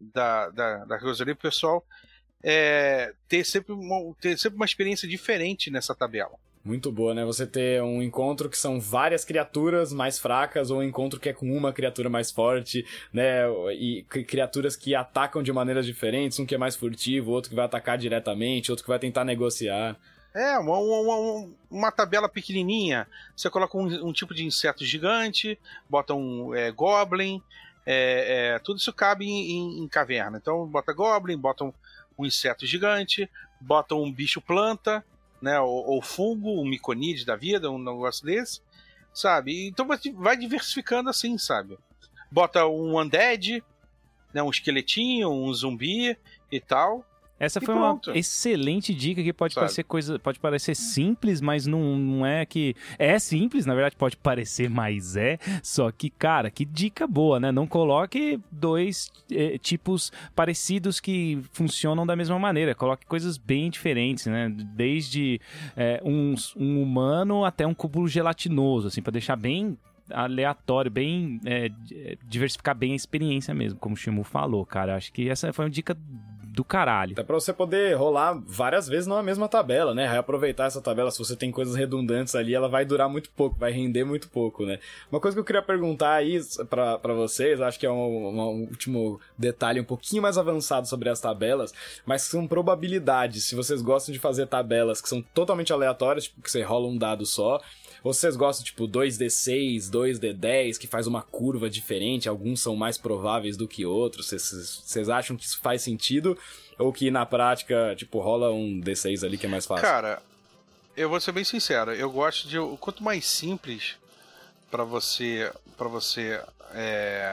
da, 0.00 0.48
da, 0.50 0.84
da 0.84 0.98
coisa 0.98 1.22
ali, 1.22 1.34
pro 1.34 1.50
pessoal 1.50 1.84
é, 2.42 3.12
ter, 3.28 3.44
sempre 3.44 3.72
uma, 3.72 4.14
ter 4.20 4.38
sempre 4.38 4.56
uma 4.56 4.64
experiência 4.66 5.08
diferente 5.08 5.70
nessa 5.70 5.94
tabela. 5.94 6.32
Muito 6.64 6.90
boa, 6.90 7.12
né? 7.12 7.24
Você 7.26 7.46
ter 7.46 7.82
um 7.82 8.02
encontro 8.02 8.48
que 8.48 8.56
são 8.56 8.80
várias 8.80 9.22
criaturas 9.22 9.92
mais 9.92 10.18
fracas 10.18 10.70
ou 10.70 10.78
um 10.78 10.82
encontro 10.82 11.20
que 11.20 11.28
é 11.28 11.32
com 11.34 11.54
uma 11.54 11.74
criatura 11.74 12.08
mais 12.08 12.30
forte, 12.30 12.86
né? 13.12 13.42
E 13.78 14.02
cri- 14.08 14.24
criaturas 14.24 14.74
que 14.74 14.94
atacam 14.94 15.42
de 15.42 15.52
maneiras 15.52 15.84
diferentes, 15.84 16.38
um 16.38 16.46
que 16.46 16.54
é 16.54 16.58
mais 16.58 16.74
furtivo, 16.74 17.32
outro 17.32 17.50
que 17.50 17.56
vai 17.56 17.66
atacar 17.66 17.98
diretamente, 17.98 18.70
outro 18.70 18.82
que 18.82 18.88
vai 18.88 18.98
tentar 18.98 19.24
negociar. 19.26 19.94
É, 20.34 20.58
uma, 20.58 20.78
uma, 20.78 21.16
uma- 21.18 21.54
uma 21.70 21.92
tabela 21.92 22.30
pequenininha. 22.30 23.06
Você 23.36 23.50
coloca 23.50 23.76
um, 23.76 24.08
um 24.08 24.12
tipo 24.12 24.34
de 24.34 24.42
inseto 24.44 24.86
gigante, 24.86 25.58
bota 25.88 26.14
um 26.14 26.54
é, 26.54 26.72
goblin, 26.72 27.42
é, 27.86 28.54
é, 28.54 28.58
tudo 28.58 28.78
isso 28.78 28.92
cabe 28.92 29.26
em, 29.26 29.50
em- 29.52 29.78
em 29.84 29.88
caverna. 29.88 30.38
Então 30.38 30.66
bota 30.66 30.92
goblin, 30.92 31.36
bota 31.38 31.64
um, 31.64 31.72
um 32.18 32.24
inseto 32.26 32.66
gigante, 32.66 33.30
bota 33.60 33.94
um 33.94 34.10
bicho 34.10 34.40
planta, 34.40 35.04
né, 35.40 35.60
ou, 35.60 35.86
ou 35.86 36.02
fungo, 36.02 36.60
um 36.60 36.64
miconide 36.64 37.24
da 37.24 37.36
vida, 37.36 37.70
um 37.70 37.78
negócio 37.78 38.24
desse, 38.24 38.60
sabe? 39.12 39.66
Então 39.68 39.86
vai- 39.86 40.36
diversificando 40.36 41.10
assim, 41.10 41.36
sabe? 41.36 41.78
Bota 42.30 42.66
um 42.66 42.98
undead, 42.98 43.62
né, 44.32 44.42
um 44.42 44.50
esqueletinho, 44.50 45.30
um 45.30 45.52
zumbi 45.52 46.16
e 46.50 46.60
tal. 46.60 47.04
Essa 47.44 47.60
E 47.62 47.66
foi 47.66 47.74
uma 47.74 47.90
pronto. 47.96 48.10
excelente 48.16 48.94
dica 48.94 49.22
que 49.22 49.32
pode 49.32 49.54
Sabe? 49.54 49.64
parecer 49.66 49.84
coisa, 49.84 50.18
pode 50.18 50.38
parecer 50.40 50.74
simples, 50.74 51.40
mas 51.40 51.66
não, 51.66 51.96
não 51.96 52.26
é 52.26 52.44
que 52.44 52.74
é 52.98 53.18
simples, 53.18 53.66
na 53.66 53.74
verdade 53.74 53.96
pode 53.96 54.16
parecer, 54.16 54.68
mas 54.70 55.16
é. 55.16 55.38
Só 55.62 55.90
que, 55.90 56.10
cara, 56.10 56.50
que 56.50 56.64
dica 56.64 57.06
boa, 57.06 57.38
né? 57.38 57.52
Não 57.52 57.66
coloque 57.66 58.40
dois 58.50 59.10
eh, 59.30 59.58
tipos 59.58 60.12
parecidos 60.34 61.00
que 61.00 61.40
funcionam 61.52 62.06
da 62.06 62.16
mesma 62.16 62.38
maneira. 62.38 62.74
Coloque 62.74 63.06
coisas 63.06 63.36
bem 63.38 63.70
diferentes, 63.70 64.26
né? 64.26 64.48
Desde 64.74 65.40
eh, 65.76 66.00
um, 66.04 66.34
um 66.56 66.82
humano 66.82 67.44
até 67.44 67.66
um 67.66 67.74
cubo 67.74 68.06
gelatinoso, 68.08 68.88
assim, 68.88 69.02
para 69.02 69.12
deixar 69.12 69.36
bem 69.36 69.76
aleatório, 70.10 70.90
bem 70.90 71.40
di- 71.84 72.18
diversificar 72.26 72.74
bem 72.76 72.92
a 72.92 72.96
experiência 72.96 73.54
mesmo, 73.54 73.78
como 73.78 73.94
o 73.94 73.96
Shimu 73.96 74.22
falou, 74.22 74.64
cara. 74.66 74.96
Acho 74.96 75.10
que 75.12 75.28
essa 75.30 75.52
foi 75.52 75.64
uma 75.64 75.70
dica 75.70 75.96
do 76.54 76.64
caralho. 76.64 77.12
Até 77.12 77.24
pra 77.24 77.34
você 77.34 77.52
poder 77.52 77.96
rolar 77.96 78.40
várias 78.46 78.86
vezes 78.86 79.08
na 79.08 79.20
mesma 79.22 79.48
tabela, 79.48 79.92
né? 79.92 80.06
Reaproveitar 80.06 80.66
essa 80.66 80.80
tabela, 80.80 81.10
se 81.10 81.18
você 81.18 81.34
tem 81.34 81.50
coisas 81.50 81.74
redundantes 81.74 82.36
ali, 82.36 82.54
ela 82.54 82.68
vai 82.68 82.84
durar 82.84 83.08
muito 83.08 83.28
pouco, 83.30 83.58
vai 83.58 83.72
render 83.72 84.04
muito 84.04 84.28
pouco, 84.28 84.64
né? 84.64 84.78
Uma 85.10 85.20
coisa 85.20 85.34
que 85.34 85.40
eu 85.40 85.44
queria 85.44 85.62
perguntar 85.62 86.12
aí 86.14 86.40
pra 86.70 87.12
vocês, 87.12 87.60
acho 87.60 87.78
que 87.78 87.86
é 87.86 87.90
um, 87.90 88.28
um 88.28 88.60
último 88.70 89.20
detalhe 89.36 89.80
um 89.80 89.84
pouquinho 89.84 90.22
mais 90.22 90.38
avançado 90.38 90.86
sobre 90.86 91.08
as 91.08 91.20
tabelas, 91.20 91.74
mas 92.06 92.22
são 92.22 92.46
probabilidades. 92.46 93.44
Se 93.44 93.56
vocês 93.56 93.82
gostam 93.82 94.12
de 94.12 94.20
fazer 94.20 94.46
tabelas 94.46 95.00
que 95.00 95.08
são 95.08 95.20
totalmente 95.34 95.72
aleatórias, 95.72 96.24
tipo, 96.24 96.40
que 96.40 96.50
você 96.50 96.62
rola 96.62 96.86
um 96.86 96.96
dado 96.96 97.26
só, 97.26 97.60
vocês 98.04 98.36
gostam, 98.36 98.64
tipo, 98.64 98.86
2D6, 98.86 99.90
2D10, 99.90 100.78
que 100.78 100.86
faz 100.86 101.06
uma 101.06 101.22
curva 101.22 101.68
diferente, 101.70 102.28
alguns 102.28 102.60
são 102.60 102.76
mais 102.76 102.98
prováveis 102.98 103.56
do 103.56 103.66
que 103.66 103.84
outros, 103.86 104.28
vocês- 104.28 105.08
acham 105.08 105.36
que 105.36 105.44
isso 105.44 105.58
faz 105.60 105.82
sentido? 105.82 106.38
Ou 106.78 106.92
que 106.92 107.10
na 107.10 107.24
prática, 107.24 107.94
tipo, 107.96 108.20
rola 108.20 108.52
um 108.52 108.78
D6 108.80 109.24
ali 109.24 109.38
que 109.38 109.46
é 109.46 109.48
mais 109.48 109.64
fácil? 109.64 109.82
Cara, 109.86 110.22
eu 110.96 111.08
vou 111.08 111.18
ser 111.18 111.32
bem 111.32 111.44
sincero, 111.44 111.92
eu 111.92 112.10
gosto 112.10 112.46
de 112.46 112.56
quanto 112.78 113.02
mais 113.02 113.26
simples 113.26 113.96
pra 114.70 114.84
você 114.84 115.50
para 115.76 115.88
você 115.88 116.40
é, 116.72 117.26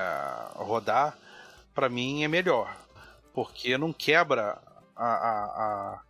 rodar, 0.56 1.18
pra 1.76 1.90
mim 1.90 2.24
é 2.24 2.28
melhor, 2.28 2.76
porque 3.34 3.78
não 3.78 3.92
quebra 3.94 4.58
a, 4.96 5.06
a, 5.06 5.44
a, 5.44 6.02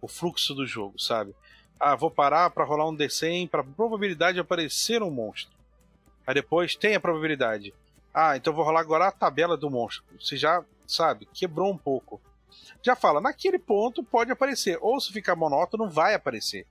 o 0.00 0.08
fluxo 0.08 0.54
do 0.54 0.66
jogo, 0.66 0.98
sabe? 0.98 1.32
Ah, 1.78 1.94
vou 1.94 2.10
parar 2.10 2.50
para 2.50 2.64
rolar 2.64 2.88
um 2.88 2.96
D100 2.96 3.48
para 3.48 3.62
probabilidade 3.62 4.34
de 4.34 4.40
aparecer 4.40 5.02
um 5.02 5.10
monstro. 5.10 5.54
Aí 6.26 6.34
depois 6.34 6.74
tem 6.74 6.94
a 6.94 7.00
probabilidade. 7.00 7.74
Ah, 8.12 8.36
então 8.36 8.52
vou 8.52 8.64
rolar 8.64 8.80
agora 8.80 9.08
a 9.08 9.12
tabela 9.12 9.56
do 9.56 9.70
monstro. 9.70 10.04
Você 10.18 10.36
já, 10.36 10.64
sabe, 10.86 11.28
quebrou 11.32 11.70
um 11.70 11.76
pouco. 11.76 12.20
Já 12.82 12.96
fala, 12.96 13.20
naquele 13.20 13.58
ponto 13.58 14.02
pode 14.02 14.32
aparecer. 14.32 14.78
Ou 14.80 14.98
se 15.00 15.12
ficar 15.12 15.36
monótono, 15.36 15.88
vai 15.88 16.14
aparecer. 16.14 16.66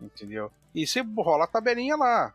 Entendeu? 0.00 0.50
E 0.74 0.86
você 0.86 1.00
rola 1.00 1.44
a 1.44 1.48
tabelinha 1.48 1.96
lá. 1.96 2.32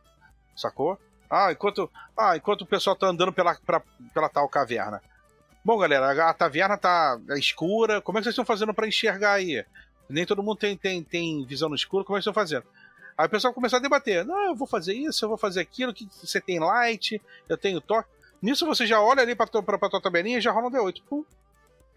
Sacou? 0.55 0.99
Ah, 1.29 1.51
enquanto, 1.51 1.89
ah, 2.15 2.37
enquanto 2.37 2.61
o 2.61 2.67
pessoal 2.67 2.95
tá 2.95 3.07
andando 3.07 3.33
pela, 3.33 3.55
pra, 3.55 3.81
pela 4.13 4.29
tal 4.29 4.47
caverna. 4.47 5.01
Bom, 5.65 5.77
galera, 5.77 6.29
a 6.29 6.33
taverna 6.33 6.77
tá 6.77 7.19
escura. 7.29 8.01
Como 8.01 8.17
é 8.17 8.21
que 8.21 8.25
vocês 8.25 8.33
estão 8.33 8.45
fazendo 8.45 8.73
para 8.73 8.87
enxergar 8.87 9.33
aí? 9.33 9.65
Nem 10.09 10.25
todo 10.25 10.43
mundo 10.43 10.57
tem, 10.57 10.77
tem, 10.77 11.03
tem 11.03 11.45
visão 11.45 11.69
no 11.69 11.75
escuro. 11.75 12.03
Como 12.03 12.17
que 12.17 12.21
estão 12.21 12.33
fazendo? 12.33 12.65
Aí 13.17 13.27
o 13.27 13.29
pessoal 13.29 13.53
começou 13.53 13.77
a 13.77 13.81
debater. 13.81 14.25
Não, 14.25 14.47
eu 14.47 14.55
vou 14.55 14.67
fazer 14.67 14.93
isso, 14.93 15.23
eu 15.23 15.29
vou 15.29 15.37
fazer 15.37 15.61
aquilo. 15.61 15.93
Que 15.93 16.07
você 16.21 16.41
tem 16.41 16.59
light, 16.59 17.21
eu 17.47 17.57
tenho 17.57 17.79
toque. 17.79 18.09
Nisso 18.41 18.65
você 18.65 18.85
já 18.85 19.01
olha 19.01 19.21
ali 19.21 19.35
pra, 19.35 19.47
pra, 19.47 19.77
pra 19.77 19.89
tua 19.89 20.01
tabelinha 20.01 20.37
e 20.37 20.41
já 20.41 20.51
rola 20.51 20.67
um 20.67 20.71
D8. 20.71 21.01
Pum. 21.07 21.23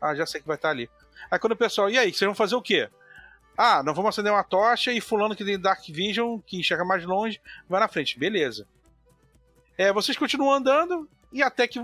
Ah, 0.01 0.15
já 0.15 0.27
sei 0.27 0.41
que 0.41 0.47
vai 0.47 0.57
estar 0.57 0.69
tá 0.69 0.73
ali. 0.73 0.89
Aí 1.31 1.39
quando 1.39 1.53
o 1.53 1.57
pessoal, 1.57 1.91
e 1.91 1.99
aí, 1.99 2.13
vocês 2.13 2.27
vão 2.27 2.35
fazer 2.35 2.55
o 2.55 2.63
quê? 2.63 2.89
Ah, 3.57 3.83
nós 3.83 3.97
vamos 3.97 4.11
acender 4.11 4.31
uma 4.31 4.45
tocha 4.45 4.93
e 4.93 5.01
fulano 5.01 5.35
que 5.35 5.45
tem 5.45 5.59
Dark 5.59 5.83
Vision, 5.89 6.39
que 6.47 6.59
enxerga 6.59 6.85
mais 6.85 7.05
longe, 7.05 7.41
vai 7.69 7.81
na 7.81 7.89
frente. 7.89 8.19
Beleza. 8.19 8.67
É, 9.79 9.93
vocês 9.93 10.17
continuam 10.17 10.53
andando 10.53 11.09
e 11.33 11.43
até 11.43 11.67
que 11.67 11.81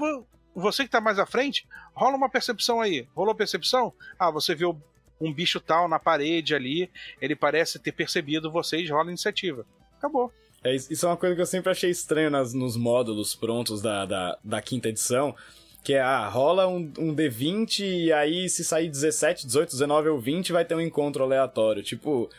você 0.54 0.84
que 0.84 0.90
tá 0.90 1.00
mais 1.00 1.18
à 1.18 1.26
frente, 1.26 1.66
rola 1.94 2.16
uma 2.16 2.28
percepção 2.28 2.80
aí. 2.80 3.08
Rolou 3.14 3.34
percepção? 3.34 3.92
Ah, 4.18 4.30
você 4.30 4.54
viu 4.54 4.80
um 5.22 5.32
bicho 5.32 5.60
tal 5.60 5.88
na 5.88 5.98
parede 5.98 6.54
ali, 6.54 6.90
ele 7.20 7.36
parece 7.36 7.78
ter 7.78 7.92
percebido 7.92 8.50
vocês, 8.50 8.90
rola 8.90 9.08
iniciativa. 9.08 9.64
Acabou. 9.96 10.32
É, 10.64 10.74
isso 10.74 11.06
é 11.06 11.08
uma 11.08 11.16
coisa 11.16 11.34
que 11.34 11.40
eu 11.40 11.46
sempre 11.46 11.70
achei 11.70 11.90
estranho 11.90 12.30
nas, 12.30 12.54
nos 12.54 12.76
módulos 12.76 13.34
prontos 13.34 13.82
da, 13.82 14.04
da, 14.04 14.38
da 14.42 14.62
quinta 14.62 14.88
edição. 14.88 15.34
Que 15.82 15.94
é, 15.94 16.00
ah, 16.00 16.28
rola 16.28 16.68
um, 16.68 16.92
um 16.98 17.14
D20 17.14 17.80
e 17.80 18.12
aí 18.12 18.48
se 18.48 18.64
sair 18.64 18.88
17, 18.88 19.46
18, 19.46 19.70
19 19.70 20.08
ou 20.10 20.20
20 20.20 20.52
vai 20.52 20.64
ter 20.64 20.76
um 20.76 20.80
encontro 20.80 21.24
aleatório. 21.24 21.82
Tipo, 21.82 22.30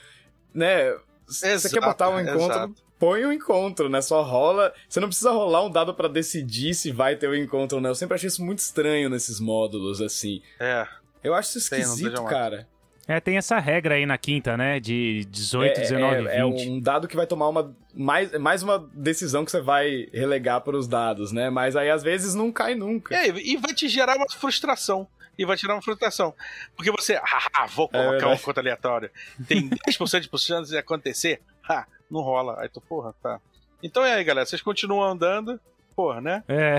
né? 0.53 0.95
Você 1.27 1.69
quer 1.69 1.81
botar 1.81 2.09
um 2.09 2.19
encontro, 2.19 2.57
exato. 2.57 2.75
põe 2.97 3.25
um 3.25 3.33
encontro, 3.33 3.89
né? 3.89 4.01
Só 4.01 4.21
rola. 4.21 4.73
Você 4.87 5.01
não 5.01 5.09
precisa 5.09 5.31
rolar 5.31 5.65
um 5.65 5.69
dado 5.69 5.93
para 5.93 6.07
decidir 6.07 6.73
se 6.73 6.91
vai 6.91 7.17
ter 7.17 7.29
um 7.29 7.35
encontro 7.35 7.77
ou 7.77 7.81
não. 7.81 7.89
Eu 7.89 7.95
sempre 7.95 8.15
achei 8.15 8.27
isso 8.27 8.43
muito 8.43 8.59
estranho 8.59 9.09
nesses 9.09 9.41
módulos, 9.41 9.99
assim. 9.99 10.41
É. 10.57 10.87
Eu 11.21 11.33
acho 11.33 11.57
isso 11.57 11.57
esquisito, 11.59 12.23
cara. 12.23 12.67
É, 13.07 13.19
tem 13.19 13.37
essa 13.37 13.59
regra 13.59 13.95
aí 13.95 14.05
na 14.05 14.17
quinta, 14.17 14.55
né? 14.55 14.79
De 14.79 15.25
18, 15.25 15.77
é, 15.77 15.81
19, 15.81 16.15
é, 16.15 16.19
20. 16.21 16.29
É 16.37 16.45
um 16.45 16.79
dado 16.79 17.07
que 17.07 17.15
vai 17.15 17.27
tomar 17.27 17.49
uma 17.49 17.75
mais, 17.93 18.31
mais 18.39 18.63
uma 18.63 18.79
decisão 18.93 19.43
que 19.43 19.51
você 19.51 19.61
vai 19.61 20.07
relegar 20.13 20.61
para 20.61 20.77
os 20.77 20.87
dados, 20.87 21.31
né? 21.31 21.49
Mas 21.49 21.75
aí 21.75 21.89
às 21.89 22.01
vezes 22.01 22.33
não 22.33 22.51
cai 22.51 22.75
nunca. 22.75 23.13
É, 23.15 23.27
e 23.27 23.57
vai 23.57 23.73
te 23.73 23.89
gerar 23.89 24.15
uma 24.15 24.29
frustração. 24.29 25.07
E 25.37 25.45
vai 25.45 25.57
tirar 25.57 25.73
uma 25.73 25.81
frustração. 25.81 26.33
Porque 26.75 26.91
você, 26.91 27.15
ah, 27.15 27.65
vou 27.67 27.89
é 27.91 27.97
colocar 27.97 28.25
é 28.25 28.29
uma 28.29 28.37
conta 28.37 28.61
aleatória. 28.61 29.11
Tem 29.47 29.67
10% 29.89 30.19
de 30.19 30.39
chance 30.39 30.69
de 30.69 30.77
acontecer. 30.77 31.41
Ah, 31.67 31.85
não 32.09 32.21
rola. 32.21 32.61
Aí 32.61 32.69
tu, 32.69 32.79
porra, 32.79 33.13
tá. 33.21 33.39
Então 33.81 34.05
é 34.05 34.13
aí, 34.13 34.23
galera. 34.23 34.45
Vocês 34.45 34.61
continuam 34.61 35.03
andando 35.03 35.59
porra, 35.95 36.21
né? 36.21 36.43
É. 36.47 36.77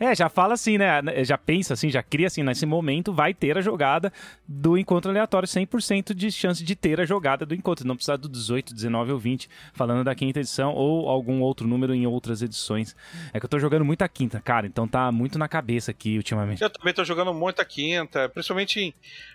é, 0.10 0.14
já 0.14 0.28
fala 0.28 0.54
assim, 0.54 0.78
né? 0.78 1.02
Já 1.24 1.38
pensa 1.38 1.74
assim, 1.74 1.90
já 1.90 2.02
cria 2.02 2.26
assim, 2.26 2.42
nesse 2.42 2.66
momento 2.66 3.12
vai 3.12 3.32
ter 3.32 3.56
a 3.56 3.60
jogada 3.60 4.12
do 4.46 4.76
encontro 4.76 5.10
aleatório, 5.10 5.48
100% 5.48 6.14
de 6.14 6.30
chance 6.30 6.62
de 6.62 6.76
ter 6.76 7.00
a 7.00 7.04
jogada 7.04 7.46
do 7.46 7.54
encontro. 7.54 7.86
Não 7.86 7.96
precisa 7.96 8.16
do 8.16 8.28
18, 8.28 8.74
19 8.74 9.12
ou 9.12 9.18
20, 9.18 9.48
falando 9.72 10.04
da 10.04 10.14
quinta 10.14 10.40
edição 10.40 10.74
ou 10.74 11.08
algum 11.08 11.40
outro 11.40 11.66
número 11.66 11.94
em 11.94 12.06
outras 12.06 12.42
edições. 12.42 12.94
É 13.32 13.38
que 13.38 13.46
eu 13.46 13.50
tô 13.50 13.58
jogando 13.58 13.84
muito 13.84 14.02
a 14.02 14.08
quinta, 14.08 14.40
cara, 14.40 14.66
então 14.66 14.86
tá 14.86 15.10
muito 15.12 15.38
na 15.38 15.48
cabeça 15.48 15.90
aqui 15.90 16.16
ultimamente. 16.16 16.62
Eu 16.62 16.70
também 16.70 16.92
tô 16.92 17.04
jogando 17.04 17.32
muito 17.32 17.60
a 17.60 17.64
quinta, 17.64 18.28
principalmente, 18.28 18.94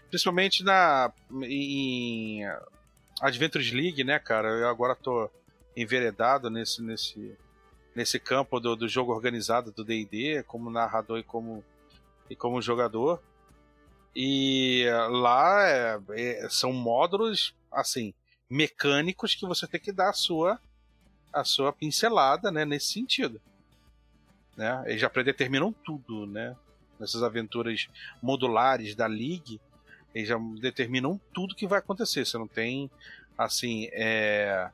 principalmente 0.10 0.64
na 0.64 1.12
em 1.44 2.42
Adventures 3.22 3.72
League, 3.72 4.04
né, 4.04 4.20
cara? 4.20 4.50
Eu 4.50 4.68
agora 4.68 4.96
tô 4.96 5.30
enveredado 5.76 6.50
nesse, 6.50 6.82
nesse 6.82 7.36
nesse 7.96 8.20
campo 8.20 8.60
do, 8.60 8.76
do 8.76 8.88
jogo 8.88 9.12
organizado 9.12 9.72
do 9.72 9.84
D&D, 9.84 10.44
como 10.44 10.70
narrador 10.70 11.20
e 11.20 11.24
como, 11.24 11.64
e 12.30 12.36
como 12.36 12.62
jogador. 12.62 13.22
E 14.16 14.86
lá 15.10 15.68
é, 15.68 16.00
é, 16.12 16.50
são 16.50 16.72
módulos, 16.72 17.56
assim, 17.72 18.14
mecânicos 18.50 19.36
que 19.36 19.46
você 19.46 19.68
tem 19.68 19.80
que 19.80 19.92
dar 19.92 20.10
a 20.10 20.14
sua, 20.14 20.60
a 21.32 21.44
sua 21.44 21.74
pincelada, 21.74 22.52
né, 22.52 22.66
nesse 22.66 22.94
sentido. 22.94 23.42
Né? 24.56 24.84
Eles 24.86 25.02
já 25.02 25.10
predeterminam 25.10 25.74
tudo, 25.84 26.28
né? 26.28 26.56
Nessas 27.00 27.24
aventuras 27.24 27.88
modulares 28.22 28.96
da 28.96 29.08
League, 29.08 29.60
eles 30.14 30.30
já 30.30 30.38
determinam 30.62 31.20
tudo 31.34 31.56
que 31.56 31.68
vai 31.68 31.80
acontecer. 31.80 32.24
Você 32.24 32.38
não 32.38 32.48
tem, 32.48 32.90
assim, 33.36 33.90
é 33.92 34.70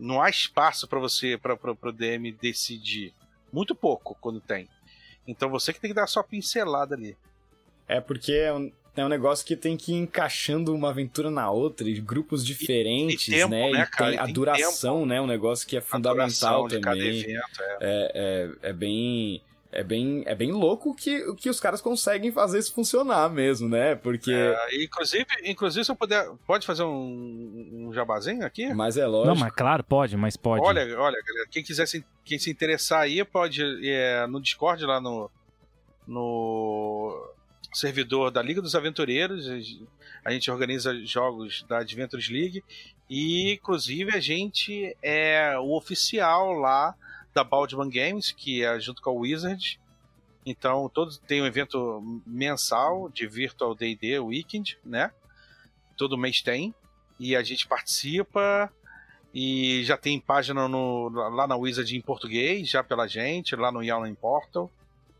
não 0.00 0.22
há 0.22 0.28
espaço 0.30 0.88
para 0.88 0.98
você, 0.98 1.38
para 1.38 1.54
o 1.54 1.92
DM 1.92 2.32
decidir. 2.32 3.12
Muito 3.52 3.74
pouco 3.74 4.16
quando 4.20 4.40
tem. 4.40 4.68
Então 5.26 5.50
você 5.50 5.72
que 5.72 5.80
tem 5.80 5.90
que 5.90 5.94
dar 5.94 6.04
a 6.04 6.08
sua 6.08 6.24
pincelada 6.24 6.94
ali. 6.94 7.16
É 7.86 8.00
porque 8.00 8.32
é 8.32 8.52
um, 8.52 8.72
é 8.96 9.04
um 9.04 9.08
negócio 9.08 9.44
que 9.44 9.56
tem 9.56 9.76
que 9.76 9.92
ir 9.92 9.96
encaixando 9.96 10.74
uma 10.74 10.90
aventura 10.90 11.30
na 11.30 11.50
outra, 11.50 11.88
e 11.88 12.00
grupos 12.00 12.44
diferentes, 12.44 13.28
e, 13.28 13.32
e 13.32 13.34
tempo, 13.34 13.50
né? 13.50 13.70
né 13.72 14.14
e 14.14 14.18
a 14.18 14.26
duração, 14.26 14.94
tempo. 14.98 15.06
né? 15.06 15.20
Um 15.20 15.26
negócio 15.26 15.66
que 15.66 15.76
é 15.76 15.80
fundamental 15.80 16.68
também. 16.68 17.20
Evento, 17.20 17.62
é. 17.62 17.76
É, 17.80 18.12
é, 18.62 18.70
é 18.70 18.72
bem 18.72 19.42
é 19.72 19.84
bem, 19.84 20.24
é 20.26 20.34
bem 20.34 20.50
louco 20.50 20.94
que, 20.94 21.32
que 21.34 21.48
os 21.48 21.60
caras 21.60 21.80
conseguem 21.80 22.32
fazer 22.32 22.58
isso 22.58 22.74
funcionar 22.74 23.30
mesmo, 23.30 23.68
né? 23.68 23.94
Porque. 23.94 24.32
É, 24.32 24.82
inclusive, 24.82 25.26
inclusive, 25.44 25.84
se 25.84 25.92
eu 25.92 25.96
puder. 25.96 26.28
Pode 26.44 26.66
fazer 26.66 26.82
um, 26.82 27.86
um 27.86 27.92
jabazinho 27.92 28.44
aqui? 28.44 28.72
Mas 28.74 28.96
é 28.96 29.06
lógico. 29.06 29.34
Não, 29.34 29.40
mas 29.40 29.52
claro, 29.52 29.84
pode, 29.84 30.16
mas 30.16 30.36
pode. 30.36 30.64
Olha, 30.64 30.82
olha, 30.98 31.22
galera, 31.24 31.48
quem 31.50 31.62
quiser 31.62 31.86
se, 31.86 32.04
quem 32.24 32.38
se 32.38 32.50
interessar 32.50 33.02
aí, 33.02 33.24
pode 33.24 33.62
é, 33.88 34.26
no 34.26 34.40
Discord 34.40 34.84
lá 34.84 35.00
no. 35.00 35.30
No 36.06 37.30
servidor 37.72 38.32
da 38.32 38.42
Liga 38.42 38.60
dos 38.60 38.74
Aventureiros. 38.74 39.48
A 40.24 40.32
gente 40.32 40.50
organiza 40.50 40.92
jogos 41.04 41.64
da 41.68 41.78
Adventures 41.78 42.28
League. 42.28 42.64
E, 43.08 43.52
inclusive, 43.52 44.16
a 44.16 44.20
gente 44.20 44.96
é 45.00 45.56
o 45.58 45.76
oficial 45.76 46.52
lá 46.54 46.94
da 47.34 47.44
Baldman 47.44 47.88
Games, 47.88 48.32
que 48.32 48.64
é 48.64 48.78
junto 48.80 49.02
com 49.02 49.10
a 49.10 49.12
Wizard. 49.12 49.80
Então, 50.44 50.88
todos 50.88 51.18
tem 51.18 51.42
um 51.42 51.46
evento 51.46 52.22
mensal 52.26 53.08
de 53.10 53.26
Virtual 53.26 53.74
D&D 53.74 54.18
Weekend, 54.18 54.78
né? 54.84 55.10
Todo 55.96 56.18
mês 56.18 56.40
tem. 56.40 56.74
E 57.18 57.36
a 57.36 57.42
gente 57.42 57.68
participa. 57.68 58.72
E 59.32 59.84
já 59.84 59.96
tem 59.96 60.18
página 60.18 60.66
no, 60.66 61.08
lá 61.08 61.46
na 61.46 61.56
Wizard 61.56 61.96
em 61.96 62.00
português, 62.00 62.68
já 62.68 62.82
pela 62.82 63.06
gente, 63.06 63.54
lá 63.54 63.70
no 63.70 63.82
Yawning 63.82 64.14
Portal 64.14 64.70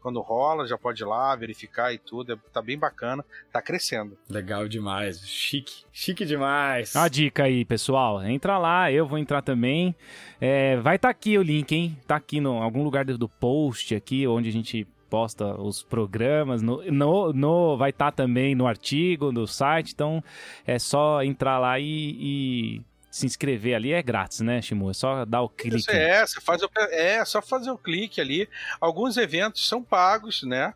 quando 0.01 0.21
rola, 0.21 0.67
já 0.67 0.79
pode 0.79 1.03
ir 1.03 1.07
lá 1.07 1.35
verificar 1.37 1.93
e 1.93 1.99
tudo. 1.99 2.33
É, 2.33 2.37
tá 2.53 2.61
bem 2.61 2.79
bacana, 2.79 3.25
tá 3.53 3.61
crescendo. 3.61 4.17
Legal 4.29 4.69
demais, 4.69 5.21
chique, 5.27 5.85
chique 5.93 6.25
demais. 6.25 6.97
A 6.97 7.09
dica 7.09 7.45
aí, 7.45 7.65
pessoal, 7.65 8.23
entra 8.23 8.59
lá, 8.59 8.91
eu 8.91 9.07
vou 9.07 9.19
entrar 9.19 9.43
também. 9.43 9.95
É, 10.41 10.77
vai 10.79 10.97
estar 10.97 11.09
tá 11.09 11.13
aqui 11.13 11.37
o 11.37 11.43
link, 11.43 11.73
hein? 11.73 11.97
Tá 12.07 12.17
aqui 12.17 12.39
em 12.39 12.47
algum 12.47 12.83
lugar 12.83 13.05
do 13.05 13.29
post 13.29 13.95
aqui, 13.95 14.27
onde 14.27 14.49
a 14.49 14.53
gente 14.53 14.87
posta 15.11 15.61
os 15.61 15.83
programas, 15.83 16.63
no, 16.63 16.83
no, 16.91 17.33
no 17.33 17.77
vai 17.77 17.91
estar 17.91 18.13
tá 18.13 18.23
também 18.23 18.55
no 18.55 18.67
artigo, 18.67 19.33
no 19.33 19.47
site, 19.47 19.93
então 19.93 20.23
é 20.65 20.79
só 20.79 21.23
entrar 21.25 21.59
lá 21.59 21.81
e, 21.81 22.17
e 22.21 22.83
se 23.11 23.27
inscrever 23.27 23.75
ali 23.75 23.93
é 23.93 24.03
grátis, 24.03 24.41
né, 24.41 24.63
Shimu? 24.63 24.91
É 24.91 24.95
só 24.95 25.25
dar 25.25 25.43
o 25.43 25.49
clique. 25.49 25.77
Isso 25.77 25.91
é, 25.91 26.25
você 26.25 26.41
faz 26.41 26.63
o, 26.63 26.71
é 26.91 27.25
só 27.25 27.43
fazer 27.43 27.71
o 27.71 27.79
clique 27.79 28.21
ali. 28.21 28.49
Alguns 28.81 29.17
eventos 29.17 29.67
são 29.67 29.83
pagos, 29.83 30.43
né? 30.45 30.75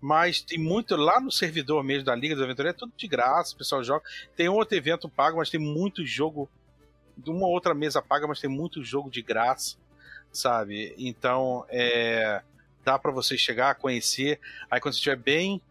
Mas 0.00 0.40
tem 0.40 0.58
muito 0.58 0.96
lá 0.96 1.20
no 1.20 1.30
servidor 1.30 1.82
mesmo 1.82 2.04
da 2.04 2.14
Liga 2.14 2.34
dos 2.34 2.44
Aventureiros, 2.44 2.76
é 2.76 2.78
tudo 2.78 2.92
de 2.96 3.08
graça, 3.08 3.54
o 3.54 3.58
pessoal 3.58 3.84
joga. 3.84 4.04
Tem 4.34 4.48
outro 4.48 4.76
evento 4.76 5.08
pago, 5.08 5.38
mas 5.38 5.50
tem 5.50 5.60
muito 5.60 6.04
jogo. 6.04 6.48
De 7.16 7.30
uma 7.30 7.46
outra 7.46 7.74
mesa 7.74 8.02
paga, 8.02 8.26
mas 8.26 8.40
tem 8.40 8.50
muito 8.50 8.82
jogo 8.82 9.08
de 9.08 9.22
graça, 9.22 9.76
sabe? 10.32 10.94
Então, 10.98 11.64
é, 11.68 12.42
dá 12.84 12.98
para 12.98 13.12
você 13.12 13.38
chegar, 13.38 13.76
conhecer. 13.76 14.40
Aí 14.70 14.80
quando 14.80 14.94
você 14.94 14.98
estiver 14.98 15.16
bem 15.16 15.62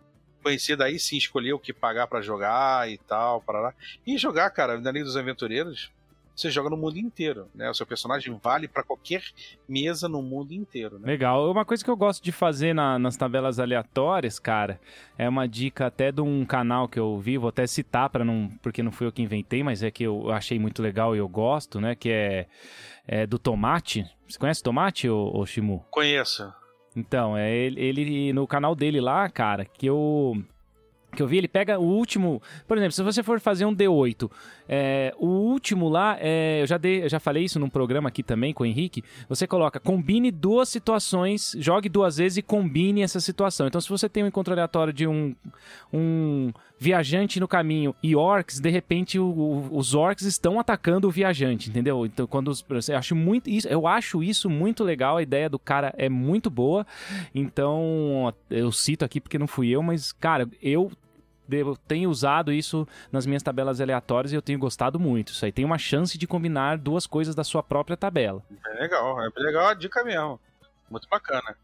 conhecido, 0.42 0.84
aí 0.84 0.98
sim 1.00 1.18
escolher 1.18 1.54
o 1.54 1.60
que 1.60 1.74
pagar 1.74 2.08
para 2.08 2.22
jogar 2.22 2.90
e 2.90 2.98
tal, 2.98 3.42
para 3.42 3.60
lá. 3.60 3.74
E 4.06 4.18
jogar, 4.18 4.50
cara, 4.52 4.80
na 4.80 4.92
Liga 4.92 5.06
dos 5.06 5.18
Aventureiros, 5.18 5.92
você 6.36 6.50
joga 6.50 6.70
no 6.70 6.78
mundo 6.78 6.98
inteiro, 6.98 7.48
né? 7.54 7.70
O 7.70 7.74
seu 7.74 7.86
personagem 7.86 8.38
vale 8.42 8.68
para 8.68 8.84
qualquer 8.84 9.24
mesa 9.68 10.10
no 10.10 10.22
mundo 10.22 10.52
inteiro, 10.52 10.98
né? 10.98 11.08
Legal. 11.08 11.50
Uma 11.50 11.64
coisa 11.64 11.84
que 11.84 11.90
eu 11.90 11.96
gosto 11.96 12.24
de 12.24 12.32
fazer 12.32 12.74
na, 12.74 12.98
nas 12.98 13.16
tabelas 13.16 13.60
aleatórias, 13.60 14.40
cara, 14.40 14.80
é 15.18 15.30
uma 15.30 15.48
dica 15.48 15.86
até 15.86 16.12
de 16.12 16.22
um 16.22 16.46
canal 16.46 16.88
que 16.88 17.00
eu 17.00 17.18
vi, 17.20 17.38
vou 17.38 17.50
até 17.50 17.68
citar 17.68 18.10
para 18.10 18.26
não, 18.26 18.50
porque 18.62 18.82
não 18.82 18.92
fui 18.92 19.06
eu 19.08 19.12
que 19.12 19.22
inventei, 19.22 19.64
mas 19.64 19.84
é 19.84 19.92
que 19.92 20.04
eu 20.04 20.32
achei 20.32 20.58
muito 20.58 20.82
legal 20.82 21.16
e 21.16 21.20
eu 21.20 21.28
gosto, 21.28 21.80
né? 21.80 21.96
Que 21.96 22.10
é, 22.10 22.48
é 23.08 23.28
do 23.28 23.38
Tomate. 23.38 24.06
Você 24.28 24.40
conhece 24.40 24.64
Tomate, 24.64 25.08
ô, 25.10 25.32
ô 25.36 25.46
Shimu? 25.46 25.86
Conheço. 25.92 26.52
Então, 26.96 27.36
é 27.36 27.52
ele, 27.52 27.82
ele 27.82 28.34
no 28.34 28.48
canal 28.48 28.76
dele 28.76 29.02
lá, 29.02 29.28
cara, 29.30 29.66
que 29.66 29.86
eu 29.86 30.44
que 31.16 31.22
eu 31.22 31.28
vi, 31.28 31.38
ele 31.38 31.48
pega 31.48 31.80
o 31.80 31.84
último. 31.84 32.42
Por 32.68 32.78
exemplo, 32.78 32.94
se 32.94 33.04
você 33.04 33.24
for 33.24 33.40
fazer 33.40 33.66
um 33.66 33.76
D8, 33.76 34.30
é, 34.68 35.14
o 35.18 35.28
último 35.28 35.90
lá, 35.90 36.18
é, 36.20 36.62
eu 36.62 36.68
já, 36.68 36.78
dei, 36.78 37.04
eu 37.04 37.10
já 37.10 37.20
falei 37.20 37.44
isso 37.44 37.60
num 37.60 37.70
programa 37.70 38.10
aqui 38.10 38.24
também 38.24 38.54
com 38.54 38.64
o 38.64 38.66
Henrique. 38.66 39.04
Você 39.30 39.46
coloca, 39.46 39.80
combine 39.80 40.32
duas 40.32 40.70
situações, 40.70 41.56
jogue 41.60 41.90
duas 41.90 42.18
vezes 42.18 42.38
e 42.38 42.42
combine 42.42 43.02
essa 43.02 43.20
situação. 43.20 43.68
Então, 43.68 43.82
se 43.82 43.90
você 43.90 44.08
tem 44.10 44.24
um 44.24 44.28
encontro 44.28 44.54
aleatório 44.54 44.94
de 44.94 45.08
um, 45.08 45.36
um 45.92 46.52
viajante 46.80 47.40
no 47.40 47.48
caminho 47.48 47.96
e 48.04 48.16
orcs, 48.16 48.60
de 48.60 48.70
repente 48.70 49.18
o, 49.18 49.26
o, 49.26 49.78
os 49.78 49.94
orcs 49.94 50.26
estão 50.26 50.60
atacando 50.60 51.08
o 51.08 51.12
viajante, 51.12 51.70
entendeu? 51.70 52.06
Então, 52.06 52.28
quando 52.28 52.50
os, 52.50 52.64
eu 52.90 52.98
acho 52.98 53.16
muito 53.16 53.50
isso, 53.50 53.68
eu 53.68 53.88
acho 53.88 54.22
isso 54.24 54.50
muito 54.50 54.84
legal. 54.84 55.18
A 55.18 55.24
ideia 55.24 55.50
do 55.50 55.60
cara 55.60 55.94
é 55.98 56.10
muito 56.10 56.50
boa. 56.50 56.86
Então, 57.34 58.34
eu 58.50 58.72
cito 58.72 59.06
aqui 59.06 59.22
porque 59.22 59.38
não 59.38 59.48
fui 59.48 59.70
eu, 59.70 59.82
mas 59.82 60.12
cara, 60.12 60.48
eu 60.62 60.92
eu 61.50 61.76
tenho 61.76 62.10
usado 62.10 62.52
isso 62.52 62.88
nas 63.12 63.26
minhas 63.26 63.44
tabelas 63.44 63.80
aleatórias 63.82 64.32
e 64.32 64.36
eu 64.36 64.42
tenho 64.42 64.60
gostado 64.60 65.00
muito. 65.00 65.30
Isso 65.30 65.46
aí 65.46 65.52
tem 65.52 65.66
uma 65.66 65.78
chance 65.78 66.18
de 66.18 66.28
combinar 66.28 66.78
duas 66.78 67.06
coisas 67.06 67.36
da 67.36 67.44
sua 67.44 67.62
própria 67.62 67.98
tabela. 67.98 68.44
É 68.66 68.82
legal, 68.82 69.22
é 69.22 69.30
legal 69.38 69.68
a 69.68 69.74
dica 69.74 70.04
mesmo. 70.04 70.40
Muito 70.90 71.08
bacana. 71.10 71.56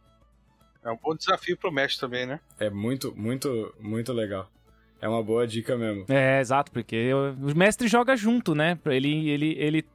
É 0.84 0.92
um 0.92 0.98
bom 0.98 1.16
desafio 1.16 1.58
pro 1.58 1.72
mestre 1.72 2.00
também, 2.00 2.26
né? 2.26 2.40
É 2.60 2.70
muito, 2.70 3.14
muito, 3.16 3.74
muito 3.80 4.14
legal. 4.14 4.50
É 5.02 5.08
uma 5.08 5.24
boa 5.24 5.48
dica 5.48 5.78
mesmo. 5.78 6.06
É, 6.10 6.40
exato, 6.40 6.72
porque 6.72 7.14
o 7.14 7.56
mestre 7.56 7.88
joga 7.88 8.16
junto, 8.16 8.54
né? 8.54 8.78
Ele, 8.86 9.30
ele, 9.30 9.56
ele 9.58 9.86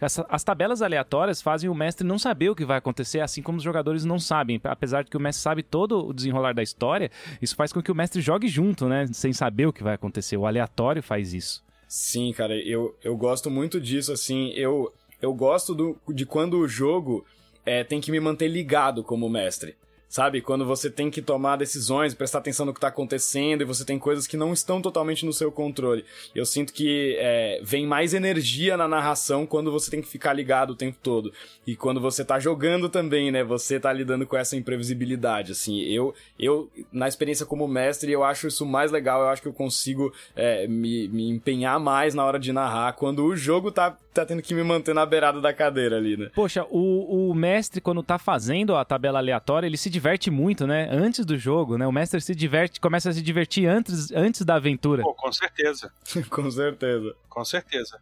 as, 0.00 0.18
as, 0.28 0.44
tabelas 0.44 0.82
aleatórias 0.82 1.42
fazem 1.42 1.68
o 1.68 1.74
mestre 1.74 2.06
não 2.06 2.18
saber 2.18 2.50
o 2.50 2.54
que 2.54 2.64
vai 2.64 2.78
acontecer, 2.78 3.20
assim 3.20 3.42
como 3.42 3.58
os 3.58 3.64
jogadores 3.64 4.04
não 4.04 4.18
sabem. 4.18 4.60
Apesar 4.64 5.02
de 5.02 5.10
que 5.10 5.16
o 5.16 5.20
mestre 5.20 5.42
sabe 5.42 5.62
todo 5.62 6.06
o 6.06 6.12
desenrolar 6.12 6.54
da 6.54 6.62
história, 6.62 7.10
isso 7.40 7.56
faz 7.56 7.72
com 7.72 7.82
que 7.82 7.92
o 7.92 7.94
mestre 7.94 8.20
jogue 8.20 8.48
junto, 8.48 8.88
né? 8.88 9.06
Sem 9.12 9.32
saber 9.32 9.66
o 9.66 9.72
que 9.72 9.82
vai 9.82 9.94
acontecer. 9.94 10.36
O 10.36 10.46
aleatório 10.46 11.02
faz 11.02 11.34
isso. 11.34 11.64
Sim, 11.88 12.32
cara, 12.32 12.54
eu, 12.56 12.96
eu 13.02 13.16
gosto 13.16 13.50
muito 13.50 13.80
disso, 13.80 14.12
assim. 14.12 14.50
Eu, 14.50 14.92
eu 15.20 15.32
gosto 15.32 15.74
do, 15.74 15.96
de 16.08 16.26
quando 16.26 16.58
o 16.58 16.68
jogo 16.68 17.24
é, 17.64 17.84
tem 17.84 18.00
que 18.00 18.10
me 18.10 18.20
manter 18.20 18.48
ligado 18.48 19.02
como 19.02 19.28
mestre. 19.28 19.76
Sabe? 20.08 20.40
Quando 20.40 20.64
você 20.64 20.88
tem 20.88 21.10
que 21.10 21.20
tomar 21.20 21.56
decisões, 21.56 22.14
prestar 22.14 22.38
atenção 22.38 22.64
no 22.64 22.72
que 22.72 22.78
está 22.78 22.88
acontecendo 22.88 23.62
e 23.62 23.64
você 23.64 23.84
tem 23.84 23.98
coisas 23.98 24.26
que 24.26 24.36
não 24.36 24.52
estão 24.52 24.80
totalmente 24.80 25.26
no 25.26 25.32
seu 25.32 25.50
controle. 25.50 26.04
Eu 26.34 26.46
sinto 26.46 26.72
que 26.72 27.16
é, 27.18 27.60
vem 27.62 27.86
mais 27.86 28.14
energia 28.14 28.76
na 28.76 28.86
narração 28.86 29.44
quando 29.44 29.70
você 29.70 29.90
tem 29.90 30.00
que 30.00 30.08
ficar 30.08 30.32
ligado 30.32 30.70
o 30.70 30.76
tempo 30.76 30.96
todo. 31.02 31.32
E 31.66 31.74
quando 31.74 32.00
você 32.00 32.24
tá 32.24 32.38
jogando 32.38 32.88
também, 32.88 33.30
né? 33.30 33.42
Você 33.42 33.80
tá 33.80 33.92
lidando 33.92 34.26
com 34.26 34.36
essa 34.36 34.56
imprevisibilidade. 34.56 35.52
Assim, 35.52 35.80
eu, 35.80 36.14
eu 36.38 36.70
na 36.92 37.08
experiência 37.08 37.44
como 37.44 37.66
mestre, 37.66 38.12
eu 38.12 38.22
acho 38.22 38.46
isso 38.46 38.64
mais 38.64 38.92
legal. 38.92 39.22
Eu 39.22 39.28
acho 39.28 39.42
que 39.42 39.48
eu 39.48 39.52
consigo 39.52 40.12
é, 40.34 40.66
me, 40.68 41.08
me 41.08 41.28
empenhar 41.28 41.80
mais 41.80 42.14
na 42.14 42.24
hora 42.24 42.38
de 42.38 42.52
narrar 42.52 42.92
quando 42.92 43.24
o 43.24 43.36
jogo 43.36 43.72
tá 43.72 43.96
tá 44.16 44.24
tendo 44.24 44.42
que 44.42 44.54
me 44.54 44.62
manter 44.62 44.94
na 44.94 45.04
beirada 45.04 45.40
da 45.40 45.52
cadeira 45.52 45.96
ali, 45.96 46.16
né? 46.16 46.30
Poxa, 46.34 46.64
o, 46.70 47.30
o 47.30 47.34
mestre, 47.34 47.80
quando 47.80 48.02
tá 48.02 48.18
fazendo 48.18 48.74
a 48.74 48.84
tabela 48.84 49.18
aleatória, 49.18 49.66
ele 49.66 49.76
se 49.76 49.90
diverte 49.96 50.30
muito, 50.30 50.66
né? 50.66 50.88
Antes 50.90 51.24
do 51.24 51.38
jogo, 51.38 51.78
né? 51.78 51.86
O 51.86 51.92
mestre 51.92 52.20
se 52.20 52.34
diverte, 52.34 52.78
começa 52.78 53.08
a 53.08 53.12
se 53.14 53.22
divertir 53.22 53.66
antes, 53.66 54.12
antes 54.12 54.42
da 54.42 54.56
aventura. 54.56 55.02
Pô, 55.02 55.14
com 55.14 55.32
certeza. 55.32 55.90
com 56.28 56.50
certeza. 56.50 57.16
Com 57.30 57.44
certeza. 57.44 58.00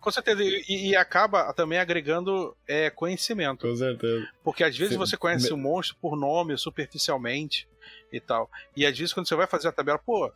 Com 0.00 0.10
certeza, 0.10 0.42
e, 0.42 0.90
e 0.90 0.96
acaba 0.96 1.52
também 1.52 1.78
agregando 1.78 2.56
é, 2.66 2.88
conhecimento. 2.90 3.66
Com 3.66 3.76
certeza. 3.76 4.26
Porque 4.42 4.62
às 4.62 4.76
vezes 4.76 4.94
Sim. 4.94 4.98
você 4.98 5.16
conhece 5.16 5.52
o 5.52 5.56
um 5.56 5.58
monstro 5.58 5.96
por 6.00 6.16
nome, 6.16 6.56
superficialmente 6.56 7.68
e 8.12 8.20
tal. 8.20 8.48
E 8.76 8.86
às 8.86 8.96
vezes 8.96 9.12
quando 9.12 9.28
você 9.28 9.34
vai 9.34 9.48
fazer 9.48 9.68
a 9.68 9.72
tabela, 9.72 9.98
pô, 9.98 10.32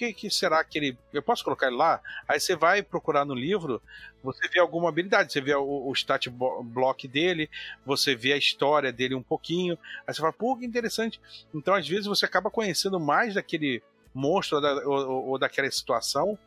que, 0.00 0.14
que 0.14 0.30
será 0.30 0.64
que 0.64 0.78
ele. 0.78 0.98
Eu 1.12 1.22
posso 1.22 1.44
colocar 1.44 1.66
ele 1.66 1.76
lá? 1.76 2.00
Aí 2.26 2.40
você 2.40 2.56
vai 2.56 2.82
procurar 2.82 3.26
no 3.26 3.34
livro, 3.34 3.82
você 4.22 4.48
vê 4.48 4.58
alguma 4.58 4.88
habilidade, 4.88 5.30
você 5.30 5.42
vê 5.42 5.54
o, 5.54 5.88
o 5.88 5.92
stat 5.92 6.30
block 6.30 7.06
dele, 7.06 7.50
você 7.84 8.14
vê 8.14 8.32
a 8.32 8.38
história 8.38 8.90
dele 8.90 9.14
um 9.14 9.22
pouquinho, 9.22 9.78
aí 10.06 10.14
você 10.14 10.20
fala, 10.20 10.32
pô, 10.32 10.56
que 10.56 10.64
interessante. 10.64 11.20
Então, 11.54 11.74
às 11.74 11.86
vezes, 11.86 12.06
você 12.06 12.24
acaba 12.24 12.50
conhecendo 12.50 12.98
mais 12.98 13.34
daquele 13.34 13.82
monstro 14.14 14.58
ou, 14.58 14.90
ou, 14.90 15.28
ou 15.28 15.38
daquela 15.38 15.70
situação 15.70 16.38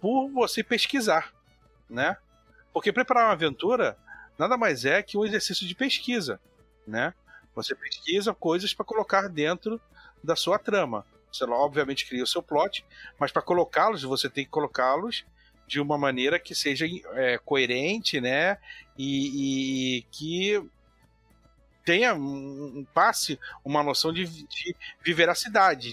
por 0.00 0.30
você 0.30 0.64
pesquisar, 0.64 1.34
né? 1.88 2.16
Porque 2.72 2.92
preparar 2.92 3.26
uma 3.26 3.32
aventura 3.32 3.94
nada 4.38 4.56
mais 4.56 4.86
é 4.86 5.02
que 5.02 5.18
um 5.18 5.26
exercício 5.26 5.66
de 5.66 5.74
pesquisa, 5.74 6.40
né? 6.86 7.12
Você 7.54 7.74
pesquisa 7.74 8.32
coisas 8.32 8.72
para 8.72 8.86
colocar 8.86 9.28
dentro 9.28 9.78
da 10.24 10.34
sua 10.34 10.58
trama. 10.58 11.04
Você 11.32 11.44
obviamente 11.44 12.06
cria 12.06 12.24
o 12.24 12.26
seu 12.26 12.42
plot, 12.42 12.84
mas 13.18 13.30
para 13.30 13.42
colocá-los, 13.42 14.02
você 14.02 14.28
tem 14.28 14.44
que 14.44 14.50
colocá-los 14.50 15.24
de 15.66 15.80
uma 15.80 15.96
maneira 15.96 16.38
que 16.38 16.54
seja 16.54 16.84
é, 17.14 17.38
coerente, 17.38 18.20
né? 18.20 18.58
E, 18.98 19.98
e 19.98 20.02
que 20.10 20.60
tenha 21.84 22.14
um, 22.14 22.84
passe 22.92 23.38
uma 23.64 23.82
noção 23.82 24.12
de, 24.12 24.26
de, 24.26 24.46
de 24.46 24.76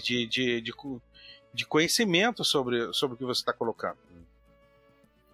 de, 0.00 0.60
de, 0.60 0.74
de, 1.54 1.66
conhecimento 1.66 2.44
sobre, 2.44 2.92
sobre 2.92 3.14
o 3.14 3.18
que 3.18 3.24
você 3.24 3.40
está 3.40 3.52
colocando. 3.52 3.98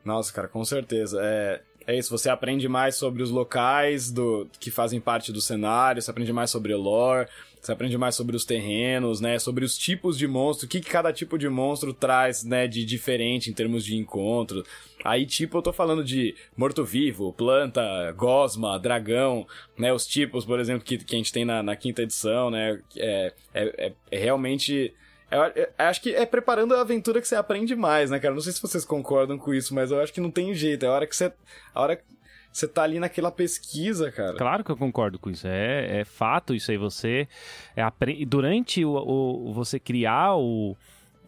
Nossa, 0.04 0.32
cara, 0.32 0.48
com 0.48 0.64
certeza. 0.64 1.18
É, 1.22 1.62
é 1.86 1.96
isso, 1.96 2.10
você 2.10 2.28
aprende 2.28 2.68
mais 2.68 2.96
sobre 2.96 3.22
os 3.22 3.30
locais 3.30 4.10
do 4.10 4.48
que 4.58 4.70
fazem 4.70 5.00
parte 5.00 5.32
do 5.32 5.40
cenário, 5.40 6.00
você 6.00 6.10
aprende 6.10 6.32
mais 6.32 6.50
sobre 6.50 6.74
lore, 6.74 7.28
você 7.64 7.72
aprende 7.72 7.96
mais 7.96 8.14
sobre 8.14 8.36
os 8.36 8.44
terrenos, 8.44 9.22
né? 9.22 9.38
Sobre 9.38 9.64
os 9.64 9.76
tipos 9.76 10.18
de 10.18 10.26
monstro, 10.26 10.66
o 10.66 10.68
que, 10.68 10.80
que 10.80 10.90
cada 10.90 11.12
tipo 11.12 11.38
de 11.38 11.48
monstro 11.48 11.94
traz, 11.94 12.44
né? 12.44 12.66
De 12.66 12.84
diferente 12.84 13.48
em 13.48 13.54
termos 13.54 13.84
de 13.84 13.96
encontro. 13.96 14.62
Aí, 15.02 15.24
tipo, 15.24 15.58
eu 15.58 15.62
tô 15.62 15.72
falando 15.72 16.04
de 16.04 16.34
morto-vivo, 16.56 17.32
planta, 17.32 18.12
gosma, 18.12 18.78
dragão, 18.78 19.46
né? 19.78 19.92
Os 19.94 20.06
tipos, 20.06 20.44
por 20.44 20.60
exemplo, 20.60 20.84
que, 20.84 20.98
que 20.98 21.14
a 21.14 21.18
gente 21.18 21.32
tem 21.32 21.44
na, 21.44 21.62
na 21.62 21.74
quinta 21.74 22.02
edição, 22.02 22.50
né? 22.50 22.80
É, 22.96 23.32
é, 23.54 23.86
é, 23.86 23.92
é 24.10 24.18
realmente. 24.18 24.92
Eu, 25.34 25.68
acho 25.78 26.00
que 26.00 26.14
é 26.14 26.24
preparando 26.24 26.74
a 26.74 26.80
aventura 26.80 27.20
que 27.20 27.28
você 27.28 27.36
aprende 27.36 27.74
mais, 27.74 28.10
né, 28.10 28.18
cara? 28.18 28.34
Não 28.34 28.40
sei 28.40 28.52
se 28.52 28.62
vocês 28.62 28.84
concordam 28.84 29.38
com 29.38 29.52
isso, 29.52 29.74
mas 29.74 29.90
eu 29.90 30.00
acho 30.00 30.12
que 30.12 30.20
não 30.20 30.30
tem 30.30 30.54
jeito. 30.54 30.84
É 30.84 30.88
a 30.88 30.92
hora 30.92 31.06
que 31.06 31.16
você. 31.16 31.32
A 31.74 31.80
hora 31.80 32.00
você 32.52 32.68
tá 32.68 32.84
ali 32.84 33.00
naquela 33.00 33.32
pesquisa, 33.32 34.12
cara. 34.12 34.36
Claro 34.36 34.62
que 34.62 34.70
eu 34.70 34.76
concordo 34.76 35.18
com 35.18 35.28
isso. 35.28 35.46
É, 35.46 36.00
é 36.00 36.04
fato 36.04 36.54
isso 36.54 36.70
aí. 36.70 36.78
Você 36.78 37.26
é, 37.74 37.82
durante 38.24 38.84
o, 38.84 38.92
o, 38.92 39.52
você 39.52 39.80
criar 39.80 40.36
o 40.36 40.76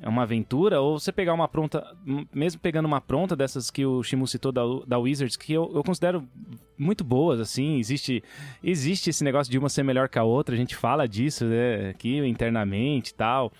uma 0.04 0.22
aventura, 0.22 0.80
ou 0.80 0.98
você 0.98 1.10
pegar 1.10 1.32
uma 1.32 1.48
pronta, 1.48 1.96
mesmo 2.32 2.60
pegando 2.60 2.86
uma 2.86 3.00
pronta 3.00 3.34
dessas 3.34 3.70
que 3.70 3.86
o 3.86 4.02
Shimu 4.02 4.26
citou 4.26 4.52
da, 4.52 4.62
da 4.86 4.98
Wizards, 4.98 5.36
que 5.36 5.52
eu, 5.52 5.70
eu 5.74 5.82
considero 5.82 6.28
muito 6.76 7.02
boas, 7.02 7.40
assim, 7.40 7.78
existe, 7.78 8.22
existe 8.62 9.08
esse 9.08 9.24
negócio 9.24 9.50
de 9.50 9.58
uma 9.58 9.68
ser 9.68 9.82
melhor 9.82 10.08
que 10.08 10.18
a 10.18 10.22
outra, 10.22 10.54
a 10.54 10.58
gente 10.58 10.76
fala 10.76 11.08
disso, 11.08 11.46
né, 11.46 11.90
aqui 11.90 12.18
internamente 12.18 13.12
e 13.12 13.14
tal, 13.14 13.50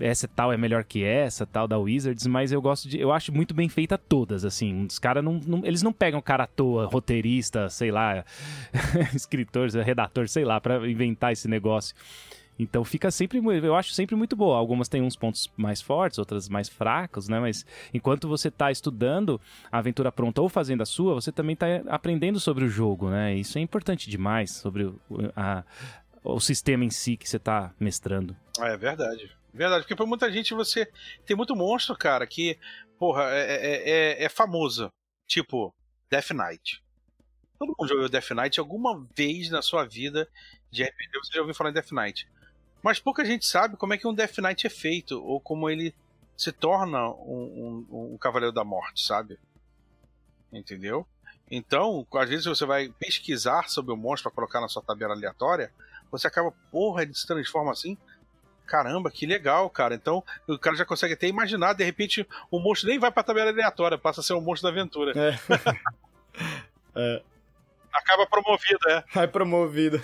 essa 0.00 0.26
tal 0.26 0.52
é 0.52 0.56
melhor 0.56 0.84
que 0.84 1.04
essa, 1.04 1.46
tal 1.46 1.68
da 1.68 1.78
Wizards, 1.78 2.26
mas 2.26 2.52
eu 2.52 2.60
gosto 2.60 2.88
de. 2.88 2.98
Eu 2.98 3.12
acho 3.12 3.32
muito 3.32 3.54
bem 3.54 3.68
feita 3.68 3.96
todas, 3.96 4.44
assim. 4.44 4.86
Os 4.86 4.98
caras 4.98 5.22
não, 5.22 5.40
não, 5.46 5.64
Eles 5.64 5.82
não 5.82 5.92
pegam 5.92 6.20
cara 6.20 6.44
à 6.44 6.46
toa, 6.46 6.86
roteirista, 6.86 7.68
sei 7.68 7.90
lá, 7.90 8.24
escritor, 9.14 9.68
redator, 9.70 10.28
sei 10.28 10.44
lá, 10.44 10.60
para 10.60 10.88
inventar 10.88 11.32
esse 11.32 11.48
negócio. 11.48 11.94
Então 12.58 12.84
fica 12.84 13.10
sempre, 13.10 13.38
eu 13.38 13.74
acho 13.74 13.92
sempre 13.92 14.14
muito 14.14 14.36
boa. 14.36 14.56
Algumas 14.56 14.88
têm 14.88 15.02
uns 15.02 15.16
pontos 15.16 15.50
mais 15.56 15.80
fortes, 15.80 16.18
outras 16.18 16.48
mais 16.48 16.68
fracos, 16.68 17.28
né? 17.28 17.40
Mas 17.40 17.66
enquanto 17.92 18.28
você 18.28 18.48
está 18.48 18.70
estudando 18.70 19.40
a 19.70 19.78
aventura 19.78 20.12
pronta 20.12 20.40
ou 20.40 20.48
fazendo 20.48 20.82
a 20.82 20.86
sua, 20.86 21.14
você 21.14 21.32
também 21.32 21.54
está 21.54 21.66
aprendendo 21.88 22.38
sobre 22.38 22.64
o 22.64 22.68
jogo, 22.68 23.10
né? 23.10 23.34
Isso 23.34 23.58
é 23.58 23.60
importante 23.60 24.08
demais 24.08 24.52
sobre 24.52 24.84
o, 24.84 25.00
a, 25.34 25.64
o 26.22 26.38
sistema 26.38 26.84
em 26.84 26.90
si 26.90 27.16
que 27.16 27.28
você 27.28 27.38
está 27.38 27.72
mestrando. 27.78 28.36
É 28.60 28.76
verdade. 28.76 29.30
Verdade, 29.54 29.84
porque 29.84 29.94
pra 29.94 30.04
muita 30.04 30.30
gente 30.32 30.52
você. 30.52 30.90
Tem 31.24 31.36
muito 31.36 31.54
monstro, 31.54 31.96
cara, 31.96 32.26
que, 32.26 32.58
porra, 32.98 33.30
é, 33.30 33.54
é, 33.54 33.90
é, 33.90 34.24
é 34.24 34.28
famoso. 34.28 34.92
Tipo, 35.28 35.72
Death 36.10 36.30
Knight. 36.30 36.82
Todo 37.56 37.72
mundo 37.78 37.88
jogou 37.88 38.08
Death 38.08 38.30
Knight 38.30 38.58
alguma 38.58 39.06
vez 39.16 39.48
na 39.50 39.62
sua 39.62 39.84
vida 39.84 40.28
de 40.72 40.82
RPG, 40.82 41.18
você 41.22 41.34
já 41.34 41.40
ouviu 41.40 41.54
falar 41.54 41.70
em 41.70 41.74
Death 41.74 41.92
Knight. 41.92 42.28
Mas 42.82 42.98
pouca 42.98 43.24
gente 43.24 43.46
sabe 43.46 43.76
como 43.76 43.94
é 43.94 43.98
que 43.98 44.08
um 44.08 44.12
Death 44.12 44.38
Knight 44.38 44.66
é 44.66 44.70
feito, 44.70 45.24
ou 45.24 45.40
como 45.40 45.70
ele 45.70 45.94
se 46.36 46.50
torna 46.50 47.08
um, 47.10 47.86
um, 47.88 48.12
um 48.14 48.18
Cavaleiro 48.18 48.52
da 48.52 48.64
Morte, 48.64 49.06
sabe? 49.06 49.38
Entendeu? 50.52 51.06
Então, 51.48 52.04
às 52.14 52.28
vezes 52.28 52.44
você 52.44 52.66
vai 52.66 52.92
pesquisar 52.98 53.68
sobre 53.68 53.92
o 53.92 53.96
monstro 53.96 54.30
para 54.30 54.34
colocar 54.34 54.60
na 54.60 54.68
sua 54.68 54.82
tabela 54.82 55.14
aleatória, 55.14 55.72
você 56.10 56.26
acaba, 56.26 56.50
porra, 56.72 57.02
ele 57.02 57.14
se 57.14 57.26
transforma 57.26 57.70
assim. 57.70 57.96
Caramba, 58.66 59.10
que 59.10 59.26
legal, 59.26 59.68
cara. 59.68 59.94
Então, 59.94 60.22
o 60.48 60.58
cara 60.58 60.76
já 60.76 60.84
consegue 60.84 61.14
até 61.14 61.28
imaginar, 61.28 61.74
de 61.74 61.84
repente, 61.84 62.26
o 62.50 62.58
monstro 62.58 62.88
nem 62.88 62.98
vai 62.98 63.10
pra 63.10 63.22
tabela 63.22 63.50
aleatória, 63.50 63.98
passa 63.98 64.20
a 64.20 64.24
ser 64.24 64.34
um 64.34 64.40
monstro 64.40 64.70
da 64.70 64.78
aventura. 64.78 65.12
É. 65.16 65.38
é. 66.96 67.22
Acaba 67.92 68.26
promovido, 68.26 68.88
é. 68.88 69.04
Vai 69.12 69.28
promovido. 69.28 70.00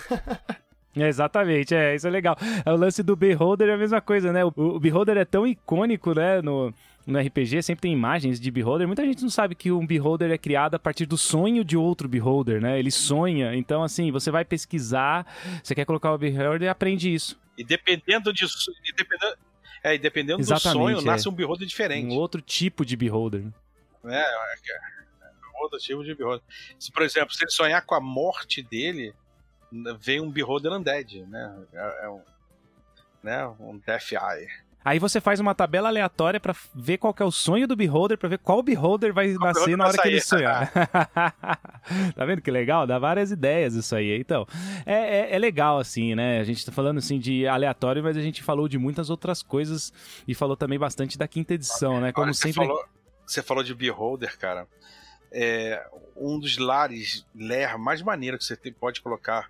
É, 0.95 1.07
exatamente, 1.07 1.73
é, 1.73 1.95
isso 1.95 2.05
é 2.05 2.09
legal. 2.09 2.37
O 2.65 2.75
lance 2.75 3.01
do 3.01 3.15
Beholder 3.15 3.69
é 3.69 3.73
a 3.73 3.77
mesma 3.77 4.01
coisa, 4.01 4.31
né? 4.33 4.43
O, 4.43 4.51
o 4.57 4.79
Beholder 4.79 5.17
é 5.17 5.23
tão 5.23 5.47
icônico, 5.47 6.13
né, 6.13 6.41
no, 6.41 6.73
no 7.07 7.19
RPG, 7.19 7.63
sempre 7.63 7.83
tem 7.83 7.93
imagens 7.93 8.39
de 8.39 8.51
Beholder. 8.51 8.87
Muita 8.87 9.05
gente 9.05 9.21
não 9.21 9.29
sabe 9.29 9.55
que 9.55 9.71
um 9.71 9.85
Beholder 9.85 10.31
é 10.31 10.37
criado 10.37 10.75
a 10.75 10.79
partir 10.79 11.05
do 11.05 11.17
sonho 11.17 11.63
de 11.63 11.77
outro 11.77 12.07
Beholder, 12.07 12.61
né? 12.61 12.77
Ele 12.77 12.91
sonha. 12.91 13.55
Então, 13.55 13.83
assim, 13.83 14.11
você 14.11 14.29
vai 14.29 14.45
pesquisar, 14.45 15.25
você 15.63 15.73
quer 15.73 15.85
colocar 15.85 16.13
o 16.13 16.17
Beholder 16.17 16.63
e 16.63 16.67
aprende 16.67 17.13
isso. 17.13 17.39
E 17.61 17.63
dependendo 17.63 18.33
de. 18.33 18.43
E 18.43 18.93
dependendo, 18.93 19.37
é, 19.83 19.93
e 19.93 19.99
dependendo 19.99 20.43
do 20.43 20.59
sonho, 20.59 20.99
é. 20.99 21.03
nasce 21.03 21.29
um 21.29 21.31
Beholder 21.31 21.67
diferente. 21.67 22.11
Um 22.11 22.17
outro 22.17 22.41
tipo 22.41 22.83
de 22.83 22.95
Beholder. 22.95 23.45
É, 24.03 24.17
é, 24.17 24.21
é 24.23 25.61
outro 25.61 25.77
tipo 25.77 26.03
de 26.03 26.15
Beholder. 26.15 26.43
Se, 26.79 26.91
por 26.91 27.03
exemplo, 27.03 27.33
se 27.33 27.43
ele 27.43 27.51
sonhar 27.51 27.85
com 27.85 27.93
a 27.93 28.01
morte 28.01 28.63
dele, 28.63 29.13
vem 29.99 30.19
um 30.19 30.31
Beholder 30.31 30.73
Undead, 30.73 31.21
né? 31.27 31.63
É, 31.71 32.05
é 32.05 32.09
um, 32.09 32.21
né? 33.21 33.47
um 33.59 33.77
Death 33.77 34.11
Eye. 34.13 34.47
Aí 34.83 34.97
você 34.97 35.21
faz 35.21 35.39
uma 35.39 35.53
tabela 35.53 35.89
aleatória 35.89 36.39
para 36.39 36.55
ver 36.73 36.97
qual 36.97 37.15
é 37.19 37.23
o 37.23 37.31
sonho 37.31 37.67
do 37.67 37.75
Beholder, 37.75 38.17
para 38.17 38.29
ver 38.29 38.39
qual 38.39 38.63
Beholder 38.63 39.13
vai 39.13 39.33
qual 39.35 39.53
nascer 39.53 39.77
na 39.77 39.87
hora 39.87 39.97
que 39.97 40.07
ele 40.07 40.21
sonhar. 40.21 40.71
tá 42.15 42.25
vendo 42.25 42.41
que 42.41 42.49
legal? 42.49 42.87
Dá 42.87 42.97
várias 42.97 43.31
ideias 43.31 43.75
isso 43.75 43.95
aí. 43.95 44.19
Então, 44.19 44.47
é, 44.85 45.19
é, 45.19 45.35
é, 45.35 45.39
legal 45.39 45.77
assim, 45.77 46.15
né? 46.15 46.39
A 46.39 46.43
gente 46.43 46.65
tá 46.65 46.71
falando 46.71 46.97
assim 46.97 47.19
de 47.19 47.47
aleatório, 47.47 48.03
mas 48.03 48.17
a 48.17 48.21
gente 48.21 48.41
falou 48.41 48.67
de 48.67 48.77
muitas 48.79 49.09
outras 49.09 49.43
coisas 49.43 49.93
e 50.27 50.33
falou 50.33 50.57
também 50.57 50.79
bastante 50.79 51.17
da 51.17 51.27
quinta 51.27 51.53
edição, 51.53 52.01
né? 52.01 52.11
Como 52.11 52.25
Olha, 52.25 52.33
sempre. 52.33 52.53
Você 52.53 52.67
falou, 52.67 52.85
você 53.25 53.43
falou 53.43 53.63
de 53.63 53.75
Beholder, 53.75 54.37
cara. 54.37 54.67
É 55.31 55.87
um 56.15 56.39
dos 56.39 56.57
lares 56.57 57.25
ler 57.33 57.77
mais 57.77 58.01
maneiro 58.01 58.37
que 58.37 58.43
você 58.43 58.55
tem, 58.55 58.73
pode 58.73 58.99
colocar 58.99 59.49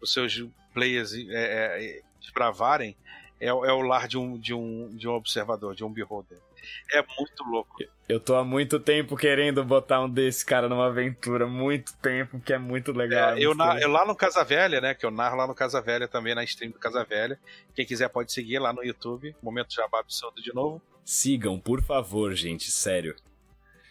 os 0.00 0.12
seus 0.12 0.44
players 0.72 1.12
é, 1.14 1.28
é, 1.28 2.00
desbravarem 2.20 2.96
é, 3.40 3.48
é 3.48 3.52
o 3.52 3.80
lar 3.80 4.06
de 4.06 4.18
um, 4.18 4.38
de, 4.38 4.52
um, 4.52 4.88
de 4.94 5.08
um 5.08 5.12
observador, 5.12 5.74
de 5.74 5.82
um 5.82 5.90
beholder. 5.90 6.38
É 6.92 7.02
muito 7.18 7.42
louco. 7.44 7.76
Eu 8.08 8.20
tô 8.20 8.34
há 8.36 8.44
muito 8.44 8.78
tempo 8.78 9.16
querendo 9.16 9.64
botar 9.64 10.00
um 10.00 10.10
desse 10.10 10.44
cara 10.44 10.68
numa 10.68 10.86
aventura, 10.86 11.46
muito 11.46 11.96
tempo, 11.98 12.38
que 12.40 12.52
é 12.52 12.58
muito 12.58 12.92
legal. 12.92 13.34
É, 13.34 13.40
eu, 13.40 13.54
na, 13.54 13.80
eu, 13.80 13.88
lá 13.88 14.04
no 14.04 14.14
Casa 14.14 14.44
Velha, 14.44 14.80
né? 14.80 14.94
Que 14.94 15.06
eu 15.06 15.10
narro 15.10 15.36
lá 15.36 15.46
no 15.46 15.54
Casa 15.54 15.80
Velha 15.80 16.06
também, 16.06 16.34
na 16.34 16.44
stream 16.44 16.72
do 16.72 16.78
Casa 16.78 17.04
Velha. 17.04 17.38
Quem 17.74 17.86
quiser 17.86 18.08
pode 18.08 18.32
seguir 18.32 18.58
lá 18.58 18.72
no 18.72 18.84
YouTube. 18.84 19.34
Momento 19.42 19.74
Jabá 19.74 20.00
Absurdo 20.00 20.42
de 20.42 20.54
novo. 20.54 20.82
Sigam, 21.04 21.58
por 21.58 21.82
favor, 21.82 22.34
gente, 22.34 22.70
sério. 22.70 23.16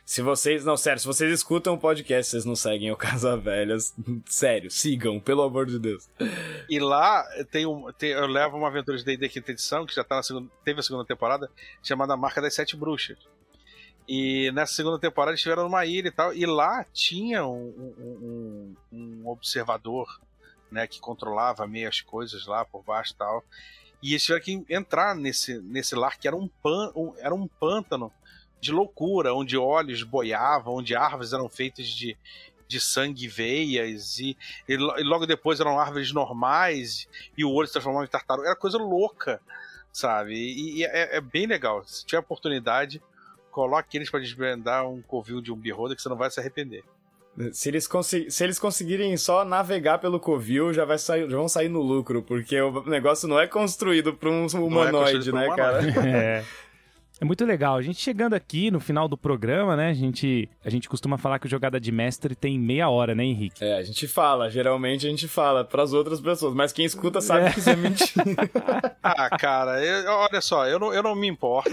Se 0.09 0.23
vocês. 0.23 0.65
Não, 0.65 0.75
sério, 0.75 0.99
se 0.99 1.05
vocês 1.05 1.31
escutam 1.31 1.75
o 1.75 1.77
podcast, 1.77 2.31
vocês 2.31 2.43
não 2.43 2.55
seguem 2.55 2.91
o 2.91 2.97
Casa 2.97 3.37
Velhas. 3.37 3.93
Sério, 4.25 4.71
sigam, 4.71 5.19
pelo 5.19 5.43
amor 5.43 5.67
de 5.67 5.77
Deus. 5.77 6.09
E 6.67 6.79
lá 6.79 7.23
tem 7.51 7.67
um, 7.67 7.91
tem, 7.93 8.09
eu 8.09 8.25
levo 8.25 8.57
uma 8.57 8.69
aventura 8.69 8.97
de 8.97 9.05
D&D 9.05 9.29
quinta 9.29 9.51
edição, 9.51 9.85
que 9.85 9.93
já 9.93 10.03
tá 10.03 10.15
na 10.15 10.23
segunda, 10.23 10.49
teve 10.65 10.79
a 10.79 10.83
segunda 10.83 11.05
temporada, 11.05 11.47
chamada 11.83 12.17
Marca 12.17 12.41
das 12.41 12.55
Sete 12.55 12.75
Bruxas. 12.75 13.19
E 14.07 14.51
nessa 14.51 14.73
segunda 14.73 14.97
temporada 14.97 15.29
eles 15.33 15.41
estiveram 15.41 15.65
numa 15.65 15.85
ilha 15.85 16.07
e 16.07 16.11
tal, 16.11 16.33
e 16.33 16.43
lá 16.43 16.83
tinha 16.91 17.45
um, 17.45 17.93
um, 17.99 18.75
um 18.91 19.27
observador, 19.27 20.07
né, 20.71 20.87
que 20.87 20.99
controlava 20.99 21.67
meio 21.67 21.87
as 21.87 22.01
coisas 22.01 22.47
lá 22.47 22.65
por 22.65 22.81
baixo 22.81 23.13
e 23.13 23.15
tal. 23.15 23.45
E 24.01 24.13
eles 24.13 24.23
tiveram 24.23 24.43
que 24.43 24.65
entrar 24.73 25.15
nesse, 25.15 25.59
nesse 25.59 25.93
lar 25.93 26.17
que 26.17 26.27
era 26.27 26.35
um, 26.35 26.47
pan, 26.47 26.91
um, 26.95 27.13
era 27.19 27.35
um 27.35 27.47
pântano 27.47 28.11
de 28.59 28.71
loucura, 28.71 29.33
onde 29.33 29.57
olhos 29.57 30.03
boiavam, 30.03 30.75
onde 30.75 30.95
árvores 30.95 31.33
eram 31.33 31.47
feitas 31.49 31.87
de, 31.87 32.17
de 32.67 32.79
sangue 32.79 33.25
e 33.25 33.27
veias, 33.27 34.19
e, 34.19 34.37
e, 34.67 34.77
logo 34.77 35.25
depois 35.25 35.59
eram 35.59 35.79
árvores 35.79 36.11
normais, 36.11 37.07
e 37.37 37.43
o 37.43 37.51
olho 37.51 37.67
se 37.67 37.73
transformava 37.73 38.05
em 38.05 38.09
tartaruga. 38.09 38.47
Era 38.47 38.55
coisa 38.55 38.77
louca, 38.77 39.41
sabe? 39.91 40.35
E, 40.35 40.77
e 40.77 40.83
é, 40.85 41.17
é, 41.17 41.21
bem 41.21 41.45
legal. 41.45 41.83
Se 41.85 42.05
tiver 42.05 42.19
oportunidade, 42.19 43.01
coloque 43.51 43.97
eles 43.97 44.09
para 44.09 44.19
desvendar 44.19 44.87
um 44.87 45.01
covil 45.01 45.41
de 45.41 45.51
um 45.51 45.55
beholder 45.55 45.95
que 45.95 46.01
você 46.01 46.09
não 46.09 46.17
vai 46.17 46.29
se 46.29 46.39
arrepender. 46.39 46.83
Se 47.53 47.69
eles, 47.69 47.87
se 48.29 48.43
eles 48.43 48.59
conseguirem 48.59 49.15
só 49.15 49.45
navegar 49.45 49.99
pelo 49.99 50.19
covil, 50.19 50.73
já, 50.73 50.83
vai 50.83 50.97
sair, 50.97 51.29
já 51.29 51.37
vão 51.37 51.47
sair 51.47 51.69
no 51.69 51.81
lucro, 51.81 52.21
porque 52.21 52.59
o 52.59 52.83
negócio 52.83 53.29
não 53.29 53.39
é 53.39 53.47
construído 53.47 54.13
para 54.13 54.29
um 54.29 54.45
humanoide, 54.45 55.29
é 55.29 55.31
né, 55.31 55.47
um 55.47 55.55
cara? 55.55 56.07
é. 56.07 56.45
É 57.21 57.25
muito 57.25 57.43
legal. 57.45 57.75
A 57.75 57.81
gente 57.81 57.99
chegando 57.99 58.33
aqui 58.33 58.71
no 58.71 58.79
final 58.79 59.07
do 59.07 59.17
programa, 59.17 59.75
né? 59.75 59.89
A 59.89 59.93
gente, 59.93 60.49
a 60.63 60.69
gente 60.69 60.87
costuma 60.87 61.17
falar 61.17 61.37
que 61.37 61.47
o 61.47 61.49
jogada 61.49 61.79
de 61.79 61.91
mestre 61.91 62.33
tem 62.33 62.57
meia 62.57 62.89
hora, 62.89 63.13
né, 63.13 63.25
Henrique? 63.25 63.63
É, 63.63 63.77
a 63.77 63.83
gente 63.83 64.07
fala. 64.07 64.49
Geralmente 64.49 65.05
a 65.05 65.09
gente 65.09 65.27
fala 65.27 65.65
para 65.65 65.83
as 65.83 65.91
outras 65.91 66.21
pessoas, 66.21 66.53
mas 66.53 66.71
quem 66.71 66.85
escuta 66.85 67.19
sabe 67.19 67.47
é. 67.47 67.51
que 67.51 67.59
isso 67.59 67.69
é 67.69 67.75
mentira. 67.75 68.23
ah, 69.03 69.37
cara, 69.37 69.83
eu, 69.83 70.11
olha 70.11 70.39
só, 70.39 70.65
eu 70.65 70.79
não, 70.79 70.93
eu 70.93 71.03
não 71.03 71.13
me 71.13 71.27
importo, 71.27 71.69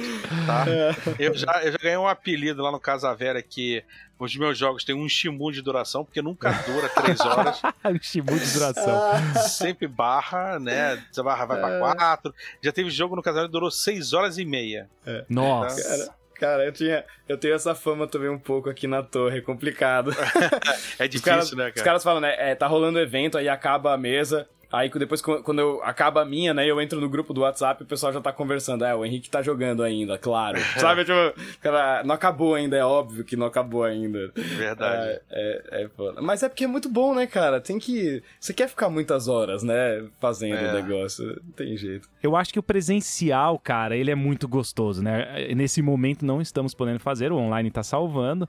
tá? 0.47 0.65
É. 0.69 0.97
Eu, 1.19 1.35
já, 1.35 1.63
eu 1.63 1.73
já 1.73 1.79
ganhei 1.79 1.97
um 1.97 2.09
apelido 2.09 2.63
lá 2.63 2.73
no 2.73 2.81
Casa 2.81 3.15
Velha 3.15 3.41
que 3.41 3.85
os 4.19 4.37
meus 4.37 4.57
jogos 4.57 4.85
têm 4.85 4.95
um 4.95 5.09
shimu 5.09 5.53
de 5.53 5.61
duração, 5.61 6.05
porque 6.05 6.23
nunca 6.23 6.51
dura 6.67 6.89
três 6.89 7.21
horas. 7.21 7.61
um 7.85 7.99
shimu 8.01 8.39
de 8.39 8.53
duração. 8.53 9.13
Sempre 9.49 9.87
barra, 9.87 10.59
né? 10.59 11.03
Você 11.11 11.23
barra 11.23 11.45
vai 11.45 11.59
é. 11.59 11.61
pra 11.61 11.79
quatro. 11.95 12.35
Já 12.63 12.73
teve 12.73 12.91
jogo 12.91 13.15
no 13.15 13.23
casal 13.23 13.47
que 13.47 13.53
durou 13.53 13.71
seis 13.71 14.13
horas 14.13 14.39
e 14.39 14.45
meia. 14.45 14.89
É. 15.05 15.25
Nossa. 15.29 15.83
Cara, 15.83 16.17
Cara, 16.39 16.65
eu 16.67 16.73
tinha. 16.73 17.05
Eu 17.29 17.39
tenho 17.39 17.55
essa 17.55 17.75
fama 17.75 18.07
também 18.07 18.29
um 18.29 18.39
pouco 18.39 18.69
aqui 18.69 18.87
na 18.87 19.03
torre, 19.03 19.39
é 19.39 19.41
complicado. 19.41 20.11
é 20.99 21.09
difícil, 21.09 21.33
caras, 21.33 21.53
né, 21.53 21.65
cara? 21.65 21.77
Os 21.77 21.83
caras 21.83 22.05
falam, 22.05 22.21
né? 22.21 22.35
É, 22.39 22.55
tá 22.55 22.67
rolando 22.67 22.99
evento, 22.99 23.39
aí 23.39 23.49
acaba 23.49 23.95
a 23.95 23.97
mesa. 23.97 24.47
Aí 24.73 24.91
depois, 24.91 25.21
quando 25.21 25.59
eu 25.59 25.83
acaba 25.83 26.23
a 26.23 26.25
minha, 26.25 26.53
né, 26.53 26.69
eu 26.69 26.81
entro 26.81 27.01
no 27.01 27.09
grupo 27.09 27.33
do 27.33 27.43
WhatsApp 27.43 27.83
e 27.83 27.85
o 27.85 27.89
pessoal 27.89 28.13
já 28.13 28.21
tá 28.21 28.33
conversando. 28.33 28.85
É, 28.85 28.95
o 28.95 29.05
Henrique 29.05 29.31
tá 29.31 29.43
jogando 29.43 29.83
ainda, 29.83 30.19
claro. 30.19 30.59
Sabe, 30.79 31.05
tipo, 31.05 31.59
cara, 31.61 32.03
não 32.05 32.15
acabou 32.15 32.55
ainda, 32.55 32.77
é 32.77 32.85
óbvio 32.85 33.25
que 33.25 33.37
não 33.37 33.47
acabou 33.47 33.85
ainda. 33.85 34.31
Verdade. 34.35 35.21
É, 35.31 35.63
é, 35.71 35.83
é 35.85 35.89
foda. 35.89 36.21
Mas 36.21 36.43
é 36.43 36.49
porque 36.49 36.65
é 36.65 36.69
muito 36.69 36.89
bom, 36.89 37.15
né, 37.15 37.27
cara? 37.27 37.61
Tem 37.61 37.79
que. 37.79 38.23
Você 38.41 38.53
quer 38.53 38.69
ficar 38.69 38.89
muitas 38.89 39.29
horas, 39.29 39.63
né, 39.63 40.05
fazendo 40.21 40.61
o 40.61 40.67
é. 40.67 40.73
negócio. 40.73 41.27
Não 41.27 41.53
tem 41.53 41.77
jeito. 41.77 42.09
Eu 42.23 42.35
acho 42.35 42.53
que 42.53 42.59
o 42.59 42.63
presencial, 42.63 43.59
cara, 43.59 43.97
ele 43.97 44.11
é 44.11 44.15
muito 44.15 44.49
gostoso, 44.49 45.03
né? 45.03 45.49
Nesse 45.55 45.81
momento 45.81 46.27
não 46.27 46.41
estamos 46.41 46.75
podendo 46.75 46.99
fazer, 46.99 47.31
o 47.31 47.37
online 47.37 47.71
tá 47.71 47.83
salvando. 47.83 48.49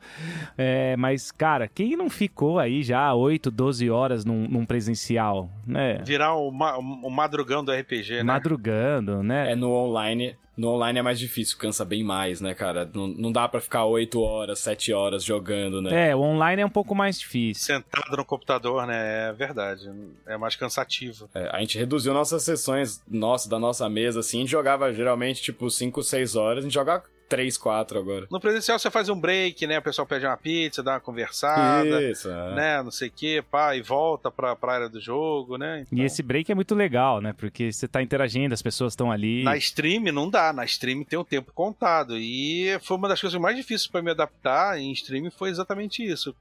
É, 0.57 0.95
mas, 0.97 1.31
cara, 1.31 1.67
quem 1.67 1.95
não 1.95 2.09
ficou 2.09 2.57
aí 2.57 2.81
já 2.81 3.13
8, 3.13 3.51
12 3.51 3.89
horas 3.89 4.25
num, 4.25 4.47
num 4.47 4.65
presencial, 4.65 5.49
né? 5.65 6.01
Virar 6.07 6.35
o, 6.35 6.51
ma 6.51 6.77
o 6.77 7.09
madrugão 7.09 7.63
do 7.63 7.71
RPG, 7.71 8.17
né? 8.17 8.23
Madrugando, 8.23 9.21
né? 9.21 9.51
É, 9.51 9.55
no 9.55 9.71
online. 9.71 10.35
No 10.55 10.69
online 10.69 10.97
é 10.97 11.01
mais 11.03 11.19
difícil, 11.19 11.55
cansa 11.55 11.85
bem 11.85 12.03
mais, 12.03 12.41
né, 12.41 12.55
cara? 12.55 12.89
Não, 12.91 13.07
não 13.07 13.31
dá 13.31 13.47
para 13.47 13.61
ficar 13.61 13.85
8 13.85 14.19
horas, 14.19 14.57
7 14.57 14.91
horas 14.91 15.23
jogando, 15.23 15.83
né? 15.83 16.09
É, 16.09 16.15
o 16.15 16.19
online 16.21 16.63
é 16.63 16.65
um 16.65 16.69
pouco 16.69 16.95
mais 16.95 17.19
difícil. 17.19 17.63
Sentado 17.63 18.17
no 18.17 18.25
computador, 18.25 18.87
né? 18.87 19.29
É 19.29 19.33
verdade. 19.33 19.87
É 20.25 20.35
mais 20.35 20.55
cansativo. 20.55 21.29
É, 21.35 21.47
a 21.53 21.59
gente 21.59 21.77
reduziu 21.77 22.11
nossas 22.11 22.41
sessões, 22.41 23.03
nossa, 23.07 23.47
da 23.47 23.59
nossa 23.59 23.87
mesa, 23.87 24.21
assim, 24.21 24.37
a 24.37 24.41
gente 24.41 24.49
jogava 24.49 24.91
geralmente, 24.91 25.43
tipo, 25.43 25.69
5, 25.69 26.01
6 26.01 26.35
horas, 26.35 26.63
a 26.63 26.67
gente 26.67 26.73
jogava 26.73 27.03
3, 27.27 27.57
4 27.57 27.99
agora. 27.99 28.27
No 28.31 28.39
presencial 28.39 28.79
você 28.79 28.89
faz 28.89 29.09
um 29.09 29.19
break, 29.19 29.67
né? 29.67 29.79
O 29.79 29.81
pessoal 29.81 30.07
pede 30.07 30.25
uma 30.25 30.37
pizza, 30.37 30.81
dá 30.81 30.93
uma 30.93 30.99
conversada. 30.99 32.01
Isso, 32.03 32.29
é. 32.29 32.55
né? 32.55 32.83
Não 32.83 32.91
sei 32.91 33.09
o 33.09 33.11
que, 33.11 33.41
pá, 33.41 33.75
e 33.75 33.81
volta 33.81 34.31
pra, 34.31 34.55
pra 34.55 34.73
área 34.73 34.89
do 34.89 34.99
jogo, 34.99 35.57
né? 35.57 35.81
Então... 35.81 35.97
E 35.97 36.03
esse 36.03 36.23
break 36.23 36.51
é 36.51 36.55
muito 36.55 36.73
legal, 36.73 37.21
né? 37.21 37.33
Porque 37.33 37.71
você 37.71 37.87
tá 37.87 38.01
interagindo, 38.01 38.53
as 38.53 38.61
pessoas 38.61 38.93
estão 38.93 39.11
ali. 39.11 39.43
Na 39.43 39.57
stream 39.57 40.11
não 40.11 40.29
dá, 40.29 40.53
na 40.53 40.65
stream 40.65 41.03
tem 41.03 41.19
o 41.19 41.21
um 41.21 41.25
tempo 41.25 41.51
contado. 41.53 42.17
E 42.17 42.77
foi 42.81 42.97
uma 42.97 43.07
das 43.07 43.19
coisas 43.19 43.39
mais 43.39 43.55
difíceis 43.55 43.87
para 43.87 44.01
me 44.01 44.11
adaptar 44.11 44.79
em 44.79 44.91
stream 44.91 45.29
foi 45.31 45.49
exatamente 45.49 46.03
isso. 46.03 46.35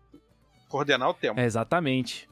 Coordenar 0.68 1.10
o 1.10 1.14
tempo. 1.14 1.38
É, 1.38 1.44
exatamente. 1.44 2.28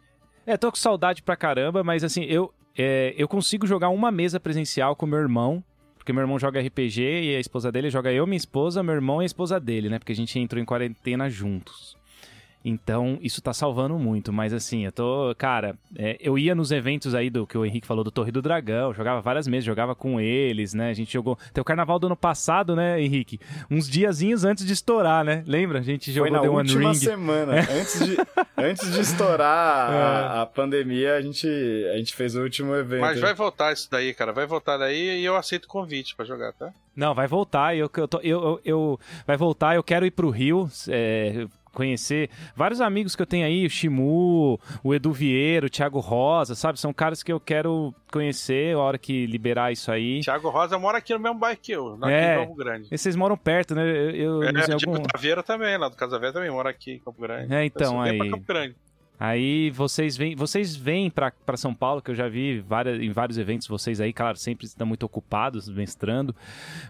É, 0.47 0.57
tô 0.57 0.71
com 0.71 0.77
saudade 0.77 1.23
pra 1.23 1.37
caramba, 1.37 1.83
mas 1.83 2.05
assim, 2.05 2.25
eu, 2.25 2.53
é, 2.77 3.15
eu 3.17 3.27
consigo 3.27 3.67
jogar 3.67 3.89
uma 3.89 4.11
mesa 4.11 4.39
presencial 4.39 4.95
com 4.95 5.07
meu 5.07 5.19
irmão 5.19 5.65
porque 6.05 6.13
meu 6.13 6.21
irmão 6.21 6.39
joga 6.39 6.61
RPG 6.61 7.01
e 7.01 7.35
a 7.35 7.41
esposa 7.41 7.73
dele 7.73 7.89
joga 7.89 8.13
eu, 8.13 8.27
minha 8.27 8.37
esposa, 8.37 8.83
meu 8.83 8.95
irmão 8.95 9.23
e 9.23 9.25
a 9.25 9.27
esposa 9.27 9.59
dele, 9.59 9.89
né? 9.89 9.99
Porque 9.99 10.13
a 10.13 10.15
gente 10.15 10.39
entrou 10.39 10.61
em 10.61 10.65
quarentena 10.65 11.31
juntos. 11.31 11.97
Então, 12.65 13.19
isso 13.21 13.43
tá 13.43 13.53
salvando 13.53 13.99
muito. 13.99 14.33
Mas 14.33 14.53
assim, 14.55 14.87
eu 14.87 14.93
tô. 14.93 15.35
Cara, 15.37 15.77
é, 15.97 16.17
eu 16.19 16.39
ia 16.39 16.55
nos 16.55 16.73
eventos 16.73 17.15
aí 17.15 17.29
do 17.29 17.47
que 17.47 17.59
o 17.59 17.65
Henrique 17.67 17.87
falou 17.87 18.03
do 18.03 18.11
Torre 18.11 18.33
do 18.33 18.41
Dragão, 18.41 18.95
jogava 18.95 19.21
várias 19.21 19.45
vezes, 19.47 19.65
jogava 19.65 19.95
com 19.95 20.19
eles, 20.19 20.73
né? 20.73 20.89
A 20.89 20.95
gente 20.95 21.13
jogou. 21.13 21.39
Tem 21.53 21.61
o 21.61 21.65
carnaval 21.65 21.99
do 21.99 22.07
ano 22.07 22.17
passado, 22.17 22.75
né, 22.75 22.99
Henrique? 23.01 23.39
Uns 23.71 23.87
diazinhos 23.89 24.45
antes 24.45 24.65
de 24.65 24.73
estourar, 24.73 25.23
né? 25.25 25.45
Lembra? 25.47 25.81
A 25.81 25.83
gente 25.83 26.11
jogou 26.11 26.29
Foi 26.31 26.37
na 26.39 26.43
The 26.43 26.49
One 26.49 26.59
última 26.71 26.89
Ring. 26.93 26.95
semana. 26.99 27.53
Antes, 27.75 27.99
de, 28.07 28.17
antes 28.57 28.93
de 28.93 29.01
estourar 29.01 29.91
a, 29.93 30.43
a 30.43 30.47
pandemia, 30.47 31.17
a 31.17 31.21
gente, 31.21 31.47
a 31.93 31.99
gente 31.99 32.15
fez 32.15 32.35
o 32.35 32.43
último 32.43 32.75
evento. 32.75 33.01
Mas 33.03 33.21
vai 33.21 33.35
voltar 33.35 33.73
isso 33.73 33.89
daí, 33.91 34.15
cara. 34.15 34.33
Vai 34.33 34.47
voltar 34.47 34.79
daí 34.79 35.21
e 35.21 35.25
eu 35.25 35.37
aceito 35.37 35.65
o 35.67 35.69
convite 35.69 36.15
pra 36.17 36.25
jogar, 36.25 36.53
tá? 36.55 36.73
Não, 36.97 37.15
vai 37.15 37.27
voltar. 37.27 37.77
Eu, 37.77 37.91
eu, 37.95 38.09
tô- 38.09 38.21
eu, 38.23 38.41
eu, 38.43 38.61
eu- 38.65 39.01
vai 39.27 39.37
voltar. 39.37 39.75
Eu 39.75 39.83
quero 39.83 40.07
ir 40.07 40.11
pro 40.13 40.31
Rio. 40.31 40.71
é, 40.89 41.47
conhecer 41.75 42.31
vários 42.57 42.81
amigos 42.81 43.15
que 43.17 43.23
eu 43.23 43.27
tenho 43.27 43.45
aí, 43.47 43.67
o 43.67 43.71
Shimu, 43.71 44.59
o 44.83 44.95
Edu 44.95 45.13
Vieira, 45.13 45.67
o 45.67 45.71
Thiago 45.71 45.99
Rosa, 46.01 46.55
sabe? 46.55 46.79
São 46.81 46.93
caras 46.93 47.23
que 47.23 47.33
eu 47.33 47.41
quero 47.41 47.95
conhecer 48.13 48.75
a 48.75 48.79
hora 48.79 48.97
que 48.99 49.27
liberar 49.27 49.73
isso 49.73 49.91
aí. 49.91 50.21
Thiago 50.21 50.49
Rosa 50.49 50.79
mora 50.79 50.99
aqui 50.99 51.13
no 51.13 51.19
mesmo 51.21 51.39
bairro 51.39 51.59
que 51.61 51.73
eu, 51.73 51.95
aqui 52.01 52.13
É. 52.13 52.35
em 52.37 52.45
Campo 52.47 52.55
Grande. 52.55 52.89
E 52.91 52.97
vocês 52.99 53.17
moram 53.17 53.37
perto, 53.37 53.75
né? 53.75 53.83
Eu, 53.85 54.43
eu 54.43 54.43
É, 54.45 54.77
tipo, 54.77 54.91
algum- 54.93 55.03
Taveira 55.03 55.43
também, 55.43 55.77
lá 55.77 55.89
do 55.89 55.97
Casaveira 55.97 56.33
também 56.33 56.51
mora 56.51 56.71
aqui 56.71 56.93
em 56.93 56.99
Campo 57.01 57.21
Grande. 57.21 57.53
É, 57.53 57.65
então, 57.65 58.01
aí- 58.01 58.19
Campo 58.31 58.45
Grande. 58.47 58.77
Aí 59.19 59.71
vocês 59.71 60.17
vêm, 60.17 60.35
vocês 60.35 60.75
vêm 60.75 61.09
pra 61.11 61.33
São 61.57 61.73
Paulo, 61.73 62.03
que 62.03 62.11
eu 62.11 62.15
já 62.15 62.29
vi 62.29 62.61
várias, 62.61 63.01
em 63.01 63.11
vários 63.11 63.39
eventos 63.39 63.67
vocês 63.69 64.01
aí, 64.01 64.13
claro, 64.13 64.37
sempre 64.37 64.67
estão 64.67 64.87
muito 64.87 65.05
ocupados, 65.05 65.69
mestrando. 65.69 66.35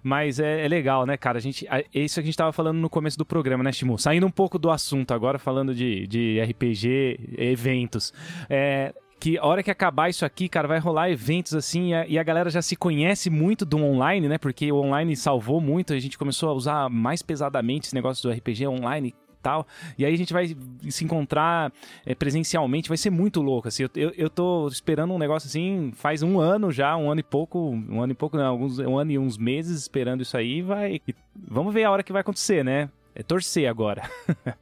Mas 0.02 0.40
é, 0.40 0.64
é 0.64 0.68
legal, 0.68 1.04
né, 1.04 1.16
cara? 1.16 1.38
A 1.38 1.40
gente, 1.40 1.66
a- 1.68 1.84
isso 1.94 2.14
que 2.14 2.20
a 2.20 2.24
gente 2.24 2.36
tava 2.36 2.52
falando 2.52 2.78
no 2.78 2.88
começo 2.88 3.18
do 3.18 3.26
programa, 3.26 3.62
né, 3.62 3.70
Shimu? 3.72 3.98
Saindo 3.98 4.26
um 4.26 4.30
pouco 4.30 4.58
do 4.58 4.70
assunto 4.70 5.12
agora, 5.12 5.38
falando 5.38 5.74
de, 5.74 6.06
de 6.06 6.40
RPG, 6.40 7.34
eventos. 7.36 8.12
É, 8.48 8.94
que 9.20 9.38
a 9.38 9.44
hora 9.44 9.62
que 9.62 9.70
acabar 9.70 10.08
isso 10.08 10.24
aqui, 10.24 10.48
cara, 10.48 10.66
vai 10.66 10.78
rolar 10.78 11.10
eventos 11.10 11.54
assim 11.54 11.90
e 11.90 11.94
a, 11.94 12.06
e 12.06 12.18
a 12.18 12.22
galera 12.22 12.50
já 12.50 12.60
se 12.60 12.74
conhece 12.76 13.30
muito 13.30 13.64
do 13.64 13.76
online, 13.78 14.28
né? 14.28 14.38
Porque 14.38 14.70
o 14.72 14.76
online 14.76 15.14
salvou 15.16 15.60
muito, 15.60 15.92
a 15.92 15.98
gente 15.98 16.18
começou 16.18 16.48
a 16.48 16.52
usar 16.52 16.88
mais 16.90 17.22
pesadamente 17.22 17.86
esse 17.86 17.94
negócio 17.94 18.22
do 18.28 18.34
RPG 18.34 18.66
online 18.66 19.14
tal. 19.44 19.66
E 19.98 20.04
aí 20.06 20.14
a 20.14 20.16
gente 20.16 20.32
vai 20.32 20.56
se 20.88 21.04
encontrar 21.04 21.70
é, 22.06 22.14
presencialmente, 22.14 22.88
vai 22.88 22.96
ser 22.96 23.10
muito 23.10 23.42
louco, 23.42 23.68
assim. 23.68 23.82
Eu, 23.82 23.90
eu, 23.94 24.10
eu 24.16 24.30
tô 24.30 24.66
esperando 24.68 25.12
um 25.12 25.18
negócio 25.18 25.46
assim, 25.46 25.92
faz 25.94 26.22
um 26.22 26.40
ano 26.40 26.72
já, 26.72 26.96
um 26.96 27.10
ano 27.10 27.20
e 27.20 27.22
pouco, 27.22 27.58
um 27.58 28.02
ano 28.02 28.12
e 28.12 28.16
pouco, 28.16 28.38
não, 28.38 28.46
alguns, 28.46 28.78
um 28.78 28.98
ano 28.98 29.12
e 29.12 29.18
uns 29.18 29.36
meses 29.36 29.82
esperando 29.82 30.22
isso 30.22 30.36
aí, 30.36 30.62
vai... 30.62 31.00
e 31.06 31.14
vamos 31.36 31.74
ver 31.74 31.84
a 31.84 31.90
hora 31.90 32.02
que 32.02 32.12
vai 32.12 32.22
acontecer, 32.22 32.64
né? 32.64 32.88
É 33.14 33.22
torcer 33.22 33.68
agora. 33.68 34.10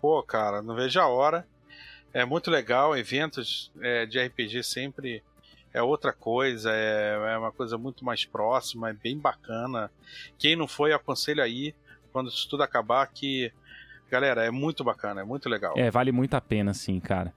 Pô, 0.00 0.22
cara, 0.22 0.62
não 0.62 0.74
vejo 0.74 0.98
a 1.00 1.08
hora. 1.08 1.46
É 2.12 2.24
muito 2.24 2.50
legal, 2.50 2.96
eventos 2.96 3.70
é, 3.80 4.06
de 4.06 4.18
RPG 4.18 4.62
sempre 4.64 5.22
é 5.72 5.82
outra 5.82 6.12
coisa, 6.12 6.72
é, 6.72 7.34
é 7.34 7.38
uma 7.38 7.52
coisa 7.52 7.78
muito 7.78 8.04
mais 8.04 8.24
próxima, 8.24 8.90
é 8.90 8.92
bem 8.92 9.16
bacana. 9.16 9.90
Quem 10.38 10.56
não 10.56 10.66
foi, 10.66 10.92
aconselho 10.92 11.42
aí, 11.42 11.74
quando 12.12 12.28
isso 12.28 12.48
tudo 12.48 12.62
acabar, 12.62 13.06
que. 13.06 13.52
Galera, 14.10 14.44
é 14.44 14.50
muito 14.50 14.82
bacana, 14.82 15.20
é 15.20 15.24
muito 15.24 15.48
legal. 15.48 15.74
É, 15.76 15.90
vale 15.90 16.10
muito 16.10 16.34
a 16.34 16.40
pena, 16.40 16.74
sim, 16.74 16.98
cara. 16.98 17.32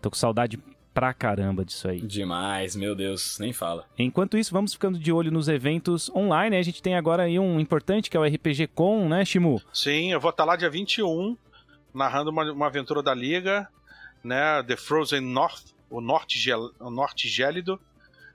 Tô 0.00 0.10
com 0.10 0.16
saudade 0.16 0.58
pra 0.92 1.14
caramba 1.14 1.64
disso 1.64 1.88
aí. 1.88 2.00
Demais, 2.00 2.74
meu 2.74 2.94
Deus, 2.94 3.38
nem 3.38 3.52
fala. 3.52 3.86
Enquanto 3.98 4.36
isso, 4.36 4.52
vamos 4.52 4.72
ficando 4.72 4.98
de 4.98 5.12
olho 5.12 5.30
nos 5.30 5.48
eventos 5.48 6.10
online. 6.10 6.50
né? 6.50 6.58
A 6.58 6.62
gente 6.62 6.82
tem 6.82 6.96
agora 6.96 7.22
aí 7.22 7.38
um 7.38 7.58
importante 7.60 8.10
que 8.10 8.16
é 8.16 8.20
o 8.20 8.24
RPG 8.24 8.66
Com, 8.74 9.08
né, 9.08 9.24
Shimu? 9.24 9.62
Sim, 9.72 10.12
eu 10.12 10.20
vou 10.20 10.30
estar 10.30 10.44
lá 10.44 10.56
dia 10.56 10.68
21, 10.68 11.36
narrando 11.94 12.30
uma, 12.30 12.50
uma 12.52 12.66
aventura 12.66 13.02
da 13.02 13.14
Liga, 13.14 13.68
né? 14.22 14.62
The 14.64 14.76
Frozen 14.76 15.20
North, 15.20 15.72
o 15.88 16.00
Norte, 16.00 16.38
Gel, 16.38 16.72
o 16.80 16.90
Norte 16.90 17.28
Gélido, 17.28 17.80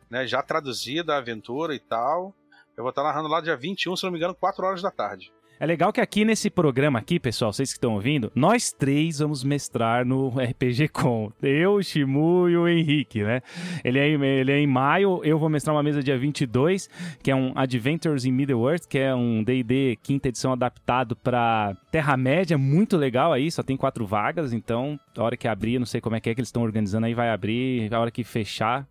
né? 0.09 0.25
Já 0.25 0.41
traduzida 0.41 1.13
a 1.13 1.17
aventura 1.17 1.75
e 1.75 1.79
tal. 1.79 2.33
Eu 2.75 2.83
vou 2.83 2.89
estar 2.89 3.03
narrando 3.03 3.27
lá 3.27 3.39
dia 3.41 3.55
21, 3.55 3.95
se 3.95 4.03
não 4.03 4.11
me 4.11 4.17
engano, 4.17 4.33
4 4.33 4.65
horas 4.65 4.81
da 4.81 4.89
tarde. 4.89 5.31
É 5.63 5.65
legal 5.65 5.93
que 5.93 6.01
aqui 6.01 6.25
nesse 6.25 6.49
programa 6.49 6.99
aqui, 6.99 7.17
pessoal, 7.17 7.53
vocês 7.53 7.69
que 7.69 7.77
estão 7.77 7.93
ouvindo, 7.93 8.29
nós 8.35 8.73
três 8.73 9.19
vamos 9.19 9.45
mestrar 9.45 10.05
no 10.05 10.27
RPG 10.37 10.89
Com. 10.89 11.31
Eu, 11.41 11.75
o 11.75 11.81
Shimu 11.81 12.49
e 12.49 12.57
o 12.57 12.67
Henrique, 12.67 13.23
né? 13.23 13.39
Ele 13.81 13.97
é, 13.97 14.09
ele 14.09 14.51
é 14.51 14.59
em 14.59 14.67
maio, 14.67 15.21
eu 15.23 15.39
vou 15.39 15.47
mestrar 15.47 15.73
uma 15.73 15.81
mesa 15.81 16.03
dia 16.03 16.17
22, 16.17 16.89
que 17.23 17.31
é 17.31 17.35
um 17.35 17.53
Adventures 17.55 18.25
in 18.25 18.33
Middle-earth, 18.33 18.87
que 18.89 18.99
é 18.99 19.15
um 19.15 19.41
D&D 19.41 19.97
quinta 20.03 20.27
edição 20.27 20.51
adaptado 20.51 21.15
pra 21.15 21.77
Terra-média, 21.89 22.57
muito 22.57 22.97
legal 22.97 23.31
aí, 23.31 23.49
só 23.49 23.63
tem 23.63 23.77
quatro 23.77 24.05
vagas, 24.05 24.51
então 24.51 24.99
a 25.17 25.23
hora 25.23 25.37
que 25.37 25.47
abrir, 25.47 25.79
não 25.79 25.85
sei 25.85 26.01
como 26.01 26.17
é 26.17 26.19
que 26.19 26.29
é 26.29 26.35
que 26.35 26.41
eles 26.41 26.49
estão 26.49 26.61
organizando 26.61 27.05
aí, 27.05 27.13
vai 27.13 27.29
abrir, 27.29 27.87
a 27.93 28.01
hora 28.01 28.11
que 28.11 28.25
fechar, 28.25 28.85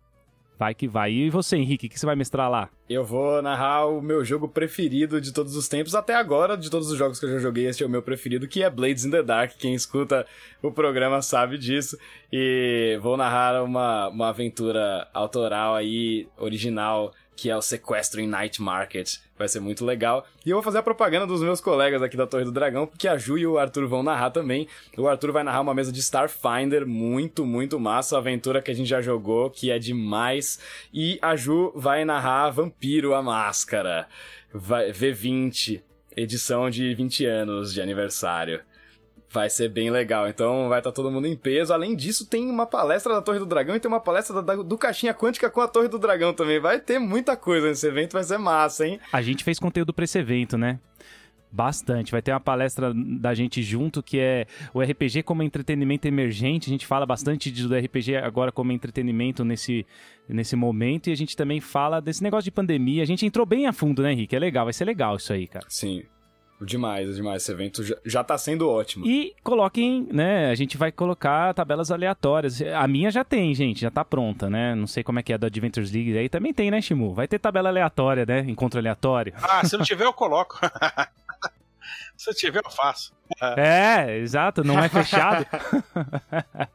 vai 0.57 0.73
que 0.73 0.87
vai. 0.87 1.11
E 1.11 1.29
você, 1.29 1.57
Henrique, 1.57 1.87
o 1.87 1.89
que 1.89 1.99
você 1.99 2.05
vai 2.05 2.15
mestrar 2.15 2.49
lá? 2.49 2.69
Eu 2.89 3.03
vou 3.03 3.41
narrar 3.41 3.87
o 3.87 4.01
meu 4.01 4.23
jogo 4.23 4.47
preferido 4.47 5.19
de 5.19 5.33
todos 5.33 5.55
os 5.55 5.67
tempos, 5.67 5.95
até 5.95 6.15
agora, 6.15 6.57
de 6.57 6.69
todos 6.69 6.91
os 6.91 6.97
jogos 6.97 7.19
que 7.19 7.25
eu 7.25 7.31
já 7.31 7.39
joguei, 7.39 7.67
este 7.67 7.83
é 7.83 7.85
o 7.85 7.89
meu 7.89 8.01
preferido, 8.01 8.47
que 8.47 8.61
é 8.61 8.69
Blades 8.69 9.05
in 9.05 9.11
the 9.11 9.23
Dark. 9.23 9.53
Quem 9.57 9.73
escuta 9.73 10.25
o 10.61 10.71
programa 10.71 11.21
sabe 11.21 11.57
disso. 11.57 11.97
E 12.31 12.99
vou 13.01 13.17
narrar 13.17 13.63
uma, 13.63 14.09
uma 14.09 14.29
aventura 14.29 15.07
autoral 15.13 15.75
aí, 15.75 16.27
original, 16.37 17.13
que 17.35 17.49
é 17.49 17.57
o 17.57 17.61
Sequestro 17.61 18.21
em 18.21 18.27
Night 18.27 18.61
Market. 18.61 19.17
Vai 19.37 19.47
ser 19.47 19.59
muito 19.59 19.83
legal. 19.83 20.25
E 20.45 20.49
eu 20.49 20.55
vou 20.55 20.63
fazer 20.63 20.77
a 20.77 20.83
propaganda 20.83 21.25
dos 21.25 21.41
meus 21.41 21.59
colegas 21.59 22.01
aqui 22.01 22.15
da 22.15 22.27
Torre 22.27 22.45
do 22.45 22.51
Dragão, 22.51 22.85
porque 22.85 23.07
a 23.07 23.17
Ju 23.17 23.37
e 23.37 23.47
o 23.47 23.57
Arthur 23.57 23.87
vão 23.87 24.03
narrar 24.03 24.29
também. 24.29 24.67
O 24.97 25.07
Arthur 25.07 25.31
vai 25.31 25.43
narrar 25.43 25.61
uma 25.61 25.73
mesa 25.73 25.91
de 25.91 25.99
Starfinder, 25.99 26.85
muito, 26.87 27.45
muito 27.45 27.79
massa. 27.79 28.17
Aventura 28.17 28.61
que 28.61 28.71
a 28.71 28.75
gente 28.75 28.87
já 28.87 29.01
jogou, 29.01 29.49
que 29.49 29.71
é 29.71 29.79
demais. 29.79 30.59
E 30.93 31.17
a 31.21 31.35
Ju 31.35 31.71
vai 31.75 32.05
narrar 32.05 32.51
Vampiro 32.51 33.13
a 33.13 33.21
Máscara. 33.21 34.07
Vai, 34.53 34.91
V20, 34.91 35.81
edição 36.15 36.69
de 36.69 36.93
20 36.93 37.25
anos 37.25 37.73
de 37.73 37.81
aniversário. 37.81 38.61
Vai 39.33 39.49
ser 39.49 39.67
bem 39.67 39.89
legal, 39.89 40.27
então 40.29 40.69
vai 40.69 40.79
estar 40.79 40.91
todo 40.91 41.09
mundo 41.09 41.25
em 41.25 41.35
peso. 41.35 41.73
Além 41.73 41.95
disso, 41.95 42.27
tem 42.29 42.47
uma 42.49 42.67
palestra 42.67 43.15
da 43.15 43.21
Torre 43.21 43.39
do 43.39 43.47
Dragão 43.47 43.75
e 43.75 43.79
tem 43.79 43.89
uma 43.89 43.99
palestra 43.99 44.43
da- 44.43 44.55
do 44.55 44.77
Caixinha 44.77 45.11
Quântica 45.11 45.49
com 45.49 45.59
a 45.59 45.67
Torre 45.67 45.87
do 45.87 45.97
Dragão 45.97 46.33
também. 46.35 46.59
Vai 46.59 46.79
ter 46.79 46.99
muita 46.99 47.35
coisa 47.35 47.67
nesse 47.67 47.87
evento, 47.87 48.13
vai 48.13 48.23
ser 48.23 48.37
massa, 48.37 48.85
hein? 48.87 48.99
A 49.11 49.23
gente 49.23 49.43
fez 49.43 49.57
conteúdo 49.57 49.91
pra 49.91 50.03
esse 50.05 50.19
evento, 50.19 50.55
né? 50.55 50.79
Bastante. 51.51 52.11
Vai 52.11 52.21
ter 52.21 52.31
uma 52.31 52.39
palestra 52.39 52.91
da 52.95 53.33
gente 53.35 53.61
junto 53.61 54.01
que 54.01 54.17
é 54.19 54.47
o 54.73 54.81
RPG 54.81 55.21
como 55.23 55.43
entretenimento 55.43 56.07
emergente. 56.07 56.67
A 56.67 56.71
gente 56.71 56.85
fala 56.87 57.05
bastante 57.05 57.51
do 57.51 57.75
RPG 57.75 58.15
agora 58.17 58.51
como 58.51 58.71
entretenimento 58.71 59.45
nesse, 59.45 59.85
nesse 60.27 60.55
momento. 60.55 61.09
E 61.09 61.11
a 61.13 61.15
gente 61.15 61.35
também 61.35 61.59
fala 61.59 61.99
desse 61.99 62.23
negócio 62.23 62.45
de 62.45 62.51
pandemia. 62.51 63.03
A 63.03 63.05
gente 63.05 63.23
entrou 63.25 63.45
bem 63.45 63.67
a 63.67 63.73
fundo, 63.73 64.01
né, 64.01 64.13
Henrique? 64.13 64.35
É 64.35 64.39
legal, 64.39 64.65
vai 64.65 64.73
ser 64.73 64.85
legal 64.85 65.15
isso 65.17 65.31
aí, 65.31 65.47
cara. 65.47 65.65
Sim. 65.69 66.03
Demais, 66.65 67.15
demais. 67.15 67.43
Esse 67.43 67.51
evento 67.51 67.83
já, 67.83 67.95
já 68.05 68.23
tá 68.23 68.37
sendo 68.37 68.69
ótimo. 68.69 69.05
E 69.05 69.35
coloquem, 69.43 70.07
né? 70.11 70.49
A 70.49 70.55
gente 70.55 70.77
vai 70.77 70.91
colocar 70.91 71.53
tabelas 71.53 71.91
aleatórias. 71.91 72.61
A 72.61 72.87
minha 72.87 73.11
já 73.11 73.23
tem, 73.23 73.53
gente, 73.53 73.81
já 73.81 73.91
tá 73.91 74.03
pronta, 74.03 74.49
né? 74.49 74.75
Não 74.75 74.87
sei 74.87 75.03
como 75.03 75.19
é 75.19 75.23
que 75.23 75.33
é 75.33 75.37
do 75.37 75.45
Adventures 75.45 75.91
League 75.91 76.17
aí. 76.17 76.29
Também 76.29 76.53
tem, 76.53 76.71
né, 76.71 76.81
Shimu? 76.81 77.13
Vai 77.13 77.27
ter 77.27 77.39
tabela 77.39 77.69
aleatória, 77.69 78.25
né? 78.25 78.39
Encontro 78.47 78.79
aleatório. 78.79 79.33
Ah, 79.41 79.65
se 79.65 79.77
não 79.77 79.85
tiver, 79.85 80.05
eu 80.05 80.13
coloco. 80.13 80.59
se 82.17 82.33
tiver, 82.33 82.61
eu 82.63 82.71
faço. 82.71 83.13
É, 83.57 84.17
exato, 84.19 84.63
não 84.63 84.79
é 84.79 84.87
fechado. 84.89 85.45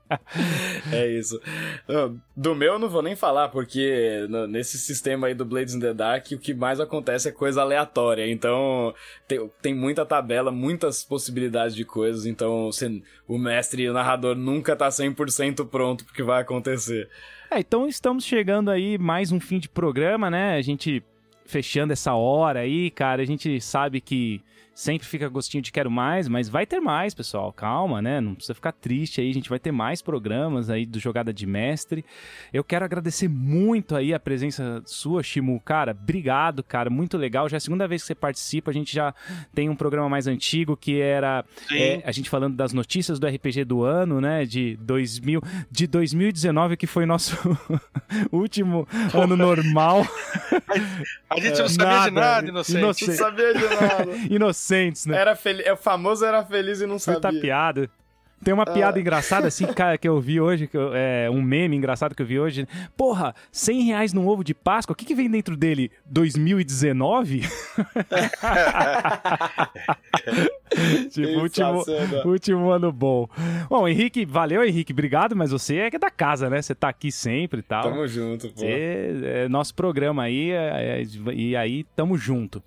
É 0.93 1.07
isso. 1.07 1.41
Não, 1.87 2.19
Do 2.37 2.55
meu 2.55 2.75
eu 2.75 2.79
não 2.79 2.89
vou 2.89 3.03
nem 3.03 3.15
falar, 3.17 3.49
porque 3.49 4.27
nesse 4.49 4.79
sistema 4.79 5.27
aí 5.27 5.35
do 5.35 5.45
Blades 5.45 5.75
in 5.75 5.81
the 5.81 5.93
Dark, 5.95 6.27
o 6.33 6.39
que 6.39 6.55
mais 6.55 6.81
acontece 6.81 7.29
é 7.29 7.33
coisa 7.33 7.61
aleatória. 7.63 8.31
Então, 8.31 8.95
tem, 9.27 9.51
tem 9.61 9.75
muita 9.75 10.05
tabela, 10.07 10.51
muitas 10.51 11.05
possibilidades 11.05 11.75
de 11.75 11.85
coisas. 11.85 12.27
Então, 12.27 12.67
você- 12.67 13.03
o 13.27 13.39
mestre 13.39 13.83
e 13.83 13.91
o 13.91 13.93
narrador 13.93 14.35
nunca 14.37 14.75
tá 14.77 14.91
100% 14.91 15.67
pronto 15.67 16.05
pro 16.05 16.15
que 16.15 16.23
vai 16.23 16.41
acontecer. 16.43 17.09
É, 17.51 17.59
então 17.61 17.87
estamos 17.87 18.25
chegando 18.25 18.71
aí 18.71 18.99
mais 18.99 19.33
um 19.33 19.41
fim 19.41 19.59
de 19.59 19.69
programa, 19.69 20.31
né? 20.31 20.57
A 20.57 20.63
gente 20.63 21.03
fechando 21.47 21.93
essa 21.95 22.13
hora 22.15 22.61
aí, 22.61 22.91
cara, 22.91 23.23
a 23.23 23.25
gente 23.25 23.59
sabe 23.61 24.01
que 24.03 24.43
sempre 24.79 25.09
fica 25.09 25.29
gostinho 25.29 25.61
de 25.61 25.73
quero 25.73 25.91
mais, 25.91 26.29
mas 26.29 26.49
vai 26.49 26.65
ter 26.65 26.79
mais, 26.79 27.13
pessoal. 27.13 27.53
Calma, 27.53 28.01
né? 28.01 28.21
Não 28.21 28.37
precisa 28.37 28.55
ficar 28.55 28.71
triste 28.71 29.21
aí, 29.21 29.29
a 29.29 29.35
gente 29.35 29.49
vai 29.51 29.59
ter 29.59 29.73
mais 29.73 30.01
programas 30.01 30.71
aí 30.71 30.87
do 30.87 31.01
Jogada 31.01 31.33
de 31.33 31.45
Mestre. 31.47 32.05
Eu 32.53 32.63
quero 32.63 32.85
agradecer 32.85 33.27
muito 33.27 33.97
aí 33.97 34.15
a 34.15 34.21
presença 34.21 34.81
sua, 34.87 35.21
Shimu. 35.21 35.61
Cara, 35.65 35.91
obrigado, 35.91 36.63
cara, 36.63 36.89
muito 36.89 37.19
legal. 37.19 37.49
Já 37.49 37.57
é 37.57 37.59
a 37.59 37.61
segunda 37.61 37.89
vez 37.89 38.03
que 38.03 38.07
você 38.07 38.15
participa, 38.15 38.71
a 38.71 38.75
gente 38.75 38.95
já 38.95 39.13
tem 39.53 39.69
um 39.69 39.75
programa 39.75 40.09
mais 40.09 40.29
antigo 40.29 40.77
que 40.77 41.01
era 41.01 41.45
é, 41.73 42.01
a 42.05 42.13
gente 42.13 42.31
falando 42.31 42.55
das 42.55 42.73
notícias 42.73 43.19
do 43.19 43.27
RPG 43.27 43.65
do 43.65 43.83
ano, 43.83 44.21
né? 44.21 44.45
De 44.45 44.77
2000, 44.77 45.43
de 45.69 45.89
2019, 45.89 46.77
que 46.77 46.87
foi 46.87 47.05
nosso 47.05 47.37
último 48.31 48.87
ano 49.13 49.37
normal. 49.37 50.07
A 51.31 51.39
gente 51.39 51.59
não 51.59 51.69
sabia 51.69 52.05
de 52.05 52.11
nada, 52.11 52.11
nada, 52.11 52.49
inocente. 52.49 52.79
inocente. 52.79 53.09
Não 53.09 53.17
sabia 53.17 53.53
de 53.53 53.65
nada. 53.65 54.07
Inocentes, 54.69 55.07
né? 55.07 55.17
Era 55.19 55.35
fel... 55.35 55.61
É 55.65 55.73
o 55.73 55.77
famoso 55.77 56.25
era 56.25 56.45
feliz 56.45 56.81
e 56.81 56.87
não 56.87 56.97
Muita 56.97 57.21
sabia. 57.21 57.41
Tem 58.45 58.55
uma 58.55 58.65
piada 58.65 59.01
engraçada, 59.01 59.49
assim, 59.49 59.67
cara, 59.75 59.99
que 59.99 60.09
eu 60.09 60.21
vi 60.21 60.41
hoje, 60.41 60.69
que 60.69 60.77
eu- 60.77 60.95
é, 60.95 61.29
um 61.29 61.43
meme 61.43 61.77
engraçado 61.77 62.15
que 62.15 62.23
eu 62.23 62.27
vi 62.27 62.39
hoje. 62.39 62.69
Porra, 62.97 63.35
100 63.51 63.83
reais 63.83 64.13
num 64.13 64.29
ovo 64.29 64.45
de 64.45 64.55
Páscoa, 64.55 64.93
o 64.93 64.97
que, 64.97 65.05
que 65.05 65.13
vem 65.15 65.29
dentro 65.29 65.57
dele? 65.57 65.91
2019? 66.07 67.41
tipo, 71.11 71.41
último, 71.41 71.85
último 72.25 72.71
ano 72.71 72.93
bom. 72.93 73.29
Bom, 73.69 73.89
Henrique, 73.89 74.25
valeu, 74.25 74.65
Henrique, 74.65 74.93
obrigado, 74.93 75.35
mas 75.35 75.51
você 75.51 75.77
é 75.77 75.91
da 75.99 76.11
casa, 76.11 76.49
né? 76.49 76.63
Você 76.63 76.77
tá 76.77 76.89
aqui 76.89 77.11
sempre 77.11 77.59
e 77.61 77.63
tal. 77.63 77.83
Tamo 77.91 78.07
junto, 78.07 78.49
pô. 78.51 78.61
Você 78.61 79.21
é 79.25 79.49
nosso 79.49 79.75
programa 79.75 80.23
aí, 80.23 80.53
é- 80.53 81.03
é- 81.03 81.35
e 81.35 81.57
aí 81.57 81.83
tamo 81.97 82.17
junto. 82.17 82.63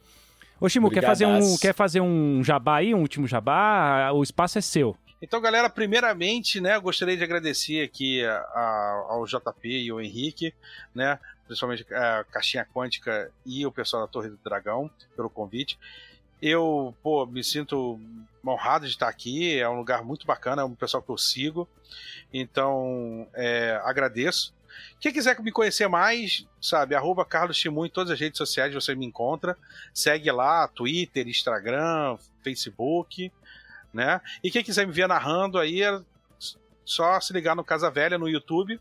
Ô, 0.62 0.70
Shimu, 0.70 0.92
quer 0.92 1.04
fazer, 1.04 1.26
um, 1.26 1.58
quer 1.58 1.74
fazer 1.74 2.02
um 2.02 2.44
jabá 2.44 2.78
aí, 2.78 2.94
um 2.94 3.00
último 3.02 3.28
jabá? 3.28 4.12
O 4.14 4.22
espaço 4.22 4.60
é 4.60 4.62
seu. 4.62 4.96
Então, 5.20 5.42
galera, 5.42 5.70
primeiramente, 5.70 6.62
né, 6.62 6.80
gostaria 6.80 7.18
de 7.18 7.24
agradecer 7.24 7.84
aqui 7.84 8.24
a- 8.24 8.32
a- 8.38 9.06
ao 9.10 9.26
JP 9.26 9.68
e 9.86 9.90
ao 9.90 10.00
Henrique, 10.00 10.54
né, 10.96 11.20
principalmente 11.48 11.86
a 11.94 12.24
Caixinha 12.32 12.66
Quântica 12.74 13.32
e 13.46 13.66
o 13.66 13.72
pessoal 13.72 14.04
da 14.04 14.08
Torre 14.08 14.30
do 14.30 14.38
Dragão 14.44 14.90
pelo 15.16 15.30
convite. 15.30 15.78
Eu, 16.42 16.96
pô, 17.04 17.26
me 17.26 17.44
sinto 17.44 18.00
honrado 18.46 18.86
de 18.86 18.92
estar 18.92 19.08
aqui, 19.08 19.60
é 19.60 19.68
um 19.70 19.78
lugar 19.78 20.04
muito 20.04 20.26
bacana, 20.26 20.62
é 20.64 20.66
um 20.66 20.74
pessoal 20.74 21.04
que 21.04 21.10
eu 21.12 21.18
sigo, 21.18 21.68
então 22.34 23.28
é, 23.34 23.80
agradeço. 23.84 24.54
Quem 25.00 25.12
quiser 25.12 25.40
me 25.42 25.52
conhecer 25.52 25.88
mais, 25.88 26.46
sabe, 26.62 26.96
arroba 26.96 27.26
Carlos 27.26 27.58
Chimu 27.58 27.86
em 27.86 27.90
todas 27.90 28.12
as 28.12 28.20
redes 28.20 28.38
sociais 28.38 28.74
você 28.74 28.96
me 28.96 29.06
encontra. 29.06 29.58
Segue 29.94 30.32
lá, 30.32 30.68
Twitter, 30.68 31.28
Instagram, 31.28 32.18
Facebook, 32.44 33.32
né? 33.94 34.22
E 34.44 34.52
quem 34.52 34.64
quiser 34.64 34.86
me 34.86 34.94
ver 34.94 35.08
narrando 35.08 35.60
aí, 35.60 35.82
é 35.82 36.02
só 36.86 37.20
se 37.20 37.34
ligar 37.34 37.56
no 37.56 37.64
Casa 37.64 37.90
Velha 37.90 38.18
no 38.18 38.30
YouTube, 38.30 38.80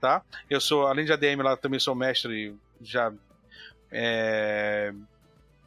tá? 0.00 0.22
Eu 0.48 0.60
sou, 0.60 0.86
além 0.86 1.04
de 1.04 1.12
ADM 1.12 1.42
lá, 1.42 1.56
também 1.56 1.80
sou 1.80 1.94
mestre 1.94 2.56
já 2.80 3.12
é, 3.90 4.92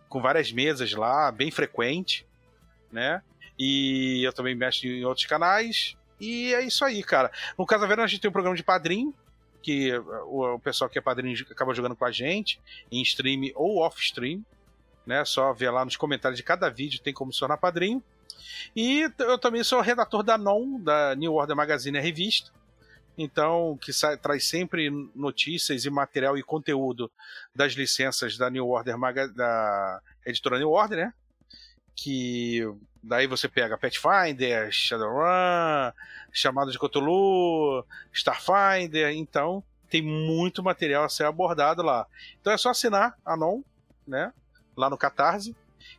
com 0.07 0.21
várias 0.21 0.51
mesas 0.51 0.91
lá, 0.93 1.31
bem 1.31 1.51
frequente, 1.51 2.25
né? 2.91 3.21
E 3.57 4.23
eu 4.23 4.33
também 4.33 4.55
mexo 4.55 4.87
em 4.87 5.03
outros 5.03 5.25
canais. 5.25 5.95
E 6.19 6.53
é 6.53 6.61
isso 6.61 6.83
aí, 6.83 7.03
cara. 7.03 7.31
No 7.57 7.65
Casa 7.65 7.87
Velha 7.87 8.03
a 8.03 8.07
gente 8.07 8.21
tem 8.21 8.29
um 8.29 8.33
programa 8.33 8.55
de 8.55 8.63
padrinho, 8.63 9.13
que 9.61 9.95
o, 9.97 10.55
o 10.55 10.59
pessoal 10.59 10.89
que 10.89 10.97
é 10.97 11.01
padrinho 11.01 11.45
acaba 11.51 11.73
jogando 11.73 11.95
com 11.95 12.05
a 12.05 12.11
gente, 12.11 12.59
em 12.91 13.01
stream 13.01 13.51
ou 13.55 13.79
off-stream, 13.79 14.43
né? 15.05 15.23
Só 15.25 15.51
ver 15.53 15.71
lá 15.71 15.83
nos 15.83 15.97
comentários 15.97 16.37
de 16.37 16.43
cada 16.43 16.69
vídeo, 16.69 17.01
tem 17.01 17.13
como 17.13 17.33
se 17.33 17.39
tornar 17.39 17.57
padrinho. 17.57 18.03
E 18.75 19.09
eu 19.19 19.37
também 19.37 19.63
sou 19.63 19.81
redator 19.81 20.23
da 20.23 20.37
NON, 20.37 20.79
da 20.79 21.15
New 21.15 21.33
Order 21.33 21.55
Magazine 21.55 21.97
a 21.97 22.01
revista. 22.01 22.51
Então, 23.17 23.77
que 23.81 23.91
sai- 23.91 24.15
traz 24.17 24.45
sempre 24.45 24.89
notícias 25.13 25.83
e 25.83 25.89
material 25.89 26.37
e 26.37 26.43
conteúdo 26.43 27.11
das 27.53 27.73
licenças 27.73 28.37
da 28.37 28.49
New 28.49 28.67
Order 28.69 28.97
Maga 28.97 29.27
da 29.27 30.01
editora 30.25 30.57
New 30.57 30.69
Order, 30.69 30.97
né? 31.07 31.13
Que 31.95 32.61
daí 33.03 33.27
você 33.27 33.49
pega 33.49 33.77
Pathfinder, 33.77 34.71
Shadowrun, 34.71 35.91
Chamado 36.31 36.71
de 36.71 36.77
Cthulhu, 36.79 37.83
Starfinder, 38.13 39.11
então 39.11 39.63
tem 39.89 40.01
muito 40.01 40.61
material 40.63 41.03
a 41.03 41.09
ser 41.09 41.25
abordado 41.25 41.81
lá. 41.81 42.05
Então 42.39 42.53
é 42.53 42.57
só 42.57 42.69
assinar 42.69 43.15
a 43.25 43.35
NON, 43.35 43.61
né? 44.07 44.31
Lá 44.77 44.89
no 44.89 44.97
Catarse 44.97 45.55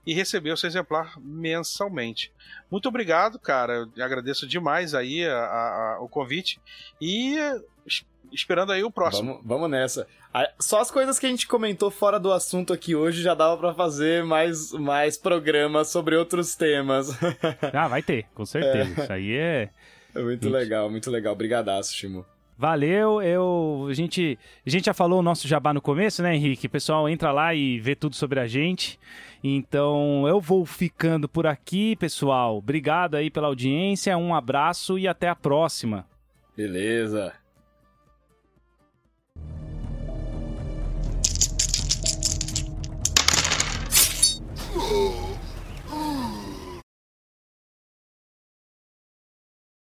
e 0.06 0.14
receber 0.14 0.52
o 0.52 0.56
seu 0.56 0.68
exemplar 0.68 1.14
mensalmente. 1.18 2.32
Muito 2.70 2.88
obrigado, 2.88 3.38
cara. 3.38 3.88
Eu 3.96 4.04
agradeço 4.04 4.46
demais 4.46 4.94
aí 4.94 5.26
a- 5.26 5.34
a- 5.36 5.94
a- 5.96 6.00
o 6.00 6.08
convite 6.08 6.60
e 7.00 7.36
es- 7.84 8.04
esperando 8.32 8.70
aí 8.72 8.84
o 8.84 8.90
próximo. 8.90 9.32
Vamos, 9.34 9.46
vamos 9.46 9.70
nessa. 9.70 10.06
Só 10.60 10.80
as 10.80 10.90
coisas 10.92 11.18
que 11.18 11.26
a 11.26 11.28
gente 11.28 11.48
comentou 11.48 11.90
fora 11.90 12.20
do 12.20 12.30
assunto 12.32 12.72
aqui 12.72 12.94
hoje 12.94 13.20
já 13.20 13.34
dava 13.34 13.56
pra 13.58 13.74
fazer 13.74 14.24
mais, 14.24 14.70
mais 14.70 15.18
programas 15.18 15.88
sobre 15.88 16.14
outros 16.16 16.54
temas. 16.54 17.08
Ah, 17.74 17.88
vai 17.88 18.00
ter, 18.02 18.26
com 18.32 18.46
certeza. 18.46 19.02
Isso 19.02 19.12
aí 19.12 19.36
é. 19.36 19.70
Muito 20.14 20.46
Isso. 20.46 20.50
legal, 20.50 20.90
muito 20.90 21.10
legal. 21.10 21.34
Brigadaço, 21.34 21.94
Shimo. 21.94 22.24
Valeu, 22.60 23.22
eu, 23.22 23.86
a, 23.88 23.94
gente, 23.94 24.38
a 24.66 24.68
gente 24.68 24.84
já 24.84 24.92
falou 24.92 25.20
o 25.20 25.22
nosso 25.22 25.48
jabá 25.48 25.72
no 25.72 25.80
começo, 25.80 26.22
né, 26.22 26.34
Henrique? 26.34 26.66
O 26.66 26.70
pessoal 26.70 27.08
entra 27.08 27.32
lá 27.32 27.54
e 27.54 27.80
vê 27.80 27.96
tudo 27.96 28.14
sobre 28.14 28.38
a 28.38 28.46
gente. 28.46 28.98
Então 29.42 30.28
eu 30.28 30.38
vou 30.38 30.66
ficando 30.66 31.26
por 31.26 31.46
aqui, 31.46 31.96
pessoal. 31.96 32.58
Obrigado 32.58 33.14
aí 33.14 33.30
pela 33.30 33.46
audiência, 33.46 34.14
um 34.18 34.34
abraço 34.34 34.98
e 34.98 35.08
até 35.08 35.28
a 35.28 35.34
próxima. 35.34 36.06
Beleza. 36.54 37.32
Oh! 44.76 45.24